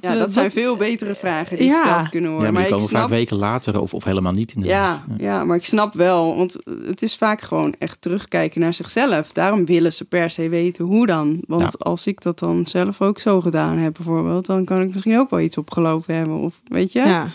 dat 0.00 0.32
zijn 0.32 0.50
veel 0.50 0.76
betere 0.76 1.14
vragen 1.14 1.56
die 1.56 1.66
Ja. 1.66 1.82
gesteld 1.82 2.08
kunnen 2.08 2.30
ja, 2.30 2.36
worden. 2.36 2.52
maar 2.54 2.62
die 2.62 2.70
ik 2.72 2.76
komen 2.76 2.92
vaak 2.92 2.98
snap, 3.00 3.10
weken 3.18 3.36
later 3.36 3.80
of, 3.80 3.94
of 3.94 4.04
helemaal 4.04 4.32
niet 4.32 4.52
inderdaad. 4.54 5.00
ja, 5.08 5.24
ja, 5.24 5.44
maar 5.44 5.56
ik 5.56 5.64
snap 5.64 5.94
wel, 5.94 6.36
want 6.36 6.56
het 6.86 7.02
is 7.02 7.16
vaak 7.16 7.40
gewoon 7.40 7.74
echt 7.78 8.00
terugkijken 8.00 8.60
naar 8.60 8.74
zichzelf. 8.74 9.32
Daarom 9.32 9.64
willen 9.64 9.92
ze 9.92 10.04
per 10.04 10.30
se 10.30 10.48
weten 10.48 10.84
hoe 10.84 11.06
dan. 11.06 11.40
Want 11.46 11.62
Ja. 11.62 11.68
als 11.78 12.06
ik 12.06 12.20
dat 12.22 12.38
dan 12.38 12.66
zelf 12.66 13.00
ook 13.00 13.18
zo 13.18 13.40
gedaan 13.40 13.78
heb 13.78 13.92
bijvoorbeeld, 13.96 14.46
dan 14.46 14.64
kan 14.64 14.80
ik 14.80 14.88
misschien 14.92 15.18
ook 15.18 15.30
wel 15.30 15.40
iets 15.40 15.56
opgelopen 15.56 16.14
hebben. 16.14 16.36
Of 16.38 16.60
weet 16.64 16.92
je? 16.92 16.98
ja. 16.98 17.26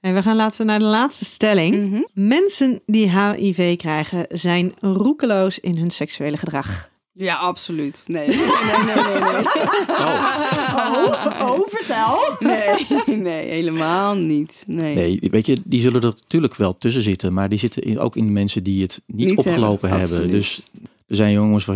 En 0.00 0.14
we 0.14 0.22
gaan 0.22 0.36
laten 0.36 0.66
naar 0.66 0.78
de 0.78 0.84
laatste 0.84 1.24
stelling. 1.24 1.88
Mhm. 1.90 2.00
Mensen 2.12 2.80
die 2.86 3.10
HIV 3.10 3.76
krijgen 3.76 4.26
zijn 4.28 4.72
roekeloos 4.80 5.58
in 5.58 5.76
hun 5.78 5.90
seksuele 5.90 6.36
gedrag. 6.36 6.88
Ja, 7.12 7.34
absoluut. 7.36 8.04
Nee, 8.06 8.26
nee, 8.28 8.36
nee, 8.36 8.94
nee, 8.94 9.32
nee. 9.32 9.42
Oh, 9.88 11.40
oh 11.40 11.60
vertel. 11.68 12.18
Nee, 12.38 13.16
nee, 13.18 13.48
helemaal 13.48 14.14
niet. 14.16 14.64
Nee. 14.66 14.94
Nee, 14.94 15.18
weet 15.30 15.46
je, 15.46 15.56
die 15.64 15.80
zullen 15.80 16.00
er 16.02 16.14
natuurlijk 16.20 16.54
wel 16.56 16.76
tussen 16.76 17.02
zitten. 17.02 17.32
Maar 17.32 17.48
die 17.48 17.58
zitten 17.58 17.82
in- 17.82 17.98
ook 17.98 18.16
in 18.16 18.24
de 18.24 18.32
mensen 18.32 18.62
die 18.64 18.82
het 18.82 19.02
niet, 19.06 19.28
Niet 19.28 19.38
opgelopen 19.38 19.90
hebben. 19.90 20.30
Dus 20.30 20.66
er 21.06 21.16
zijn 21.16 21.32
jongens 21.32 21.66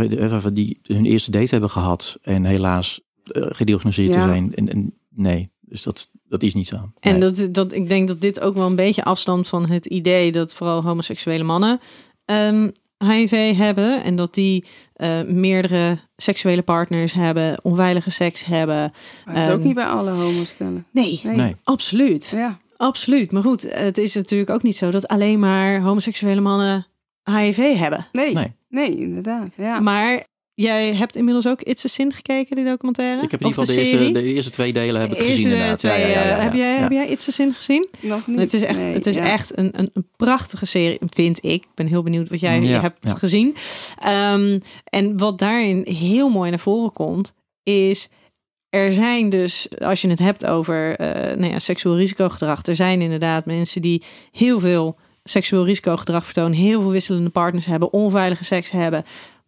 die 0.53 0.79
hun 0.83 1.05
eerste 1.07 1.31
date 1.31 1.51
hebben 1.51 1.71
gehad. 1.71 2.19
En 2.23 2.45
helaas 2.45 3.01
eh, 3.25 3.43
gediagnoseerd 3.49 4.13
te 4.13 4.19
zijn. 4.19 4.55
En, 4.55 4.69
en 4.69 4.95
nee, 5.09 5.51
dus 5.75 5.83
dat, 5.83 6.11
dat 6.29 6.43
is 6.43 6.55
niet 6.55 6.67
zo. 6.67 6.77
En 7.01 7.19
Nee. 7.19 7.21
dat, 7.31 7.49
dat, 7.55 7.73
ik 7.73 7.89
denk 7.89 8.09
dat 8.09 8.21
dit 8.21 8.41
ook 8.41 8.55
wel 8.55 8.67
een 8.67 8.77
beetje 8.77 9.05
afstand 9.05 9.49
van 9.49 9.67
het 9.67 9.87
idee 9.87 10.33
dat 10.33 10.55
vooral 10.55 10.83
homoseksuele 10.83 11.45
mannen 11.45 11.81
ehm 12.25 12.69
HIV 12.99 13.57
hebben 13.57 14.03
en 14.05 14.17
dat 14.17 14.35
die 14.35 14.65
eh, 14.95 15.23
meerdere 15.23 15.99
seksuele 16.17 16.63
partners 16.63 17.13
hebben, 17.13 17.59
onveilige 17.65 18.11
seks 18.11 18.45
hebben. 18.45 18.93
Maar 19.25 19.35
dat 19.35 19.43
is 19.45 19.49
ook 19.51 19.59
Ehm, 19.59 19.67
niet 19.67 19.75
bij 19.75 19.85
alle 19.85 20.11
homo's 20.11 20.49
stellen. 20.49 20.87
Nee, 20.91 21.21
Nee. 21.23 21.37
Nee. 21.37 21.57
absoluut. 21.65 22.29
Ja. 22.35 22.59
Absoluut. 22.77 23.33
Maar 23.33 23.43
goed, 23.43 23.63
het 23.75 23.99
is 23.99 24.15
natuurlijk 24.15 24.51
ook 24.51 24.63
niet 24.63 24.77
zo 24.77 24.91
dat 24.91 25.09
alleen 25.09 25.39
maar 25.39 25.81
homoseksuele 25.83 26.41
mannen 26.41 26.87
HIV 27.25 27.77
hebben. 27.79 28.07
Nee. 28.13 28.35
Nee. 28.35 28.53
nee. 28.69 28.97
inderdaad. 28.97 29.49
Ja. 29.57 29.81
Maar 29.81 30.27
jij 30.55 30.95
hebt 30.95 31.17
inmiddels 31.17 31.47
ook 31.47 31.63
It's 31.63 31.85
a 31.85 31.89
Sin 31.89 32.13
gekeken, 32.13 32.57
die 32.57 32.65
documentaire? 32.65 33.23
Ik 33.23 33.31
heb 33.31 33.41
in 33.41 33.47
Of 33.47 33.53
ieder 33.53 33.67
geval 33.67 33.75
de, 33.75 33.91
eerste, 33.91 33.97
serie? 33.97 34.13
de 34.13 34.35
eerste 34.35 34.51
twee 34.51 34.73
delen 34.73 35.01
heb 35.01 35.11
ik 35.11 35.17
Eerste 35.17 35.33
gezien 35.33 35.51
inderdaad. 35.51 35.79
twee, 35.79 36.01
ja, 36.01 36.07
ja, 36.07 36.13
ja, 36.13 36.27
ja, 36.27 36.37
eh, 36.37 36.43
Heb, 36.43 36.55
jij, 36.55 36.75
ja. 36.75 36.81
heb 36.81 36.91
jij 36.91 37.09
It's 37.09 37.29
a 37.29 37.31
Sin 37.31 37.55
gezien? 37.55 37.89
Nog 38.01 38.27
niet. 38.27 38.39
Het 38.39 38.55
is 38.55 38.63
echt, 38.63 38.79
nee, 38.79 38.95
het 38.95 39.07
is 39.07 39.15
ja. 39.15 39.25
echt 39.25 39.59
een, 39.59 39.71
een, 39.79 39.91
een 39.93 40.07
prachtige 40.17 40.67
serie, 40.67 40.99
vind 41.07 41.39
ik. 41.45 41.63
Ik 41.63 41.75
ben 41.75 41.87
heel 41.87 42.03
benieuwd 42.03 42.29
wat 42.29 42.41
jij 42.41 42.61
Ja, 42.61 42.81
hebt 42.81 43.09
ja. 43.09 43.15
gezien. 43.15 43.57
Ehm, 43.99 44.59
en 44.85 45.19
wat 45.19 45.39
daarin 45.39 45.87
heel 45.89 46.29
mooi 46.29 46.51
naar 46.51 46.59
voren 46.59 46.93
komt, 46.93 47.35
is... 47.63 48.09
Er 48.69 48.93
zijn 48.93 49.31
dus, 49.31 49.69
als 49.79 50.01
je 50.01 50.09
het 50.09 50.19
hebt 50.19 50.47
over 50.47 50.97
eh 50.97 51.37
nou 51.37 51.53
ja, 51.53 51.59
seksueel 51.59 51.97
risicogedrag, 51.97 52.67
er 52.67 52.77
zijn 52.77 53.01
inderdaad 53.01 53.47
mensen 53.47 53.83
die 53.83 54.03
heel 54.31 54.61
veel 54.61 54.97
seksueel 55.25 55.65
risicogedrag 55.65 56.25
vertonen, 56.25 56.53
heel 56.53 56.81
veel 56.81 56.91
wisselende 56.91 57.31
partners 57.31 57.67
hebben, 57.67 57.93
onveilige 57.93 58.45
seks 58.45 58.71
hebben, 58.71 59.05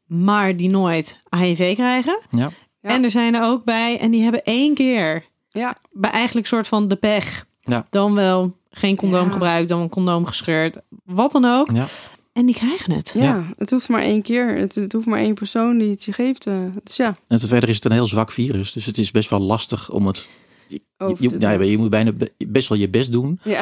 maar 0.06 0.56
die 0.56 0.68
nooit 0.68 1.18
HIV 1.38 1.74
krijgen. 1.74 2.18
Ja. 2.30 2.50
Ja. 2.80 2.90
En 2.90 3.04
er 3.04 3.10
zijn 3.10 3.34
er 3.34 3.42
ook 3.42 3.64
bij, 3.64 3.98
en 3.98 4.10
die 4.10 4.22
hebben 4.22 4.42
één 4.44 4.74
keer 4.74 5.24
Ja. 5.48 5.76
bij 5.92 6.10
eigenlijk 6.10 6.46
soort 6.46 6.68
van 6.68 6.88
de 6.88 6.96
pech. 6.96 7.46
Ja. 7.60 7.86
Dan 7.90 8.14
wel 8.14 8.54
geen 8.70 8.96
condoom 8.96 9.26
Ja. 9.26 9.32
gebruikt, 9.32 9.68
dan 9.68 9.80
een 9.80 9.88
condoom 9.88 10.26
gescheurd, 10.26 10.80
wat 11.04 11.32
dan 11.32 11.44
ook. 11.44 11.70
Ja. 11.72 11.86
En 12.32 12.46
die 12.46 12.54
krijgen 12.54 12.92
het. 12.92 13.12
Ja, 13.16 13.22
Ja. 13.22 13.44
het 13.58 13.70
hoeft 13.70 13.88
maar 13.88 14.00
één 14.02 14.22
keer. 14.22 14.56
Het, 14.56 14.74
het 14.74 14.92
hoeft 14.92 15.06
maar 15.06 15.18
één 15.18 15.34
persoon 15.34 15.78
die 15.78 15.90
het 15.90 16.04
je 16.04 16.12
geeft. 16.12 16.46
eh. 16.46 16.54
dus 16.84 16.96
ja, 16.96 17.06
En 17.28 17.38
ten 17.38 17.48
tweede 17.48 17.66
is 17.66 17.74
het 17.76 17.84
een 17.84 17.92
heel 17.92 18.06
zwak 18.06 18.32
virus, 18.32 18.72
dus 18.72 18.86
het 18.86 18.98
is 18.98 19.10
best 19.10 19.30
wel 19.30 19.40
lastig 19.40 19.90
om 19.90 20.06
het... 20.06 20.28
Je, 20.68 20.80
je, 21.18 21.70
je 21.70 21.78
moet 21.78 21.90
bijna 21.90 22.12
be- 22.12 22.32
best 22.46 22.68
wel 22.68 22.78
je 22.78 22.88
best 22.88 23.12
doen 23.12 23.40
ja. 23.42 23.60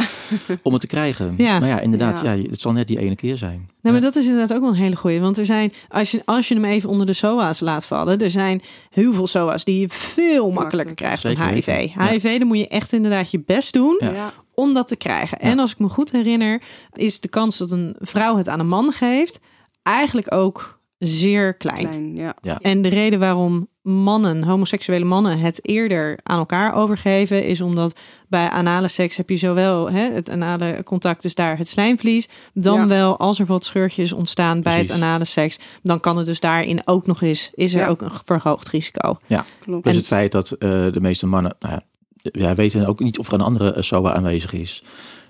om 0.63 0.73
het 0.73 0.81
te 0.81 0.87
krijgen. 0.87 1.35
Ja. 1.37 1.59
Maar 1.59 1.69
ja, 1.69 1.81
inderdaad, 1.81 2.21
Ja. 2.23 2.33
ja. 2.33 2.43
het 2.51 2.61
zal 2.61 2.73
net 2.73 2.87
die 2.89 2.99
ene 2.99 3.15
keer 3.15 3.37
zijn. 3.37 3.57
Nou, 3.59 3.69
maar 3.83 3.95
Ja. 3.95 4.01
dat 4.01 4.17
is 4.17 4.25
inderdaad 4.27 4.53
ook 4.57 4.61
wel 4.63 4.71
een 4.71 4.77
hele 4.77 4.97
goeie. 4.97 5.21
Want 5.21 5.39
er 5.39 5.47
zijn, 5.47 5.73
als 5.89 6.11
je, 6.11 6.23
als 6.25 6.49
je 6.49 6.55
hem 6.55 6.65
even 6.65 6.89
onder 6.89 7.07
de 7.07 7.13
SOA's 7.13 7.61
laat 7.61 7.87
vallen, 7.87 8.19
er 8.19 8.31
zijn 8.31 8.63
heel 8.91 9.13
veel 9.15 9.27
SOA's 9.27 9.65
die 9.65 9.81
je 9.81 9.89
veel 9.89 10.51
makkelijker 10.51 10.63
Makkelijk. 10.63 10.97
krijgt 10.97 11.21
Zeker 11.21 11.43
van 11.45 11.53
HIV. 11.53 11.67
weten. 11.67 11.93
Ja. 12.05 12.09
HIV, 12.11 12.39
dan 12.39 12.47
moet 12.49 12.59
je 12.59 12.69
echt 12.69 12.93
inderdaad 12.93 13.31
je 13.31 13.41
best 13.47 13.73
doen 13.73 13.97
Ja. 13.99 14.11
Ja. 14.11 14.33
om 14.55 14.75
dat 14.75 14.89
te 14.89 14.97
krijgen. 14.97 15.39
Ja. 15.41 15.47
En 15.51 15.59
als 15.59 15.71
ik 15.73 15.79
me 15.79 15.89
goed 15.89 16.13
herinner, 16.13 16.63
is 16.93 17.21
de 17.21 17.29
kans 17.29 17.59
dat 17.59 17.71
een 17.71 17.97
vrouw 17.99 18.37
het 18.37 18.49
aan 18.49 18.61
een 18.61 18.69
man 18.69 18.93
geeft 18.93 19.41
eigenlijk 19.83 20.35
ook 20.35 20.81
zeer 21.07 21.55
klein. 21.55 21.87
klein. 21.87 22.17
Ja. 22.17 22.35
Ja. 22.43 22.59
En 22.59 22.83
de 22.83 22.89
reden 22.89 23.19
waarom 23.19 23.69
mannen, 23.83 24.43
homoseksuele 24.45 25.05
mannen, 25.05 25.39
het 25.39 25.69
eerder 25.69 26.19
aan 26.23 26.39
elkaar 26.39 26.75
overgeven, 26.75 27.45
is 27.45 27.61
omdat 27.61 27.99
bij 28.29 28.49
anale 28.49 28.89
seks 28.89 29.17
heb 29.17 29.29
je 29.31 29.37
zowel 29.37 29.91
hè, 29.91 30.13
het 30.13 30.31
anale 30.31 30.81
contact, 30.85 31.23
dus 31.23 31.35
daar 31.35 31.59
het 31.59 31.69
slijmvlies, 31.69 32.29
dan 32.55 32.79
Ja. 32.81 32.87
wel 32.87 33.19
als 33.19 33.39
er 33.39 33.47
wat 33.47 33.65
scheurtjes 33.65 34.13
ontstaan 34.13 34.61
bij 34.61 34.79
het 34.79 34.91
anale 34.91 35.25
seks, 35.25 35.59
dan 35.83 36.01
kan 36.01 36.17
het 36.17 36.27
dus 36.27 36.41
daarin 36.41 36.83
ook 36.85 37.07
nog 37.07 37.23
eens, 37.23 37.51
is 37.55 37.75
er 37.75 37.81
Ja. 37.81 37.87
ook 37.89 38.03
een 38.03 38.11
verhoogd 38.25 38.69
risico. 38.69 39.17
Klopt. 39.61 39.85
Dus 39.85 39.93
En- 39.93 39.99
het 39.99 40.07
feit 40.07 40.33
dat 40.33 40.51
eh, 40.51 40.59
de 40.69 41.01
meeste 41.01 41.27
mannen, 41.27 41.57
nou 41.59 41.75
ja, 41.75 41.83
wij 42.23 42.55
weten 42.55 42.87
ook 42.87 43.01
niet 43.01 43.19
of 43.19 43.27
er 43.27 43.35
een 43.35 43.41
andere 43.41 43.73
eh, 43.73 43.83
SOA 43.83 44.15
aanwezig 44.15 44.53
is. 44.53 44.85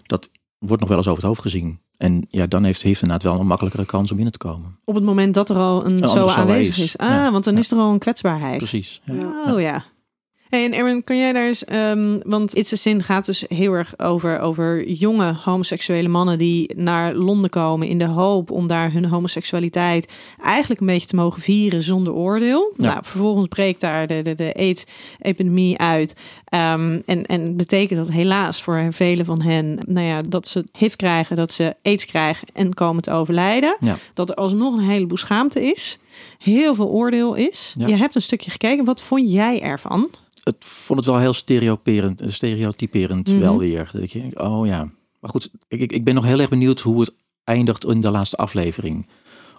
Dat 0.07 0.31
wordt 0.59 0.81
nog 0.81 0.89
wel 0.89 0.99
eens 0.99 1.09
over 1.09 1.19
het 1.19 1.29
hoofd 1.29 1.41
gezien. 1.43 1.81
En 1.97 2.27
ja, 2.31 2.47
dan 2.47 2.65
heeft, 2.65 2.83
heeft 2.83 3.03
inderdaad 3.03 3.31
wel 3.33 3.41
een 3.41 3.47
makkelijkere 3.47 3.85
kans 3.87 4.11
om 4.11 4.17
binnen 4.17 4.33
te 4.39 4.47
komen. 4.47 4.77
Op 4.85 4.95
het 4.95 5.05
moment 5.05 5.35
dat 5.35 5.51
er 5.51 5.57
al 5.57 5.87
een, 5.87 6.09
zo 6.09 6.27
aanwezig 6.27 6.77
is. 6.79 6.85
is. 6.85 6.99
Ah, 6.99 7.09
Ja. 7.09 7.31
want 7.33 7.45
dan 7.45 7.55
Ja. 7.55 7.61
is 7.61 7.71
er 7.71 7.79
al 7.79 7.93
een 7.93 7.99
kwetsbaarheid. 7.99 8.57
Precies. 8.59 9.01
Ja. 9.05 9.15
Ja. 9.15 9.53
Oh 9.55 9.61
ja. 9.61 9.85
Hey, 10.49 10.65
en 10.65 10.75
Erwin, 10.75 11.05
kan 11.05 11.19
jij 11.19 11.33
daar 11.33 11.47
eens, 11.47 11.65
ehm, 11.65 12.19
want 12.23 12.57
It's 12.57 12.73
a 12.73 12.77
Sin 12.77 13.03
gaat 13.03 13.27
dus 13.27 13.45
heel 13.49 13.73
erg 13.73 13.99
over, 13.99 14.41
over 14.41 14.89
jonge 14.89 15.35
homoseksuele 15.45 16.09
mannen 16.09 16.39
die 16.39 16.75
naar 16.77 17.15
Londen 17.15 17.51
komen 17.51 17.89
in 17.89 17.99
de 17.99 18.05
hoop 18.05 18.51
om 18.51 18.67
daar 18.67 18.93
hun 18.93 19.05
homoseksualiteit 19.05 20.13
eigenlijk 20.43 20.81
een 20.81 20.87
beetje 20.87 21.09
te 21.09 21.17
mogen 21.17 21.43
vieren 21.43 21.83
zonder 21.83 22.13
oordeel. 22.13 22.75
Ja. 22.77 22.87
Nou, 22.87 22.99
vervolgens 23.05 23.49
breekt 23.49 23.81
daar 23.81 24.07
de, 24.07 24.23
de, 24.23 24.35
de 24.35 24.55
AIDS-epidemie 24.55 25.79
uit. 25.79 26.15
Ehm, 26.45 27.01
en, 27.07 27.27
en 27.27 27.57
betekent 27.57 27.99
dat 27.99 28.11
helaas 28.11 28.63
voor 28.63 28.87
velen 28.91 29.25
van 29.25 29.43
hen, 29.43 29.79
nou 29.87 30.07
ja, 30.07 30.21
dat 30.21 30.49
ze 30.49 30.65
HIV 30.79 30.97
krijgen, 30.97 31.37
dat 31.37 31.53
ze 31.53 31.75
AIDS 31.83 32.07
krijgen 32.07 32.49
en 32.53 32.75
komen 32.75 33.03
te 33.03 33.11
overlijden. 33.11 33.77
Ja. 33.81 33.97
Dat 34.15 34.31
er 34.31 34.37
alsnog 34.37 34.75
een 34.75 34.89
heleboel 34.89 35.17
schaamte 35.17 35.65
is. 35.65 35.99
Heel 36.39 36.75
veel 36.75 36.89
oordeel 36.89 37.35
is. 37.35 37.75
Ja. 37.79 37.87
Je 37.87 37.97
hebt 37.97 38.15
een 38.15 38.23
stukje 38.23 38.51
gekeken. 38.51 38.85
Wat 38.85 39.03
vond 39.03 39.33
jij 39.33 39.61
ervan? 39.61 40.11
Het 40.45 40.57
vond 40.65 40.99
het 40.99 41.09
wel 41.09 41.19
heel 41.19 41.33
stereoperend, 41.33 42.23
stereotyperend 42.27 43.29
Mhm. 43.29 43.39
wel 43.39 43.59
weer. 43.59 43.91
Dat 43.93 44.13
je, 44.13 44.21
denkt, 44.21 44.39
oh 44.41 44.67
ja. 44.67 44.91
Maar 45.21 45.31
goed, 45.31 45.51
ik, 45.69 45.81
ik, 45.81 45.93
ik 45.93 46.05
ben 46.05 46.15
nog 46.15 46.25
heel 46.25 46.41
erg 46.41 46.49
benieuwd 46.49 46.81
hoe 46.81 47.01
het 47.01 47.13
eindigt 47.45 47.85
in 47.85 48.01
de 48.01 48.11
laatste 48.11 48.37
aflevering. 48.37 49.09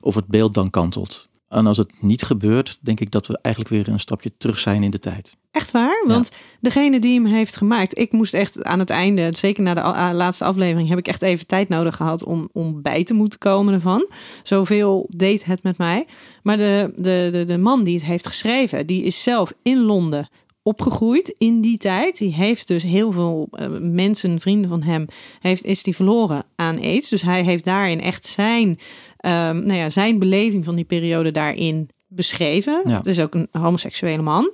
Of 0.02 0.16
het 0.16 0.28
beeld 0.28 0.54
dan 0.54 0.70
kantelt. 0.70 1.30
En 1.48 1.68
als 1.68 1.78
het 1.78 1.94
niet 2.02 2.24
gebeurt, 2.24 2.78
denk 2.82 3.00
ik 3.00 3.12
dat 3.12 3.28
we 3.28 3.40
eigenlijk 3.42 3.76
weer 3.76 3.94
een 3.94 4.00
stapje 4.00 4.32
terug 4.38 4.60
zijn 4.60 4.84
in 4.84 4.92
de 4.92 5.00
tijd. 5.00 5.36
Echt 5.52 5.72
waar? 5.72 6.04
Want 6.08 6.30
degene 6.62 7.00
die 7.00 7.14
hem 7.22 7.26
heeft 7.26 7.58
gemaakt, 7.58 7.98
ik 7.98 8.12
moest 8.12 8.34
echt 8.34 8.64
aan 8.64 8.80
het 8.80 8.90
einde, 8.90 9.30
zeker 9.38 9.64
na 9.64 9.74
de 9.74 10.16
laatste 10.16 10.44
aflevering, 10.46 10.90
heb 10.90 10.98
ik 10.98 11.08
echt 11.08 11.22
even 11.22 11.48
tijd 11.48 11.70
nodig 11.70 11.96
gehad 11.96 12.24
om, 12.24 12.50
om 12.54 12.82
bij 12.82 13.04
te 13.04 13.14
moeten 13.14 13.40
komen 13.40 13.74
ervan. 13.74 14.08
Zoveel 14.44 15.06
deed 15.10 15.46
het 15.46 15.64
met 15.64 15.78
mij. 15.78 16.08
Maar 16.44 16.58
de, 16.58 16.94
de, 16.96 17.30
de, 17.32 17.44
de 17.46 17.58
man 17.58 17.84
die 17.84 17.96
het 17.96 18.06
heeft 18.06 18.28
geschreven, 18.28 18.88
die 18.88 19.04
is 19.04 19.24
zelf 19.24 19.54
in 19.64 19.82
Londen 19.82 20.30
opgegroeid 20.68 21.36
in 21.38 21.62
die 21.62 21.78
tijd. 21.78 22.18
Die 22.18 22.34
heeft 22.34 22.68
dus 22.68 22.84
heel 22.84 23.12
veel 23.12 23.48
eh, 23.52 23.68
mensen, 23.80 24.40
vrienden 24.40 24.70
van 24.70 24.84
hem, 24.84 25.06
heeft, 25.40 25.64
is 25.64 25.84
die 25.84 25.96
verloren 25.96 26.44
aan 26.56 26.80
aids. 26.82 27.10
Dus 27.10 27.22
hij 27.22 27.44
heeft 27.44 27.66
daarin 27.66 28.02
echt 28.02 28.26
zijn, 28.28 28.80
ehm, 29.18 29.66
nou 29.66 29.74
ja, 29.74 29.90
zijn 29.90 30.20
beleving 30.20 30.66
van 30.66 30.76
die 30.76 30.86
periode 30.86 31.32
daarin 31.32 31.90
beschreven. 32.08 32.82
Ja. 32.86 32.98
Het 32.98 33.06
is 33.06 33.20
ook 33.20 33.34
een 33.36 33.48
homoseksuele 33.52 34.22
man. 34.22 34.52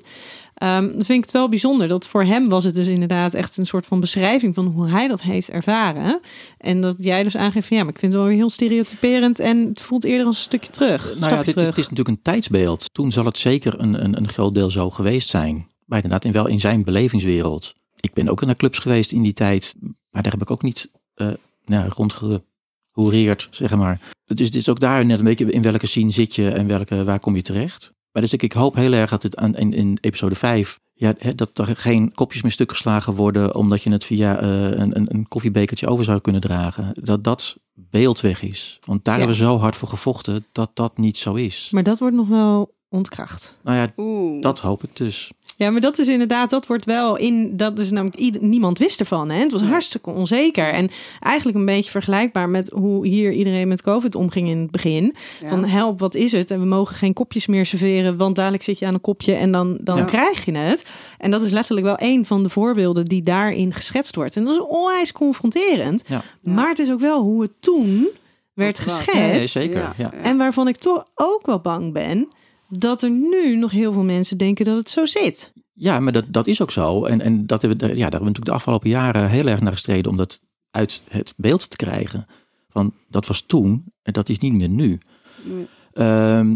Ehm, 0.53 0.81
dan 0.87 1.05
vind 1.05 1.09
ik 1.09 1.23
het 1.23 1.31
wel 1.31 1.49
bijzonder 1.49 1.87
dat 1.87 2.07
voor 2.07 2.23
hem 2.23 2.49
was 2.49 2.63
het 2.63 2.75
dus 2.75 2.87
inderdaad 2.87 3.33
echt 3.33 3.57
een 3.57 3.65
soort 3.65 3.85
van 3.85 3.99
beschrijving 3.99 4.55
van 4.55 4.65
hoe 4.65 4.87
hij 4.89 5.07
dat 5.07 5.21
heeft 5.21 5.49
ervaren. 5.49 6.19
En 6.57 6.81
dat 6.81 6.95
jij 6.97 7.23
dus 7.23 7.37
aangeeft 7.37 7.67
van 7.67 7.77
ja, 7.77 7.83
maar 7.83 7.93
ik 7.93 7.99
vind 7.99 8.11
het 8.11 8.21
wel 8.21 8.29
weer 8.31 8.39
heel 8.39 8.49
stereotyperend 8.49 9.39
en 9.39 9.67
het 9.67 9.81
voelt 9.81 10.03
eerder 10.03 10.25
als 10.25 10.35
een 10.37 10.41
stukje 10.43 10.71
terug. 10.71 11.11
Een 11.11 11.19
Nou 11.19 11.31
ja, 11.31 11.39
is- 11.39 11.45
het 11.55 11.57
is 11.77 11.89
natuurlijk 11.89 12.07
een 12.07 12.21
tijdsbeeld. 12.21 12.89
Toen 12.93 13.11
zal 13.11 13.25
het 13.25 13.37
zeker 13.37 13.79
een, 13.79 14.03
een, 14.03 14.17
een 14.17 14.27
groot 14.27 14.55
deel 14.55 14.71
zo 14.71 14.89
geweest 14.89 15.29
zijn. 15.29 15.69
Maar 15.91 16.03
inderdaad, 16.03 16.25
in, 16.25 16.31
wel 16.31 16.47
in 16.47 16.59
zijn 16.59 16.83
belevingswereld. 16.83 17.73
Ik 17.99 18.13
ben 18.13 18.29
ook 18.29 18.45
naar 18.45 18.55
clubs 18.55 18.79
geweest 18.79 19.11
in 19.11 19.21
die 19.21 19.33
tijd. 19.33 19.75
Maar 20.09 20.23
daar 20.23 20.31
heb 20.31 20.41
ik 20.41 20.51
ook 20.51 20.61
niet 20.61 20.89
eh 21.13 21.27
nou, 21.65 21.89
rondgehoereerd, 21.89 23.47
zeg 23.51 23.75
maar. 23.75 23.99
Dus 24.25 24.45
het 24.45 24.55
is 24.55 24.69
ook 24.69 24.79
daar 24.79 25.05
net 25.05 25.19
een 25.19 25.25
beetje 25.25 25.51
in 25.51 25.61
welke 25.61 25.87
scene 25.87 26.11
zit 26.11 26.35
je 26.35 26.49
en 26.49 26.67
welke, 26.67 27.03
waar 27.03 27.19
kom 27.19 27.35
je 27.35 27.41
terecht. 27.41 27.93
Maar 28.11 28.21
dus 28.21 28.33
ik, 28.33 28.43
ik 28.43 28.53
hoop 28.53 28.75
heel 28.75 28.93
erg 28.93 29.09
dat 29.09 29.23
het 29.23 29.35
aan, 29.37 29.55
in, 29.55 29.73
in 29.73 29.97
episode 30.01 30.35
5... 30.35 30.79
Ja, 30.93 31.13
hè, 31.17 31.35
dat 31.35 31.57
er 31.57 31.75
geen 31.75 32.13
kopjes 32.13 32.41
meer 32.41 32.51
stuk 32.51 32.69
geslagen 32.69 33.13
worden... 33.13 33.55
omdat 33.55 33.83
je 33.83 33.91
het 33.91 34.05
via 34.05 34.39
eh, 34.39 34.63
een, 34.63 34.95
een, 34.97 35.13
een 35.13 35.27
koffiebekertje 35.27 35.87
over 35.87 36.05
zou 36.05 36.19
kunnen 36.19 36.41
dragen. 36.41 36.93
Dat 37.01 37.23
dat 37.23 37.57
beeld 37.73 38.21
weg 38.21 38.41
is. 38.41 38.79
Want 38.85 39.05
daar 39.05 39.13
Ja. 39.17 39.19
hebben 39.19 39.37
we 39.39 39.43
zo 39.45 39.57
hard 39.57 39.75
voor 39.75 39.87
gevochten 39.87 40.45
dat 40.51 40.71
dat 40.73 40.97
niet 40.97 41.17
zo 41.17 41.33
is. 41.33 41.69
Maar 41.71 41.83
dat 41.83 41.99
wordt 41.99 42.15
nog 42.15 42.27
wel 42.27 42.73
ontkracht. 42.89 43.55
Nou 43.61 43.77
ja, 43.77 43.93
Oeh. 43.97 44.41
dat 44.41 44.59
hoop 44.59 44.83
ik 44.83 44.95
dus. 44.95 45.31
Ja, 45.57 45.69
maar 45.69 45.81
dat 45.81 45.97
is 45.97 46.07
inderdaad, 46.07 46.49
dat 46.49 46.67
wordt 46.67 46.85
wel 46.85 47.17
in, 47.17 47.57
dat 47.57 47.79
is 47.79 47.91
namelijk, 47.91 48.41
niemand 48.41 48.77
wist 48.77 48.99
ervan. 48.99 49.29
Hè? 49.29 49.39
Het 49.39 49.51
was 49.51 49.61
hartstikke 49.61 50.09
onzeker. 50.09 50.73
En 50.73 50.89
eigenlijk 51.19 51.57
een 51.57 51.65
beetje 51.65 51.91
vergelijkbaar 51.91 52.49
met 52.49 52.69
hoe 52.69 53.07
hier 53.07 53.31
iedereen 53.31 53.67
met 53.67 53.81
COVID 53.81 54.15
omging 54.15 54.49
in 54.49 54.59
het 54.59 54.71
begin. 54.71 55.15
Ja. 55.41 55.49
Van 55.49 55.65
help, 55.65 55.99
wat 55.99 56.15
is 56.15 56.31
het? 56.31 56.51
En 56.51 56.59
we 56.59 56.65
mogen 56.65 56.95
geen 56.95 57.13
kopjes 57.13 57.47
meer 57.47 57.65
serveren, 57.65 58.17
want 58.17 58.35
dadelijk 58.35 58.63
zit 58.63 58.79
je 58.79 58.85
aan 58.85 58.93
een 58.93 59.01
kopje 59.01 59.33
en 59.33 59.51
dan, 59.51 59.77
dan 59.81 59.97
Ja. 59.97 60.03
krijg 60.03 60.45
je 60.45 60.57
het. 60.57 60.85
En 61.17 61.31
dat 61.31 61.41
is 61.41 61.51
letterlijk 61.51 61.85
wel 61.85 61.97
een 61.99 62.25
van 62.25 62.43
de 62.43 62.49
voorbeelden 62.49 63.05
die 63.05 63.21
daarin 63.21 63.73
geschetst 63.73 64.15
wordt. 64.15 64.35
En 64.35 64.43
dat 64.45 64.53
is 64.53 64.61
onwijs 64.61 65.11
confronterend. 65.11 66.03
Ja. 66.07 66.21
Maar 66.43 66.69
het 66.69 66.79
is 66.79 66.91
ook 66.91 66.99
wel 66.99 67.21
hoe 67.21 67.41
het 67.41 67.53
toen 67.59 68.07
werd 68.53 68.79
geschetst. 68.79 69.13
Nee, 69.13 69.45
zeker. 69.47 69.93
En 70.21 70.37
waarvan 70.37 70.67
ik 70.67 70.75
toch 70.77 71.05
ook 71.15 71.45
wel 71.45 71.59
bang 71.59 71.93
ben 71.93 72.27
dat 72.71 73.01
er 73.01 73.09
nu 73.09 73.55
nog 73.55 73.71
heel 73.71 73.93
veel 73.93 74.03
mensen 74.03 74.37
denken 74.37 74.65
dat 74.65 74.77
het 74.77 74.89
zo 74.89 75.05
zit. 75.05 75.53
Ja, 75.73 75.99
maar 75.99 76.13
dat, 76.13 76.25
dat 76.27 76.47
is 76.47 76.61
ook 76.61 76.71
zo. 76.71 77.05
En, 77.05 77.21
en 77.21 77.45
dat 77.47 77.61
hebben 77.61 77.79
we, 77.79 77.85
ja, 77.85 77.91
daar 77.91 77.99
hebben 78.01 78.19
we 78.19 78.25
natuurlijk 78.25 78.45
de 78.45 78.51
afgelopen 78.51 78.89
jaren 78.89 79.29
heel 79.29 79.47
erg 79.47 79.61
naar 79.61 79.71
gestreden 79.71 80.11
om 80.11 80.17
dat 80.17 80.39
uit 80.71 81.01
het 81.09 81.33
beeld 81.37 81.69
te 81.69 81.75
krijgen. 81.75 82.25
Van 82.69 82.93
dat 83.09 83.27
was 83.27 83.41
toen 83.41 83.83
en 84.01 84.13
dat 84.13 84.29
is 84.29 84.37
niet 84.39 84.53
meer 84.53 84.69
nu. 84.69 84.99
Nee. 85.43 85.67
Ehm, 85.93 86.55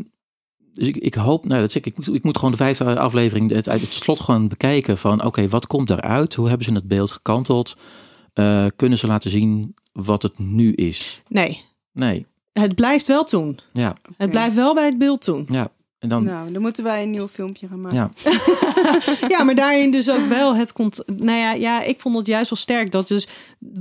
dus 0.73 0.87
ik, 0.87 0.95
ik 0.97 1.13
hoop, 1.13 1.45
nou 1.45 1.61
dat 1.61 1.71
zeg 1.71 1.81
ik, 1.83 1.97
ik 1.97 1.97
moet, 2.05 2.15
ik 2.15 2.23
moet 2.23 2.35
gewoon 2.37 2.51
de 2.51 2.57
vijfde 2.57 2.99
aflevering 2.99 3.51
het, 3.51 3.69
uit 3.69 3.81
het 3.81 3.93
slot 3.93 4.19
gewoon 4.19 4.47
bekijken 4.47 4.97
van 4.97 5.23
oké, 5.23 5.47
wat 5.47 5.67
komt 5.67 5.87
daaruit? 5.87 6.33
Hoe 6.33 6.47
hebben 6.47 6.65
ze 6.67 6.73
het 6.73 6.87
beeld 6.87 7.11
gekanteld? 7.11 7.77
Eh, 8.33 8.65
kunnen 8.75 8.97
ze 8.97 9.07
laten 9.07 9.29
zien 9.29 9.75
wat 9.91 10.21
het 10.21 10.37
nu 10.39 10.73
is? 10.73 11.21
Nee, 11.27 11.63
Nee. 11.93 12.25
het 12.53 12.75
blijft 12.75 13.07
wel 13.07 13.23
toen. 13.23 13.59
Ja, 13.73 13.95
Het 14.17 14.29
blijft 14.29 14.55
wel 14.55 14.73
bij 14.73 14.85
het 14.85 14.97
beeld 14.97 15.21
toen. 15.21 15.45
ja. 15.51 15.71
En 16.05 16.11
dan, 16.11 16.23
Nou, 16.23 16.51
dan 16.51 16.61
moeten 16.61 16.83
wij 16.83 17.03
een 17.03 17.09
nieuw 17.09 17.27
filmpje 17.27 17.67
gaan 17.67 17.81
maken. 17.81 17.97
ja, 17.97 18.11
Ja, 19.37 19.43
maar 19.43 19.55
daarin 19.55 19.91
dus 19.91 20.09
ook 20.09 20.25
wel 20.27 20.55
het 20.55 20.73
komt. 20.73 21.03
Nou 21.05 21.37
ja, 21.39 21.53
ja, 21.53 21.83
ik 21.83 21.99
vond 21.99 22.17
het 22.17 22.27
juist 22.27 22.49
wel 22.49 22.59
sterk 22.59 22.91
dat 22.91 23.07
dus 23.07 23.27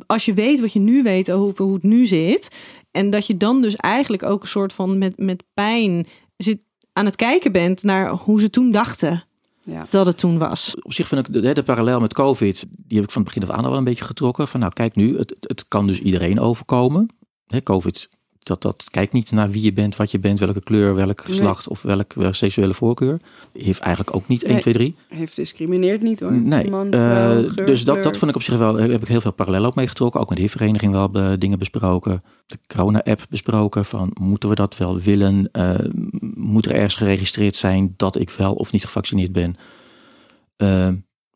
als 0.06 0.24
je 0.24 0.34
weet 0.34 0.60
wat 0.60 0.72
je 0.72 0.78
nu 0.78 1.02
weet 1.02 1.30
over 1.30 1.64
hoe 1.64 1.74
het 1.74 1.82
nu 1.82 2.06
zit, 2.06 2.48
en 2.90 3.10
dat 3.10 3.26
je 3.26 3.36
dan 3.36 3.62
dus 3.62 3.76
eigenlijk 3.76 4.22
ook 4.22 4.42
een 4.42 4.48
soort 4.48 4.72
van 4.72 4.98
met, 4.98 5.18
met 5.18 5.44
pijn 5.54 6.06
zit 6.36 6.58
aan 6.92 7.04
het 7.04 7.16
kijken 7.16 7.52
bent 7.52 7.82
naar 7.82 8.10
hoe 8.10 8.40
ze 8.40 8.50
toen 8.50 8.70
dachten 8.70 9.24
Ja. 9.62 9.86
dat 9.90 10.06
het 10.06 10.18
toen 10.18 10.38
was. 10.38 10.74
op 10.82 10.92
zich 10.92 11.08
vind 11.08 11.28
ik 11.28 11.32
de, 11.42 11.52
de 11.54 11.62
parallel 11.62 12.00
met 12.00 12.14
COVID, 12.14 12.64
die 12.86 12.96
heb 12.96 13.06
ik 13.06 13.12
van 13.12 13.22
het 13.22 13.34
begin 13.34 13.48
af 13.48 13.56
aan 13.56 13.64
al 13.64 13.68
wel 13.70 13.78
een 13.78 13.84
beetje 13.84 14.04
getrokken. 14.04 14.48
Van 14.48 14.60
nou, 14.60 14.72
kijk 14.72 14.94
nu, 14.96 15.16
het, 15.18 15.34
het 15.40 15.68
kan 15.68 15.86
dus 15.86 15.98
iedereen 16.00 16.40
overkomen. 16.40 17.08
Hè, 17.46 17.62
COVID, 17.62 18.08
dat, 18.44 18.62
dat 18.62 18.84
kijkt 18.90 19.12
niet 19.12 19.32
naar 19.32 19.50
wie 19.50 19.62
je 19.62 19.72
bent, 19.72 19.96
wat 19.96 20.10
je 20.10 20.18
bent, 20.18 20.38
welke 20.38 20.62
kleur, 20.62 20.94
welk 20.94 21.20
geslacht 21.20 21.68
of 21.68 21.82
welke, 21.82 22.32
seksuele 22.32 22.74
voorkeur. 22.74 23.20
Heeft 23.52 23.80
eigenlijk 23.80 24.16
ook 24.16 24.28
niet 24.28 24.44
1, 24.44 24.52
Nee. 24.52 24.62
2, 24.62 24.74
3. 24.74 24.96
Heeft 25.08 25.36
discrimineerd 25.36 26.02
niet 26.02 26.20
hoor. 26.20 26.32
Nee, 26.32 26.70
Man, 26.70 26.92
eh, 26.92 27.38
dus 27.54 27.84
dat, 27.84 28.02
dat 28.02 28.16
vond 28.16 28.30
ik 28.30 28.36
op 28.36 28.42
zich 28.42 28.58
wel, 28.58 28.76
heb 28.76 29.02
ik 29.02 29.08
heel 29.08 29.20
veel 29.20 29.32
parallel 29.32 29.64
ook 29.64 29.74
meegetrokken. 29.74 30.20
Ook 30.20 30.28
met 30.28 30.36
de 30.36 30.42
HIV-vereniging 30.42 30.92
wel 30.92 31.10
eh, 31.12 31.32
dingen 31.38 31.58
besproken. 31.58 32.22
De 32.46 32.58
corona-app 32.66 33.26
besproken 33.30 33.84
van 33.84 34.16
moeten 34.20 34.48
we 34.48 34.54
dat 34.54 34.76
wel 34.76 35.00
willen? 35.00 35.48
Eh, 35.52 35.74
moet 36.34 36.66
er 36.66 36.74
ergens 36.74 36.94
geregistreerd 36.94 37.56
zijn 37.56 37.94
dat 37.96 38.20
ik 38.20 38.30
wel 38.30 38.54
of 38.54 38.72
niet 38.72 38.84
gevaccineerd 38.84 39.32
ben? 39.32 39.56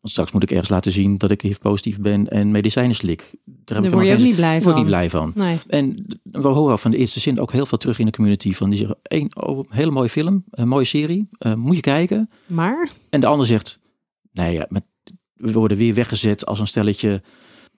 Want 0.01 0.13
straks 0.13 0.31
moet 0.31 0.43
ik 0.43 0.51
ergens 0.51 0.69
laten 0.69 0.91
zien 0.91 1.17
dat 1.17 1.31
ik 1.31 1.41
HIV-positief 1.41 1.99
ben 1.99 2.27
en 2.27 2.51
medicijnen 2.51 2.95
slik. 2.95 3.19
Daar, 3.45 3.55
heb 3.55 3.67
Daar 3.67 3.85
ik 3.85 3.91
word 3.91 4.05
je 4.05 4.13
ook 4.13 4.19
niet 4.19 4.35
blij 4.35 4.61
van. 4.61 4.71
ik 4.71 4.77
niet 4.77 4.85
blij 4.85 5.09
van. 5.09 5.31
Nee. 5.35 5.59
En 5.67 6.05
we 6.23 6.47
horen 6.47 6.79
van 6.79 6.91
de 6.91 6.97
eerste 6.97 7.19
zin 7.19 7.39
ook 7.39 7.51
heel 7.51 7.65
veel 7.65 7.77
terug 7.77 7.99
in 7.99 8.05
de 8.05 8.11
community. 8.11 8.53
Van 8.53 8.69
die 8.69 8.79
zeggen, 8.79 8.97
één, 9.01 9.29
oh, 9.35 9.63
hele 9.69 9.91
mooie 9.91 10.09
film, 10.09 10.43
een 10.49 10.67
mooie 10.67 10.85
serie, 10.85 11.29
eh, 11.37 11.53
moet 11.53 11.75
je 11.75 11.81
kijken. 11.81 12.29
Maar 12.45 12.89
En 13.09 13.19
de 13.19 13.27
ander 13.27 13.45
zegt, 13.45 13.79
nee, 14.31 14.53
ja, 14.53 14.65
met, 14.69 14.83
we 15.33 15.51
worden 15.51 15.77
weer 15.77 15.93
weggezet 15.93 16.45
als 16.45 16.59
een 16.59 16.67
stelletje 16.67 17.21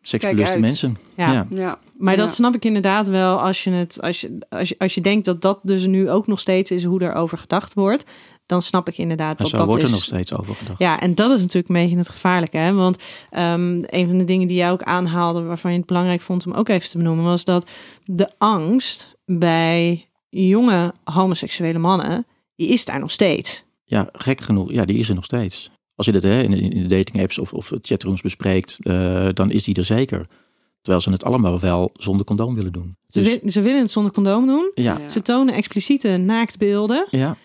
seksbeluste 0.02 0.60
mensen. 0.60 0.98
Ja. 1.18 1.32
ja. 1.32 1.48
Ja. 1.50 1.80
Maar 1.98 2.18
dat 2.18 2.34
snap 2.34 2.56
ik 2.56 2.66
inderdaad 2.66 3.08
wel 3.08 3.40
als 3.40 3.64
je, 3.64 3.72
het, 3.72 4.02
als, 4.02 4.22
je, 4.22 4.46
als, 4.50 4.70
je, 4.70 4.76
als 4.78 4.94
je 4.94 5.02
denkt 5.02 5.26
dat 5.26 5.42
dat 5.42 5.60
dus 5.64 5.86
nu 5.86 6.10
ook 6.10 6.28
nog 6.28 6.40
steeds 6.40 6.72
is 6.72 6.84
hoe 6.84 7.00
daarover 7.00 7.38
gedacht 7.38 7.74
wordt. 7.74 8.04
Dan 8.52 8.62
snap 8.62 8.88
ik 8.88 8.98
inderdaad 8.98 9.38
En 9.38 9.44
dat 9.44 9.50
zo 9.50 9.58
dat 9.58 9.66
wordt 9.66 9.82
is. 9.84 9.88
er 9.90 9.96
nog 9.96 10.04
steeds 10.04 10.34
over 10.40 10.56
gedacht. 10.56 10.80
Ja, 10.80 11.00
en 11.00 11.16
dat 11.16 11.32
is 11.32 11.40
natuurlijk 11.42 11.70
een 11.70 11.82
beetje 11.82 11.98
het 11.98 12.10
gevaarlijke. 12.10 12.58
Hè? 12.58 12.74
Want 12.74 12.98
ehm, 13.30 13.84
een 13.86 14.08
van 14.08 14.18
de 14.18 14.26
dingen 14.26 14.48
die 14.48 14.58
jij 14.58 14.72
ook 14.72 14.84
aanhaalde, 14.84 15.42
waarvan 15.42 15.72
je 15.72 15.78
het 15.78 15.86
belangrijk 15.88 16.22
vond 16.22 16.46
om 16.46 16.52
ook 16.54 16.70
even 16.70 16.90
te 16.90 16.98
benoemen, 16.98 17.24
was 17.24 17.44
dat 17.44 17.66
de 18.06 18.30
angst 18.38 19.08
bij 19.26 20.08
jonge 20.30 20.94
homoseksuele 21.04 21.80
mannen, 21.80 22.26
die 22.56 22.68
is 22.68 22.86
daar 22.86 23.00
nog 23.00 23.12
steeds. 23.12 23.64
Ja, 23.86 24.10
gek 24.14 24.42
genoeg. 24.42 24.72
Ja, 24.72 24.86
die 24.86 24.98
is 24.98 25.10
er 25.10 25.16
nog 25.16 25.26
steeds. 25.26 25.70
Als 25.96 26.06
je 26.06 26.12
dit 26.12 26.24
hè, 26.24 26.42
in, 26.42 26.54
in 26.54 26.88
de 26.88 26.96
dating 26.96 27.22
apps 27.22 27.40
of, 27.40 27.54
of 27.54 27.72
chatrooms 27.82 28.22
bespreekt, 28.22 28.78
eh, 28.80 29.28
dan 29.34 29.52
is 29.52 29.64
die 29.64 29.76
er 29.76 29.84
zeker. 29.86 30.26
Terwijl 30.82 31.04
ze 31.04 31.12
het 31.12 31.24
allemaal 31.24 31.60
wel 31.60 31.90
zonder 31.94 32.26
condoom 32.26 32.56
willen 32.56 32.72
doen. 32.72 32.96
Ze, 33.10 33.22
Dus, 33.44 33.54
ze 33.54 33.62
willen 33.62 33.82
het 33.82 33.92
zonder 33.92 34.12
condoom 34.12 34.46
doen. 34.46 34.72
ja, 34.76 34.98
Ja. 35.00 35.10
Ze 35.10 35.22
tonen 35.22 35.54
expliciete 35.54 36.18
naaktbeelden, 36.18 37.08
ja, 37.12 37.38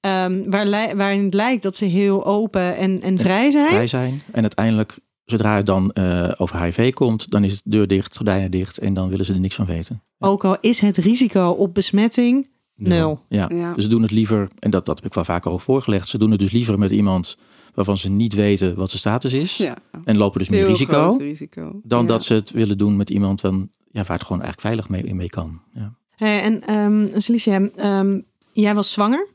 ehm, 0.00 0.50
waar, 0.50 0.66
li- 0.66 0.94
waarin 0.94 1.24
het 1.24 1.34
lijkt 1.34 1.62
dat 1.62 1.76
ze 1.76 1.84
heel 1.84 2.24
open 2.26 2.76
en, 2.76 3.00
en 3.02 3.18
vrij 3.18 3.50
zijn. 3.50 3.68
vrij 3.68 3.86
zijn. 3.86 4.22
En 4.32 4.40
uiteindelijk, 4.40 4.98
zodra 5.24 5.56
het 5.56 5.66
dan 5.66 5.92
eh, 5.92 6.32
over 6.36 6.62
HIV 6.62 6.92
komt, 6.92 7.30
dan 7.30 7.44
is 7.44 7.52
het 7.52 7.62
deur 7.64 7.86
dicht, 7.86 8.16
gordijnen 8.16 8.50
dicht 8.50 8.78
en 8.78 8.94
dan 8.94 9.08
willen 9.08 9.24
ze 9.24 9.32
er 9.34 9.40
niks 9.40 9.54
van 9.54 9.66
weten. 9.66 10.02
Ook 10.18 10.44
al 10.44 10.56
is 10.60 10.80
het 10.80 10.96
risico 10.96 11.48
op 11.50 11.74
besmetting 11.74 12.48
Nul. 12.74 13.20
Ja. 13.28 13.50
Ja. 13.54 13.72
Dus 13.72 13.84
ze 13.84 13.90
doen 13.90 14.02
het 14.02 14.10
liever, 14.10 14.48
en 14.58 14.70
dat, 14.70 14.86
dat 14.86 14.96
heb 14.96 15.06
ik 15.06 15.14
wel 15.14 15.24
vaker 15.24 15.50
al 15.50 15.58
voorgelegd, 15.58 16.08
ze 16.08 16.18
doen 16.18 16.30
het 16.30 16.40
dus 16.40 16.50
liever 16.50 16.78
met 16.78 16.90
iemand 16.90 17.36
waarvan 17.74 17.98
ze 17.98 18.10
niet 18.10 18.34
weten 18.34 18.74
wat 18.76 18.88
zijn 18.88 19.00
status 19.00 19.32
is. 19.32 19.56
Ja, 19.56 19.76
En 20.04 20.16
lopen 20.16 20.38
dus 20.38 20.48
meer 20.48 20.60
veel 20.60 20.68
risico. 20.68 20.92
groter 20.92 21.26
risico. 21.26 21.80
Dan 21.84 22.00
Ja. 22.00 22.06
dat 22.06 22.24
ze 22.24 22.34
het 22.34 22.50
willen 22.50 22.78
doen 22.78 22.96
met 22.96 23.10
iemand 23.10 23.40
van, 23.40 23.70
ja, 23.90 24.04
waar 24.04 24.16
het 24.18 24.26
gewoon 24.26 24.42
eigenlijk 24.42 24.60
veilig 24.60 24.88
mee, 24.88 25.14
mee 25.14 25.28
kan. 25.28 25.60
Ja. 25.74 25.94
Hey, 26.16 26.40
en 26.42 26.62
ehm 26.66 27.20
Celicia, 27.20 27.70
ehm, 27.76 28.20
jij 28.52 28.74
was 28.74 28.92
zwanger 28.92 29.28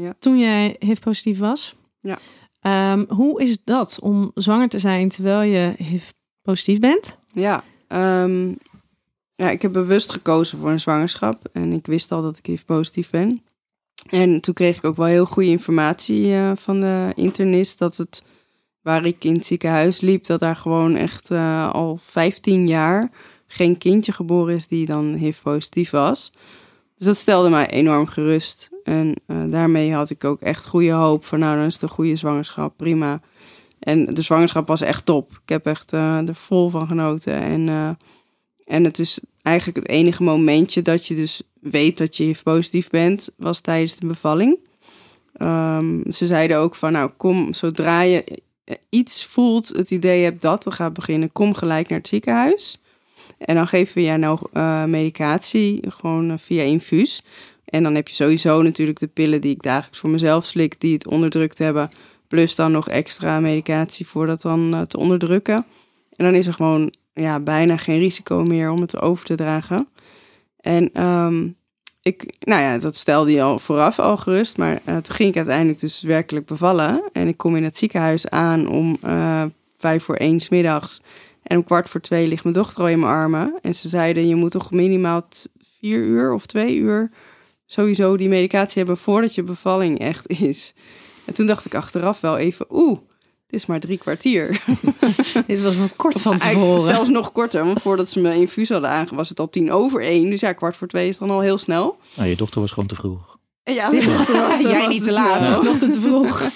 Ja. 0.00 0.14
toen 0.18 0.38
jij 0.38 0.76
HIV-positief 0.78 1.38
was. 1.38 1.74
Ja. 2.00 2.18
Ehm, 2.60 3.04
hoe 3.08 3.42
is 3.42 3.58
dat 3.64 3.98
om 4.02 4.30
zwanger 4.34 4.68
te 4.68 4.78
zijn 4.78 5.08
terwijl 5.08 5.42
je 5.42 5.74
HIV-positief 5.76 6.78
bent? 6.78 7.16
Ja, 7.26 7.64
ehm, 7.88 8.48
ja, 9.34 9.50
ik 9.50 9.62
heb 9.62 9.72
bewust 9.72 10.12
gekozen 10.12 10.58
voor 10.58 10.70
een 10.70 10.80
zwangerschap. 10.80 11.48
En 11.52 11.72
ik 11.72 11.86
wist 11.86 12.12
al 12.12 12.22
dat 12.22 12.38
ik 12.38 12.46
HIV-positief 12.46 13.10
ben. 13.10 13.42
En 14.10 14.40
toen 14.40 14.54
kreeg 14.54 14.76
ik 14.76 14.84
ook 14.84 14.96
wel 14.96 15.06
heel 15.06 15.26
goede 15.26 15.48
informatie 15.48 16.34
eh, 16.34 16.52
van 16.54 16.80
de 16.80 17.12
internist. 17.14 17.78
Dat 17.78 17.96
het, 17.96 18.22
waar 18.82 19.04
ik 19.04 19.24
in 19.24 19.34
het 19.34 19.46
ziekenhuis 19.46 20.00
liep, 20.00 20.26
dat 20.26 20.40
daar 20.40 20.56
gewoon 20.56 20.96
echt 20.96 21.30
eh, 21.30 21.70
al 21.70 21.98
15 22.02 22.66
jaar 22.66 23.10
geen 23.46 23.78
kindje 23.78 24.12
geboren 24.12 24.54
is 24.54 24.66
die 24.66 24.86
dan 24.86 25.14
HIV-positief 25.14 25.90
was. 25.90 26.30
Dus 26.96 27.06
dat 27.06 27.16
stelde 27.16 27.48
mij 27.48 27.70
enorm 27.70 28.06
gerust. 28.06 28.69
En 28.84 29.14
eh, 29.26 29.36
daarmee 29.50 29.92
had 29.92 30.10
ik 30.10 30.24
ook 30.24 30.40
echt 30.40 30.66
goede 30.66 30.90
hoop 30.90 31.24
van, 31.24 31.38
nou, 31.38 31.56
dan 31.56 31.66
is 31.66 31.72
het 31.72 31.82
een 31.82 31.88
goede 31.88 32.16
zwangerschap, 32.16 32.76
prima. 32.76 33.20
En 33.80 34.06
de 34.06 34.22
zwangerschap 34.22 34.68
was 34.68 34.80
echt 34.80 35.06
top. 35.06 35.30
Ik 35.42 35.48
heb 35.48 35.66
echt 35.66 35.92
eh, 35.92 36.28
er 36.28 36.34
vol 36.34 36.68
van 36.68 36.86
genoten. 36.86 37.32
En, 37.32 37.68
eh, 37.68 37.90
en 38.64 38.84
het 38.84 38.98
is 38.98 39.20
eigenlijk 39.42 39.76
het 39.76 39.88
enige 39.88 40.22
momentje 40.22 40.82
dat 40.82 41.06
je 41.06 41.14
dus 41.14 41.42
weet 41.60 41.98
dat 41.98 42.16
je 42.16 42.24
HIV-positief 42.24 42.90
bent, 42.90 43.28
was 43.36 43.60
tijdens 43.60 43.96
de 43.96 44.06
bevalling. 44.06 44.58
Ehm, 45.32 46.10
ze 46.10 46.26
zeiden 46.26 46.58
ook 46.58 46.74
van, 46.74 46.92
nou 46.92 47.10
kom, 47.16 47.54
zodra 47.54 48.00
je 48.00 48.42
iets 48.88 49.26
voelt, 49.26 49.68
het 49.68 49.90
idee 49.90 50.24
hebt 50.24 50.42
dat 50.42 50.66
er 50.66 50.72
gaat 50.72 50.92
beginnen, 50.92 51.32
kom 51.32 51.54
gelijk 51.54 51.88
naar 51.88 51.98
het 51.98 52.08
ziekenhuis. 52.08 52.80
En 53.38 53.54
dan 53.54 53.66
geven 53.66 53.94
we 53.94 54.02
jou 54.02 54.18
nou 54.18 54.88
medicatie, 54.88 55.80
gewoon 55.88 56.38
via 56.38 56.62
infuus. 56.62 57.22
En 57.70 57.82
dan 57.82 57.94
heb 57.94 58.08
je 58.08 58.14
sowieso 58.14 58.62
natuurlijk 58.62 58.98
de 58.98 59.06
pillen 59.06 59.40
die 59.40 59.54
ik 59.54 59.62
dagelijks 59.62 59.98
voor 59.98 60.10
mezelf 60.10 60.44
slik, 60.44 60.80
die 60.80 60.94
het 60.94 61.06
onderdrukt 61.06 61.58
hebben. 61.58 61.88
Plus 62.28 62.54
dan 62.54 62.72
nog 62.72 62.88
extra 62.88 63.40
medicatie 63.40 64.06
voor 64.06 64.26
dat 64.26 64.42
dan 64.42 64.74
eh, 64.74 64.80
te 64.80 64.98
onderdrukken. 64.98 65.66
En 66.16 66.24
dan 66.24 66.34
is 66.34 66.46
er 66.46 66.52
gewoon 66.52 66.94
ja, 67.14 67.40
bijna 67.40 67.76
geen 67.76 67.98
risico 67.98 68.42
meer 68.42 68.70
om 68.70 68.80
het 68.80 69.00
over 69.00 69.24
te 69.24 69.34
dragen. 69.34 69.88
En 70.60 70.90
ehm, 70.92 71.48
ik, 72.02 72.34
nou 72.40 72.62
ja, 72.62 72.78
dat 72.78 72.96
stelde 72.96 73.32
je 73.32 73.42
al 73.42 73.58
vooraf 73.58 73.98
al 73.98 74.16
gerust. 74.16 74.56
Maar 74.56 74.80
eh, 74.84 74.96
toen 74.96 75.14
ging 75.14 75.30
ik 75.30 75.36
uiteindelijk 75.36 75.80
dus 75.80 76.02
werkelijk 76.02 76.46
bevallen. 76.46 77.02
En 77.12 77.28
ik 77.28 77.36
kom 77.36 77.56
in 77.56 77.64
het 77.64 77.78
ziekenhuis 77.78 78.28
aan 78.28 78.68
om 78.68 78.96
eh, 79.02 79.44
vijf 79.78 80.04
voor 80.04 80.16
één 80.16 80.40
's 80.40 80.48
middags. 80.48 81.00
En 81.42 81.56
om 81.56 81.64
kwart 81.64 81.88
voor 81.88 82.00
twee 82.00 82.26
ligt 82.26 82.42
mijn 82.42 82.54
dochter 82.54 82.80
al 82.80 82.88
in 82.88 82.98
mijn 82.98 83.12
armen. 83.12 83.58
En 83.62 83.74
ze 83.74 83.88
zeiden, 83.88 84.28
je 84.28 84.34
moet 84.34 84.50
toch 84.50 84.70
minimaal 84.70 85.28
vier 85.80 85.98
uur 85.98 86.32
of 86.32 86.46
twee 86.46 86.76
uur 86.76 87.10
sowieso 87.72 88.16
die 88.16 88.28
medicatie 88.28 88.78
hebben 88.78 88.96
voordat 88.96 89.34
je 89.34 89.42
bevalling 89.42 89.98
echt 89.98 90.28
is. 90.28 90.72
En 91.24 91.34
toen 91.34 91.46
dacht 91.46 91.64
ik 91.64 91.74
achteraf 91.74 92.20
wel 92.20 92.36
even, 92.38 92.66
oeh, 92.70 92.98
het 93.46 93.54
is 93.54 93.66
maar 93.66 93.80
drie 93.80 93.98
kwartier. 93.98 94.62
Dit 95.46 95.60
was 95.62 95.76
wat 95.76 95.96
kort 95.96 96.20
van 96.20 96.32
Eigenlijk 96.32 96.70
tevoren. 96.70 96.94
Zelfs 96.94 97.08
nog 97.08 97.32
korter, 97.32 97.64
want 97.64 97.80
voordat 97.82 98.08
ze 98.08 98.20
me 98.20 98.34
infuus 98.34 98.68
hadden 98.68 98.90
aange 98.90 99.14
was 99.14 99.28
het 99.28 99.40
al 99.40 99.48
tien 99.50 99.72
over 99.72 100.02
één. 100.02 100.30
Dus 100.30 100.40
ja, 100.40 100.52
kwart 100.52 100.76
voor 100.76 100.86
twee 100.88 101.08
is 101.08 101.18
dan 101.18 101.30
al 101.30 101.40
heel 101.40 101.58
snel. 101.58 101.98
Nou, 102.14 102.28
je 102.28 102.36
dochter 102.36 102.60
was 102.60 102.70
gewoon 102.72 102.88
te 102.88 102.94
vroeg. 102.94 103.38
Ja, 103.62 103.90
was- 103.90 104.04
Jij 104.62 104.78
was 104.78 104.88
niet 104.88 105.04
te 105.04 105.12
laat, 105.12 105.62
nog 105.62 105.78
te 105.78 106.00
vroeg. 106.00 106.42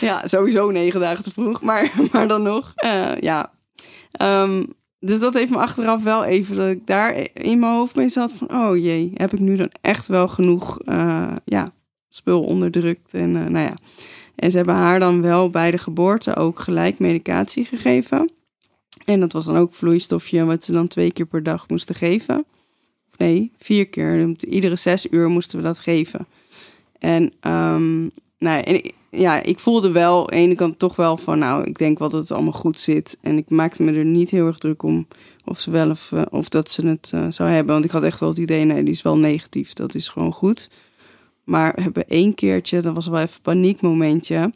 Ja, 0.00 0.26
sowieso 0.26 0.70
negen 0.70 1.00
dagen 1.00 1.24
te 1.24 1.30
vroeg, 1.30 1.60
maar, 1.60 1.92
maar 2.12 2.28
dan 2.28 2.42
nog. 2.42 2.72
eh, 2.74 3.16
ja. 3.20 3.52
Ehm, 4.10 4.64
dus 5.06 5.18
dat 5.18 5.34
heeft 5.34 5.50
me 5.50 5.56
achteraf 5.58 6.02
wel 6.02 6.24
even 6.24 6.56
dat 6.56 6.68
ik 6.68 6.86
daar 6.86 7.28
in 7.32 7.58
mijn 7.58 7.72
hoofd 7.72 7.96
mee 7.96 8.08
zat 8.08 8.32
van... 8.32 8.50
oh 8.50 8.76
jee, 8.76 9.10
heb 9.14 9.32
ik 9.32 9.38
nu 9.38 9.56
dan 9.56 9.70
echt 9.80 10.06
wel 10.06 10.28
genoeg 10.28 10.80
eh, 10.80 11.32
ja, 11.44 11.72
spul 12.08 12.42
onderdrukt? 12.42 13.14
En, 13.14 13.36
eh, 13.36 13.44
nou 13.44 13.66
ja. 13.66 13.74
en 14.34 14.50
ze 14.50 14.56
hebben 14.56 14.74
haar 14.74 14.98
dan 14.98 15.22
wel 15.22 15.50
bij 15.50 15.70
de 15.70 15.78
geboorte 15.78 16.36
ook 16.36 16.58
gelijk 16.58 16.98
medicatie 16.98 17.64
gegeven. 17.64 18.32
En 19.04 19.20
dat 19.20 19.32
was 19.32 19.44
dan 19.44 19.56
ook 19.56 19.74
vloeistofje 19.74 20.44
wat 20.44 20.64
ze 20.64 20.72
dan 20.72 20.88
twee 20.88 21.12
keer 21.12 21.26
per 21.26 21.42
dag 21.42 21.68
moesten 21.68 21.94
geven. 21.94 22.44
Of 23.12 23.18
nee, 23.18 23.52
vier 23.58 23.86
keer. 23.88 24.34
Iedere 24.38 24.76
zes 24.76 25.10
uur 25.10 25.28
moesten 25.28 25.58
we 25.58 25.64
dat 25.64 25.78
geven. 25.78 26.26
En, 26.98 27.32
ehm, 27.40 28.02
nou, 28.38 28.62
en 28.62 28.74
ik- 28.74 28.94
ja, 29.16 29.42
ik 29.42 29.58
voelde 29.58 29.90
wel 29.90 30.18
aan 30.20 30.26
de 30.26 30.42
ene 30.42 30.54
kant 30.54 30.78
toch 30.78 30.96
wel 30.96 31.16
van, 31.16 31.38
nou, 31.38 31.64
ik 31.64 31.78
denk 31.78 31.98
wel 31.98 32.08
dat 32.08 32.20
het 32.20 32.30
allemaal 32.30 32.52
goed 32.52 32.78
zit. 32.78 33.18
En 33.20 33.36
ik 33.36 33.50
maakte 33.50 33.82
me 33.82 33.92
er 33.92 34.04
niet 34.04 34.30
heel 34.30 34.46
erg 34.46 34.58
druk 34.58 34.82
om 34.82 35.06
of 35.44 35.60
ze 35.60 35.70
wel 35.70 35.90
of, 35.90 36.12
eh, 36.12 36.22
of 36.30 36.48
dat 36.48 36.70
ze 36.70 36.86
het 36.86 37.10
eh, 37.14 37.26
zou 37.28 37.50
hebben. 37.50 37.72
Want 37.72 37.84
ik 37.84 37.90
had 37.90 38.02
echt 38.02 38.20
wel 38.20 38.28
het 38.28 38.38
idee, 38.38 38.64
nee, 38.64 38.82
die 38.82 38.92
is 38.92 39.02
wel 39.02 39.16
negatief. 39.16 39.72
Dat 39.72 39.94
is 39.94 40.08
gewoon 40.08 40.32
goed. 40.32 40.70
Maar 41.44 41.72
we 41.74 41.82
hebben 41.82 42.08
één 42.08 42.34
keertje, 42.34 42.80
dat 42.80 42.94
was 42.94 43.06
wel 43.06 43.20
even 43.20 43.34
een 43.34 43.42
paniekmomentje, 43.42 44.52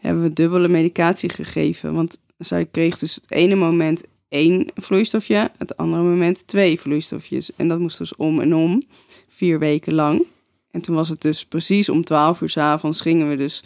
hebben 0.00 0.22
we 0.22 0.32
dubbele 0.32 0.68
medicatie 0.68 1.28
gegeven. 1.28 1.94
Want 1.94 2.18
zij 2.38 2.66
kreeg 2.66 2.98
dus 2.98 3.14
het 3.14 3.30
ene 3.30 3.54
moment 3.54 4.02
één 4.28 4.66
vloeistofje, 4.74 5.50
het 5.58 5.76
andere 5.76 6.02
moment 6.02 6.46
twee 6.46 6.80
vloeistofjes. 6.80 7.50
En 7.56 7.68
dat 7.68 7.78
moest 7.78 7.98
dus 7.98 8.16
om 8.16 8.40
en 8.40 8.54
om, 8.54 8.82
vier 9.28 9.58
weken 9.58 9.94
lang. 9.94 10.24
En 10.70 10.82
toen 10.82 10.94
was 10.94 11.08
het 11.08 11.20
dus 11.20 11.44
precies 11.44 11.88
om 11.88 12.04
12 12.04 12.40
uur 12.40 12.48
s 12.48 12.56
avonds 12.56 13.00
gingen 13.00 13.28
we 13.28 13.36
dus 13.36 13.62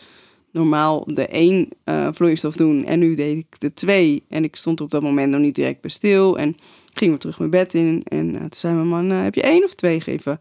normaal 0.57 1.05
de 1.07 1.27
één 1.27 1.69
uh, 1.85 2.09
vloeistof 2.13 2.57
doen. 2.57 2.85
En 2.85 2.99
nu 2.99 3.15
deed 3.15 3.37
ik 3.37 3.61
de 3.61 3.75
twee. 3.75 4.25
En 4.29 4.45
ik 4.45 4.57
stond 4.57 4.81
op 4.81 4.91
dat 4.91 5.03
moment 5.03 5.33
nog 5.33 5.41
niet 5.41 5.55
direct 5.55 5.81
bij 5.81 5.91
stil. 5.91 6.39
En 6.39 6.57
ging 6.95 7.11
weer 7.11 7.19
terug 7.21 7.39
mijn 7.39 7.51
bed 7.51 7.75
in. 7.75 8.03
En 8.09 8.35
uh, 8.35 8.41
toen 8.41 8.49
zei 8.51 8.75
mijn 8.75 8.89
man, 8.89 9.13
uh, 9.13 9.23
heb 9.23 9.35
je 9.35 9.43
één 9.43 9.65
of 9.65 9.75
twee 9.75 10.01
gegeven? 10.01 10.41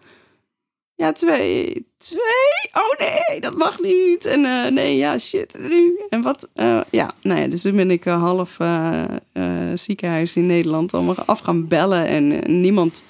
Ja, 0.96 1.12
twee. 1.12 1.86
Twee? 1.98 2.70
Oh 2.74 3.08
nee, 3.08 3.40
dat 3.40 3.58
mag 3.58 3.82
niet. 3.82 4.26
En 4.26 4.74
nee, 4.74 4.98
ja, 4.98 5.18
shit. 5.18 5.56
En 6.10 6.22
wat? 6.22 6.48
Ja, 6.90 7.12
nou 7.22 7.40
ja, 7.40 7.48
dus 7.48 7.62
toen 7.62 7.76
ben 7.76 7.92
ik 7.92 8.04
half 8.04 8.58
ziekenhuis 9.76 10.36
in 10.36 10.46
Nederland 10.46 10.94
allemaal 10.94 11.16
af 11.16 11.40
gaan 11.40 11.68
bellen. 11.68 12.06
En 12.06 12.62
niemand 12.62 13.04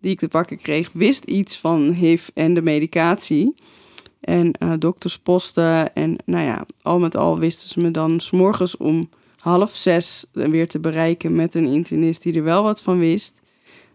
die 0.00 0.12
ik 0.12 0.18
te 0.18 0.28
pakken 0.28 0.56
kreeg, 0.56 0.90
wist 0.92 1.24
iets 1.24 1.58
van 1.58 1.90
HIV 1.92 2.28
en 2.34 2.54
de 2.54 2.62
medicatie. 2.62 3.54
En 4.20 4.52
doktersposten. 4.78 5.94
En 5.94 6.16
nou 6.24 6.44
ja, 6.44 6.66
al 6.82 6.98
met 6.98 7.16
al 7.16 7.38
wisten 7.38 7.68
ze 7.68 7.80
me 7.80 7.90
dan 7.90 8.20
s'morgens 8.20 8.76
om 8.76 9.08
half 9.38 9.76
zes 9.76 10.26
weer 10.32 10.68
te 10.68 10.78
bereiken 10.78 11.34
met 11.34 11.54
een 11.54 11.66
internist 11.66 12.22
die 12.22 12.34
er 12.34 12.42
wel 12.42 12.62
wat 12.62 12.82
van 12.82 12.98
wist. 12.98 13.40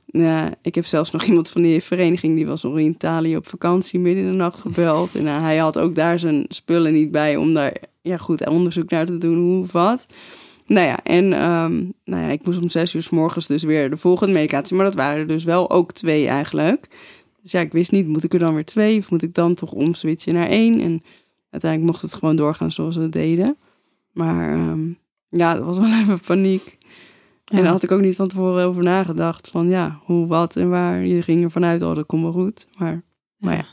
Nou, 0.05 0.51
ik 0.61 0.75
heb 0.75 0.85
zelfs 0.85 1.11
nog 1.11 1.23
iemand 1.29 1.49
van 1.49 1.61
die 1.61 1.83
vereniging, 1.83 2.35
die 2.35 2.45
was 2.45 2.63
nog 2.63 2.77
in 2.77 2.85
Italië 2.85 3.37
op 3.37 3.47
vakantie 3.47 3.99
midden 3.99 4.23
in 4.23 4.31
de 4.31 4.37
nacht 4.37 4.59
gebeld. 4.59 5.15
En 5.15 5.25
uh, 5.25 5.41
hij 5.41 5.57
had 5.57 5.79
ook 5.79 5.95
daar 5.95 6.19
zijn 6.19 6.45
spullen 6.47 6.93
niet 6.93 7.11
bij 7.11 7.35
om 7.35 7.53
daar 7.53 7.73
ja, 8.01 8.17
goed 8.17 8.49
onderzoek 8.49 8.89
naar 8.89 9.05
te 9.05 9.17
doen, 9.17 9.37
hoe 9.37 9.63
of 9.63 9.71
wat. 9.71 10.05
Nou 10.65 10.87
ja, 10.87 11.03
en 11.03 11.23
um, 11.23 11.93
nou 12.05 12.23
ja, 12.23 12.29
ik 12.29 12.45
moest 12.45 12.61
om 12.61 12.69
zes 12.69 12.93
uur 12.93 13.01
s 13.01 13.09
morgens 13.09 13.47
dus 13.47 13.63
weer 13.63 13.89
de 13.89 13.97
volgende 13.97 14.33
medicatie. 14.33 14.75
Maar 14.75 14.85
dat 14.85 14.95
waren 14.95 15.17
er 15.17 15.27
dus 15.27 15.43
wel 15.43 15.69
ook 15.69 15.91
twee 15.91 16.27
eigenlijk. 16.27 16.87
Dus 17.43 17.51
ja, 17.51 17.59
ik 17.59 17.71
wist 17.71 17.91
niet, 17.91 18.07
moet 18.07 18.23
ik 18.23 18.33
er 18.33 18.39
dan 18.39 18.53
weer 18.53 18.65
twee 18.65 18.99
of 18.99 19.09
moet 19.09 19.21
ik 19.21 19.33
dan 19.33 19.53
toch 19.53 19.71
omswitchen 19.71 20.33
naar 20.33 20.47
één? 20.47 20.79
En 20.79 21.03
uiteindelijk 21.49 21.91
mocht 21.91 22.01
het 22.01 22.13
gewoon 22.13 22.35
doorgaan 22.35 22.71
zoals 22.71 22.95
we 22.95 23.01
het 23.01 23.11
deden. 23.11 23.57
Maar 24.11 24.53
um, 24.53 24.97
ja, 25.27 25.53
dat 25.53 25.65
was 25.65 25.77
wel 25.87 25.99
even 25.99 26.19
paniek. 26.19 26.77
En 27.45 27.63
daar 27.63 27.71
had 27.71 27.83
ik 27.83 27.91
ook 27.91 28.01
niet 28.01 28.15
van 28.15 28.27
tevoren 28.27 28.65
over 28.65 28.83
nagedacht. 28.83 29.47
Van 29.47 29.67
ja, 29.67 29.99
hoe, 30.03 30.27
wat 30.27 30.55
en 30.55 30.69
waar. 30.69 31.05
Je 31.05 31.21
ging 31.21 31.43
ervan 31.43 31.65
uit, 31.65 31.81
oh, 31.81 31.95
dat 31.95 32.05
komt 32.05 32.21
wel 32.21 32.31
goed. 32.31 32.67
Maar, 32.77 33.03
maar 33.37 33.55
ja. 33.55 33.65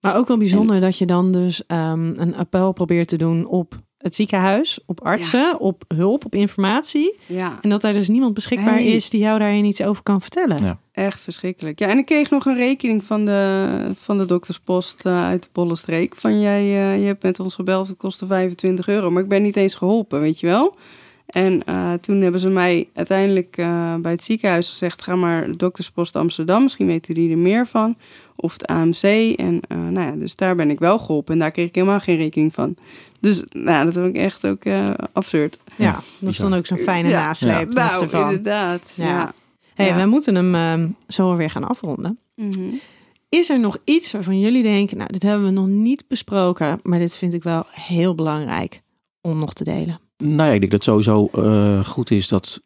Maar 0.00 0.16
ook 0.16 0.28
wel 0.28 0.36
bijzonder 0.36 0.80
dat 0.80 0.98
je 0.98 1.06
dan 1.06 1.32
dus 1.32 1.62
um, 1.66 2.12
een 2.16 2.36
appel 2.36 2.72
probeert 2.72 3.08
te 3.08 3.16
doen 3.16 3.46
op 3.46 3.74
het 3.98 4.14
ziekenhuis, 4.14 4.80
op 4.86 5.04
artsen, 5.04 5.40
ja. 5.40 5.56
op 5.58 5.84
hulp, 5.94 6.24
op 6.24 6.34
informatie. 6.34 7.18
Ja. 7.26 7.58
En 7.62 7.70
dat 7.70 7.80
daar 7.80 7.92
dus 7.92 8.08
niemand 8.08 8.34
beschikbaar 8.34 8.82
is 8.82 9.10
die 9.10 9.20
jou 9.20 9.38
daarin 9.38 9.64
iets 9.64 9.82
over 9.82 10.02
kan 10.02 10.20
vertellen. 10.20 10.64
Ja. 10.64 10.78
Echt 10.92 11.20
verschrikkelijk. 11.20 11.78
Ja, 11.78 11.88
en 11.88 11.98
ik 11.98 12.06
kreeg 12.06 12.30
nog 12.30 12.46
een 12.46 12.56
rekening 12.56 13.04
van 13.04 13.24
de, 13.24 13.90
van 13.94 14.18
de 14.18 14.24
dokterspost 14.24 15.06
eh, 15.06 15.26
uit 15.26 15.42
de 15.42 15.48
Bollenstreek. 15.52 16.16
Van 16.16 16.40
jij, 16.40 16.60
eh, 16.60 17.00
je 17.00 17.06
hebt 17.06 17.22
met 17.22 17.40
ons 17.40 17.54
gebeld, 17.54 17.88
het 17.88 17.96
kostte 17.96 18.26
25 18.26 18.88
euro. 18.88 19.10
Maar 19.10 19.22
ik 19.22 19.28
ben 19.28 19.42
niet 19.42 19.56
eens 19.56 19.74
geholpen, 19.74 20.20
weet 20.20 20.40
je 20.40 20.46
wel. 20.46 20.74
En 21.28 21.64
eh, 21.64 21.92
toen 21.92 22.20
hebben 22.20 22.40
ze 22.40 22.48
mij 22.48 22.88
uiteindelijk 22.94 23.56
eh, 23.56 23.94
bij 23.94 24.10
het 24.10 24.24
ziekenhuis 24.24 24.68
gezegd... 24.68 25.02
ga 25.02 25.16
maar 25.16 25.46
de 25.46 25.56
dokterspost 25.56 26.16
Amsterdam, 26.16 26.62
misschien 26.62 26.86
weten 26.86 27.14
die 27.14 27.30
er 27.30 27.38
meer 27.38 27.66
van. 27.66 27.96
Of 28.36 28.52
het 28.52 28.66
AMC. 28.66 29.02
En 29.36 29.60
eh, 29.68 29.78
nou 29.78 30.06
ja, 30.06 30.12
dus 30.12 30.36
daar 30.36 30.56
ben 30.56 30.70
ik 30.70 30.78
wel 30.78 30.98
geholpen. 30.98 31.32
En 31.34 31.40
daar 31.40 31.50
kreeg 31.50 31.66
ik 31.66 31.74
helemaal 31.74 32.00
geen 32.00 32.16
rekening 32.16 32.54
van. 32.54 32.76
Dus 33.20 33.44
nou, 33.50 33.84
dat 33.84 33.94
vind 33.94 34.06
ik 34.06 34.16
echt 34.16 34.46
ook 34.46 34.64
eh, 34.64 34.90
absurd. 35.12 35.58
Ja, 35.76 36.00
dat 36.20 36.30
is 36.30 36.36
dan 36.36 36.54
ook 36.54 36.66
zo'n 36.66 36.78
fijne 36.78 37.08
Ja. 37.08 37.26
nasleep. 37.26 37.68
opzichte 37.68 37.80
Nou, 37.80 38.08
van. 38.08 38.20
inderdaad. 38.28 38.92
Ja. 38.96 39.04
Ja. 39.06 39.32
Hey, 39.74 39.86
Ja. 39.86 39.96
we 39.96 40.06
moeten 40.06 40.34
hem 40.34 40.54
ehm, 40.54 40.88
zo 41.08 41.36
weer 41.36 41.50
gaan 41.50 41.64
afronden. 41.68 42.18
Mhm. 42.34 42.60
Is 43.28 43.48
er 43.50 43.60
nog 43.60 43.76
iets 43.84 44.12
waarvan 44.12 44.40
jullie 44.40 44.62
denken, 44.62 44.96
nou, 44.96 45.12
dit 45.12 45.22
hebben 45.22 45.46
we 45.46 45.52
nog 45.52 45.66
niet 45.66 46.04
besproken, 46.08 46.80
maar 46.82 46.98
dit 46.98 47.16
vind 47.16 47.34
ik 47.34 47.42
wel 47.42 47.64
heel 47.70 48.14
belangrijk 48.14 48.82
om 49.20 49.38
nog 49.38 49.52
te 49.52 49.64
delen? 49.64 50.00
Nou 50.16 50.48
ja, 50.48 50.54
ik 50.54 50.60
denk 50.60 50.70
dat 50.72 50.84
het 50.84 50.84
sowieso 50.84 51.28
eh, 51.32 51.84
goed 51.84 52.10
is 52.10 52.28
dat 52.28 52.60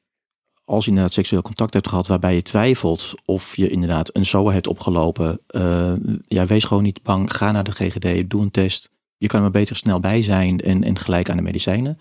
als 0.65 0.85
je 0.85 0.91
inderdaad 0.91 1.13
seksueel 1.15 1.43
contact 1.43 1.73
hebt 1.75 1.89
gehad 1.89 2.07
waarbij 2.07 2.35
je 2.35 2.43
twijfelt 2.43 3.15
of 3.25 3.57
je 3.57 3.69
inderdaad 3.69 4.17
een 4.17 4.27
SOA 4.27 4.53
hebt 4.53 4.67
opgelopen, 4.67 5.41
eh, 5.47 5.93
ja, 6.27 6.47
wees 6.47 6.65
gewoon 6.65 6.83
niet 6.83 7.03
bang. 7.03 7.33
Ga 7.37 7.53
naar 7.53 7.65
de 7.65 7.71
GGD, 7.71 8.31
doe 8.31 8.43
een 8.43 8.51
test. 8.51 8.91
Je 9.23 9.29
kan 9.29 9.37
er 9.37 9.43
maar 9.43 9.61
beter 9.61 9.77
snel 9.77 10.01
bij 10.01 10.23
zijn 10.23 10.61
en, 10.61 10.85
en 10.85 10.99
gelijk 10.99 11.31
aan 11.31 11.37
de 11.37 11.43
medicijnen. 11.43 11.99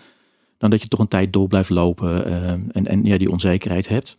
Dan 0.57 0.69
dat 0.69 0.81
je 0.81 0.87
toch 0.87 0.99
een 0.99 1.07
tijd 1.07 1.33
door 1.33 1.47
blijft 1.47 1.69
lopen 1.69 2.25
eh, 2.25 2.51
en, 2.51 2.87
en 2.87 3.05
ja, 3.05 3.17
die 3.17 3.31
onzekerheid 3.31 3.87
hebt. 3.87 4.17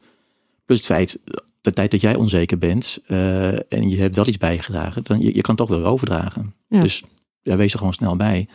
Plus 0.64 0.78
het 0.78 0.86
feit, 0.86 1.18
de 1.60 1.72
tijd 1.72 1.90
dat 1.90 2.00
jij 2.00 2.16
onzeker 2.16 2.58
bent 2.58 2.98
eh, 3.06 3.72
en 3.72 3.88
je 3.88 4.00
hebt 4.00 4.16
wel 4.16 4.26
iets 4.26 4.38
bijgedragen, 4.38 5.04
dan 5.04 5.20
je, 5.20 5.34
je 5.34 5.40
kan 5.40 5.56
toch 5.56 5.68
wel 5.68 5.84
overdragen. 5.84 6.54
Ja. 6.68 6.80
Dus 6.80 7.02
ja, 7.42 7.56
wees 7.56 7.72
er 7.72 7.78
gewoon 7.78 7.92
snel 7.92 8.16
bij. 8.16 8.48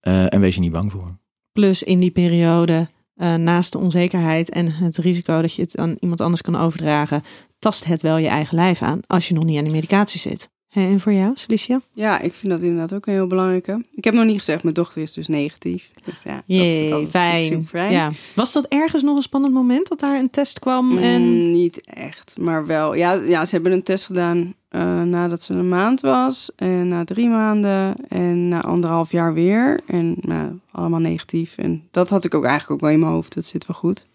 Eh, 0.00 0.32
en 0.32 0.40
wees 0.40 0.54
er 0.54 0.60
niet 0.60 0.72
bang 0.72 0.90
voor. 0.90 1.16
Plus 1.52 1.82
in 1.82 2.00
die 2.00 2.10
periode, 2.10 2.88
eh, 3.14 3.34
naast 3.34 3.72
de 3.72 3.78
onzekerheid 3.78 4.50
en 4.50 4.72
het 4.72 4.96
risico 4.96 5.40
dat 5.40 5.54
je 5.54 5.62
het 5.62 5.76
aan 5.76 5.96
iemand 6.00 6.20
anders 6.20 6.42
kan 6.42 6.56
overdragen, 6.56 7.22
tast 7.58 7.84
het 7.84 8.02
wel 8.02 8.16
je 8.16 8.28
eigen 8.28 8.56
lijf 8.56 8.82
aan 8.82 9.00
als 9.06 9.28
je 9.28 9.34
nog 9.34 9.44
niet 9.44 9.58
aan 9.58 9.64
de 9.64 9.72
medicatie 9.72 10.20
zit. 10.20 10.52
En 10.74 11.00
voor 11.00 11.12
jou, 11.12 11.32
Celicia? 11.34 11.80
Ja, 11.92 12.20
ik 12.20 12.34
vind 12.34 12.52
dat 12.52 12.62
inderdaad 12.62 12.92
ook 12.92 13.06
een 13.06 13.12
heel 13.12 13.26
belangrijke. 13.26 13.84
Ik 13.92 14.04
heb 14.04 14.14
nog 14.14 14.24
niet 14.24 14.38
gezegd, 14.38 14.62
mijn 14.62 14.74
dochter 14.74 15.02
is 15.02 15.12
dus 15.12 15.28
negatief. 15.28 15.90
Dus 16.04 16.22
ja, 16.24 16.42
Jee, 16.46 16.90
dat, 16.90 16.98
dat 16.98 17.02
is 17.02 17.10
fijn. 17.10 17.44
super 17.44 17.66
fijn. 17.66 17.92
Ja. 17.92 18.10
Was 18.34 18.52
dat 18.52 18.66
ergens 18.66 19.02
nog 19.02 19.16
een 19.16 19.22
spannend 19.22 19.52
moment 19.52 19.88
dat 19.88 20.00
daar 20.00 20.18
een 20.18 20.30
test 20.30 20.58
kwam? 20.58 20.98
En... 20.98 21.22
Mm, 21.22 21.52
niet 21.52 21.80
echt, 21.80 22.36
maar 22.40 22.66
wel. 22.66 22.94
Ja, 22.94 23.12
ja, 23.12 23.44
ze 23.44 23.54
hebben 23.54 23.72
een 23.72 23.82
test 23.82 24.06
gedaan 24.06 24.54
eh, 24.68 25.02
nadat 25.02 25.42
ze 25.42 25.52
een 25.52 25.68
maand 25.68 26.00
was. 26.00 26.50
En 26.56 26.88
na 26.88 27.04
drie 27.04 27.28
maanden. 27.28 27.94
En 28.08 28.48
na 28.48 28.62
anderhalf 28.62 29.10
jaar 29.10 29.34
weer. 29.34 29.80
En 29.86 30.16
nou, 30.20 30.58
allemaal 30.70 31.00
negatief. 31.00 31.58
En 31.58 31.88
dat 31.90 32.08
had 32.08 32.24
ik 32.24 32.34
ook 32.34 32.44
eigenlijk 32.44 32.72
ook 32.72 32.80
wel 32.80 32.90
in 32.90 33.00
mijn 33.00 33.12
hoofd. 33.12 33.34
Dat 33.34 33.44
zit 33.44 33.66
wel 33.66 33.76
goed. 33.76 34.06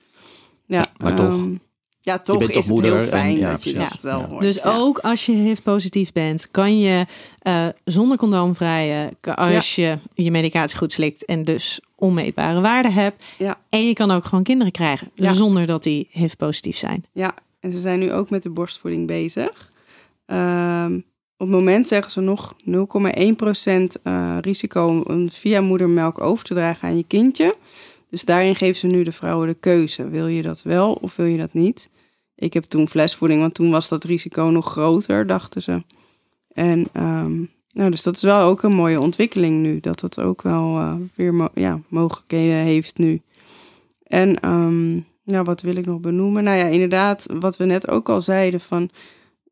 Ja, 0.66 0.86
maar 0.98 1.16
toch. 1.16 1.44
Ja, 2.02 2.20
toch 2.20 2.38
bent 2.38 2.50
is 2.50 2.56
toch 2.56 2.64
het 2.66 2.74
moeder 2.74 2.92
heel 2.92 3.02
en- 3.02 3.08
fijn 3.08 3.38
ja, 3.38 3.52
dat 3.52 3.64
je 3.64 3.74
precies. 3.74 3.92
dat 3.92 4.02
wel 4.02 4.20
Ja. 4.20 4.28
hoort. 4.28 4.42
Dus 4.42 4.56
Ja. 4.56 4.62
ook 4.78 4.98
als 4.98 5.26
je 5.26 5.32
HIV-positief 5.32 6.12
bent, 6.12 6.52
kan 6.52 6.80
je 6.80 7.06
eh, 7.40 7.68
zonder 7.84 8.18
condoom 8.18 8.56
vrijen 8.56 9.18
als 9.36 9.76
je 9.76 9.98
je 10.14 10.32
medicatie 10.32 10.78
goed 10.78 10.92
slikt 10.92 11.26
en 11.26 11.44
dus 11.44 11.82
onmeetbare 11.96 12.62
waarden 12.62 12.94
hebt. 12.94 13.24
Ja. 13.38 13.58
En 13.70 13.88
je 13.88 13.94
kan 13.94 14.12
ook 14.12 14.26
gewoon 14.26 14.44
kinderen 14.44 14.72
krijgen 14.74 15.12
Ja. 15.16 15.34
zonder 15.34 15.66
dat 15.66 15.84
die 15.84 16.08
HIV-positief 16.12 16.78
zijn. 16.78 17.06
Ja, 17.14 17.34
en 17.60 17.74
ze 17.74 17.80
zijn 17.80 18.00
nu 18.00 18.12
ook 18.14 18.30
met 18.30 18.44
de 18.44 18.50
borstvoeding 18.50 19.08
bezig. 19.08 19.72
Ehm, 20.26 20.96
op 21.38 21.48
het 21.48 21.50
moment 21.50 21.88
zeggen 21.88 22.12
ze 22.12 22.20
nog 22.22 22.54
0,1% 22.66 23.98
eh 24.04 24.38
risico 24.42 25.04
om 25.08 25.30
via 25.30 25.62
moedermelk 25.62 26.22
over 26.22 26.46
te 26.46 26.54
dragen 26.54 26.88
aan 26.88 26.98
je 26.98 27.04
kindje. 27.08 27.56
Dus 28.10 28.26
daarin 28.26 28.56
geven 28.56 28.76
ze 28.76 28.88
nu 28.88 29.04
de 29.04 29.12
vrouwen 29.12 29.48
de 29.48 29.54
keuze. 29.54 30.10
Wil 30.10 30.28
je 30.28 30.42
dat 30.42 30.62
wel 30.62 30.94
of 30.94 31.16
wil 31.16 31.26
je 31.26 31.38
dat 31.38 31.54
niet? 31.54 31.90
Ik 32.36 32.54
heb 32.54 32.64
toen 32.64 32.88
flesvoeding, 32.88 33.42
want 33.42 33.54
toen 33.54 33.72
was 33.72 33.88
dat 33.88 34.04
risico 34.04 34.44
nog 34.44 34.72
groter, 34.72 35.28
dachten 35.28 35.62
ze. 35.62 35.84
En 36.54 36.88
ehm, 36.94 37.38
nou, 37.72 37.92
dus 37.92 38.04
dat 38.04 38.16
is 38.16 38.22
wel 38.22 38.42
ook 38.42 38.64
een 38.64 38.76
mooie 38.76 39.00
ontwikkeling 39.00 39.62
nu. 39.62 39.80
Dat 39.80 40.02
het 40.02 40.22
ook 40.22 40.42
wel 40.42 40.78
eh, 40.78 40.96
weer 41.16 41.50
ja, 41.54 41.82
mogelijkheden 41.88 42.56
heeft 42.56 42.98
nu. 42.98 43.22
En 44.04 44.40
ehm, 44.40 44.96
ja, 45.24 45.44
wat 45.44 45.62
wil 45.62 45.76
ik 45.76 45.86
nog 45.86 46.00
benoemen? 46.00 46.44
Nou 46.44 46.58
ja, 46.58 46.66
inderdaad, 46.66 47.26
wat 47.40 47.58
we 47.58 47.66
net 47.66 47.88
ook 47.90 48.10
al 48.10 48.22
zeiden 48.22 48.60
van... 48.60 48.90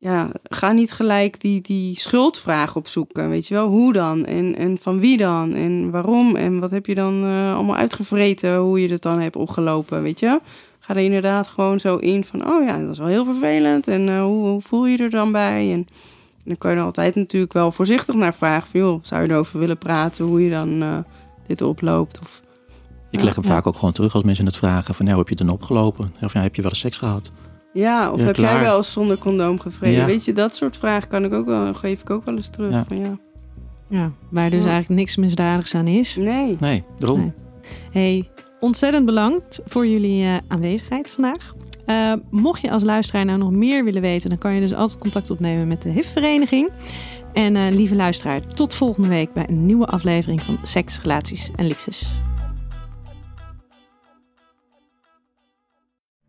Ja, 0.00 0.28
ga 0.42 0.72
niet 0.72 0.92
gelijk 0.92 1.40
die, 1.40 1.60
die 1.60 1.98
schuldvraag 1.98 2.76
opzoeken. 2.76 3.28
Weet 3.28 3.48
je 3.48 3.54
wel, 3.54 3.68
hoe 3.68 3.92
dan? 3.92 4.24
En, 4.24 4.56
en 4.56 4.78
van 4.80 5.00
wie 5.00 5.16
dan? 5.16 5.54
En 5.54 5.90
waarom? 5.90 6.36
En 6.36 6.60
wat 6.60 6.70
heb 6.70 6.86
je 6.86 6.94
dan 6.94 7.24
eh, 7.24 7.54
allemaal 7.54 7.76
uitgevreten? 7.76 8.56
Hoe 8.56 8.82
je 8.82 8.88
het 8.88 9.02
dan 9.02 9.20
hebt 9.20 9.36
opgelopen, 9.36 10.02
weet 10.02 10.20
je? 10.20 10.40
Ga 10.78 10.94
er 10.94 11.02
inderdaad 11.02 11.48
gewoon 11.48 11.80
zo 11.80 11.96
in 11.96 12.24
van... 12.24 12.48
Oh 12.48 12.64
ja, 12.64 12.78
dat 12.78 12.90
is 12.90 12.98
wel 12.98 13.06
heel 13.06 13.24
vervelend. 13.24 13.88
En 13.88 14.08
eh, 14.08 14.22
hoe, 14.22 14.46
hoe 14.46 14.60
voel 14.60 14.86
je 14.86 14.98
er 14.98 15.10
dan 15.10 15.32
bij? 15.32 15.72
En 15.72 15.86
dan 16.44 16.58
kan 16.58 16.70
je 16.70 16.76
er 16.76 16.82
altijd 16.82 17.14
natuurlijk 17.14 17.52
wel 17.52 17.72
voorzichtig 17.72 18.14
naar 18.14 18.34
vragen. 18.34 18.68
Van, 18.68 18.80
joh, 18.80 18.98
zou 19.02 19.22
je 19.22 19.30
erover 19.30 19.58
willen 19.58 19.78
praten? 19.78 20.24
Hoe 20.24 20.44
je 20.44 20.50
dan 20.50 20.82
eh, 20.82 20.98
dit 21.46 21.62
oploopt? 21.62 22.18
Of 22.20 22.40
Ik 23.10 23.22
leg 23.22 23.34
hem 23.34 23.44
ja. 23.44 23.50
vaak 23.50 23.66
ook 23.66 23.76
gewoon 23.76 23.94
terug 23.94 24.14
als 24.14 24.24
mensen 24.24 24.46
het 24.46 24.56
vragen. 24.56 24.94
Van, 24.94 25.04
nou, 25.04 25.18
heb 25.18 25.28
je 25.28 25.34
het 25.34 25.46
dan 25.46 25.54
opgelopen? 25.54 26.08
Of 26.22 26.32
ja, 26.32 26.40
heb 26.40 26.54
je 26.54 26.62
wel 26.62 26.70
eens 26.70 26.80
seks 26.80 26.98
gehad? 26.98 27.32
Ja, 27.72 28.12
of 28.12 28.20
Ja, 28.20 28.26
heb 28.26 28.36
jij 28.36 28.60
wel 28.60 28.76
eens 28.76 28.92
zonder 28.92 29.18
condoom 29.18 29.58
gevreden? 29.60 29.98
Ja. 30.00 30.06
Weet 30.06 30.24
je, 30.24 30.32
dat 30.32 30.56
soort 30.56 30.76
vragen 30.76 31.08
kan 31.08 31.24
ik 31.24 31.32
ook 31.32 31.46
wel, 31.46 31.74
geef 31.74 32.00
ik 32.00 32.10
ook 32.10 32.24
wel 32.24 32.36
eens 32.36 32.48
terug. 32.48 32.72
Ja. 32.72 32.84
Van, 32.88 32.98
ja. 32.98 33.18
Ja, 33.88 34.12
waar 34.30 34.50
dus 34.50 34.64
Ja. 34.64 34.70
eigenlijk 34.70 35.00
niks 35.00 35.16
misdadigs 35.16 35.74
aan 35.74 35.86
is. 35.86 36.16
Nee. 36.16 36.56
Nee, 36.60 36.82
daarom. 36.98 37.20
Nee. 37.20 37.32
Hey, 37.92 38.30
ontzettend 38.60 39.06
bedankt 39.06 39.60
voor 39.64 39.86
jullie 39.86 40.24
eh, 40.24 40.36
aanwezigheid 40.48 41.10
vandaag. 41.10 41.54
Eh, 41.86 42.12
mocht 42.30 42.60
je 42.60 42.70
als 42.70 42.82
luisteraar 42.82 43.24
nou 43.24 43.38
nog 43.38 43.50
meer 43.50 43.84
willen 43.84 44.02
weten, 44.02 44.28
dan 44.30 44.38
kan 44.38 44.54
je 44.54 44.60
dus 44.60 44.74
altijd 44.74 44.98
contact 44.98 45.30
opnemen 45.30 45.68
met 45.68 45.82
de 45.82 45.88
HIV-vereniging. 45.88 46.70
En 47.32 47.56
eh, 47.56 47.68
lieve 47.70 47.96
luisteraar, 47.96 48.46
tot 48.46 48.74
volgende 48.74 49.08
week 49.08 49.32
bij 49.32 49.44
een 49.48 49.66
nieuwe 49.66 49.86
aflevering 49.86 50.42
van 50.42 50.58
Seks, 50.62 51.00
Relaties 51.02 51.50
en 51.56 51.66
Liefdes. 51.66 52.10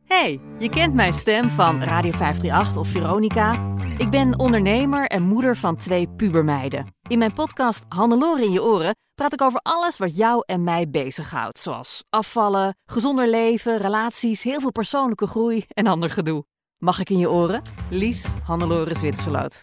Hey, 0.09 0.39
je 0.59 0.69
kent 0.69 0.93
mijn 0.93 1.13
stem 1.13 1.49
van 1.49 1.83
Radio 1.83 2.11
538 2.11 2.77
of 2.77 2.87
Veronica. 2.87 3.75
Ik 3.97 4.09
ben 4.09 4.39
ondernemer 4.39 5.07
en 5.07 5.21
moeder 5.21 5.55
van 5.55 5.75
twee 5.75 6.07
pubermeiden. 6.07 6.85
In 7.07 7.17
mijn 7.17 7.33
podcast 7.33 7.85
Hannelore 7.87 8.43
in 8.43 8.51
je 8.51 8.63
oren 8.63 8.95
praat 9.15 9.33
ik 9.33 9.41
over 9.41 9.59
alles 9.63 9.97
wat 9.97 10.15
jou 10.15 10.43
en 10.45 10.63
mij 10.63 10.89
bezighoudt. 10.89 11.59
Zoals 11.59 12.03
afvallen, 12.09 12.77
gezonder 12.85 13.29
leven, 13.29 13.77
relaties, 13.77 14.43
heel 14.43 14.59
veel 14.59 14.71
persoonlijke 14.71 15.27
groei 15.27 15.65
en 15.67 15.87
ander 15.87 16.09
gedoe. 16.09 16.45
Mag 16.77 16.99
ik 16.99 17.09
in 17.09 17.17
je 17.17 17.29
oren? 17.29 17.61
Liefs 17.89 18.33
Hannelore 18.43 18.95
Zwitserloot. 18.95 19.61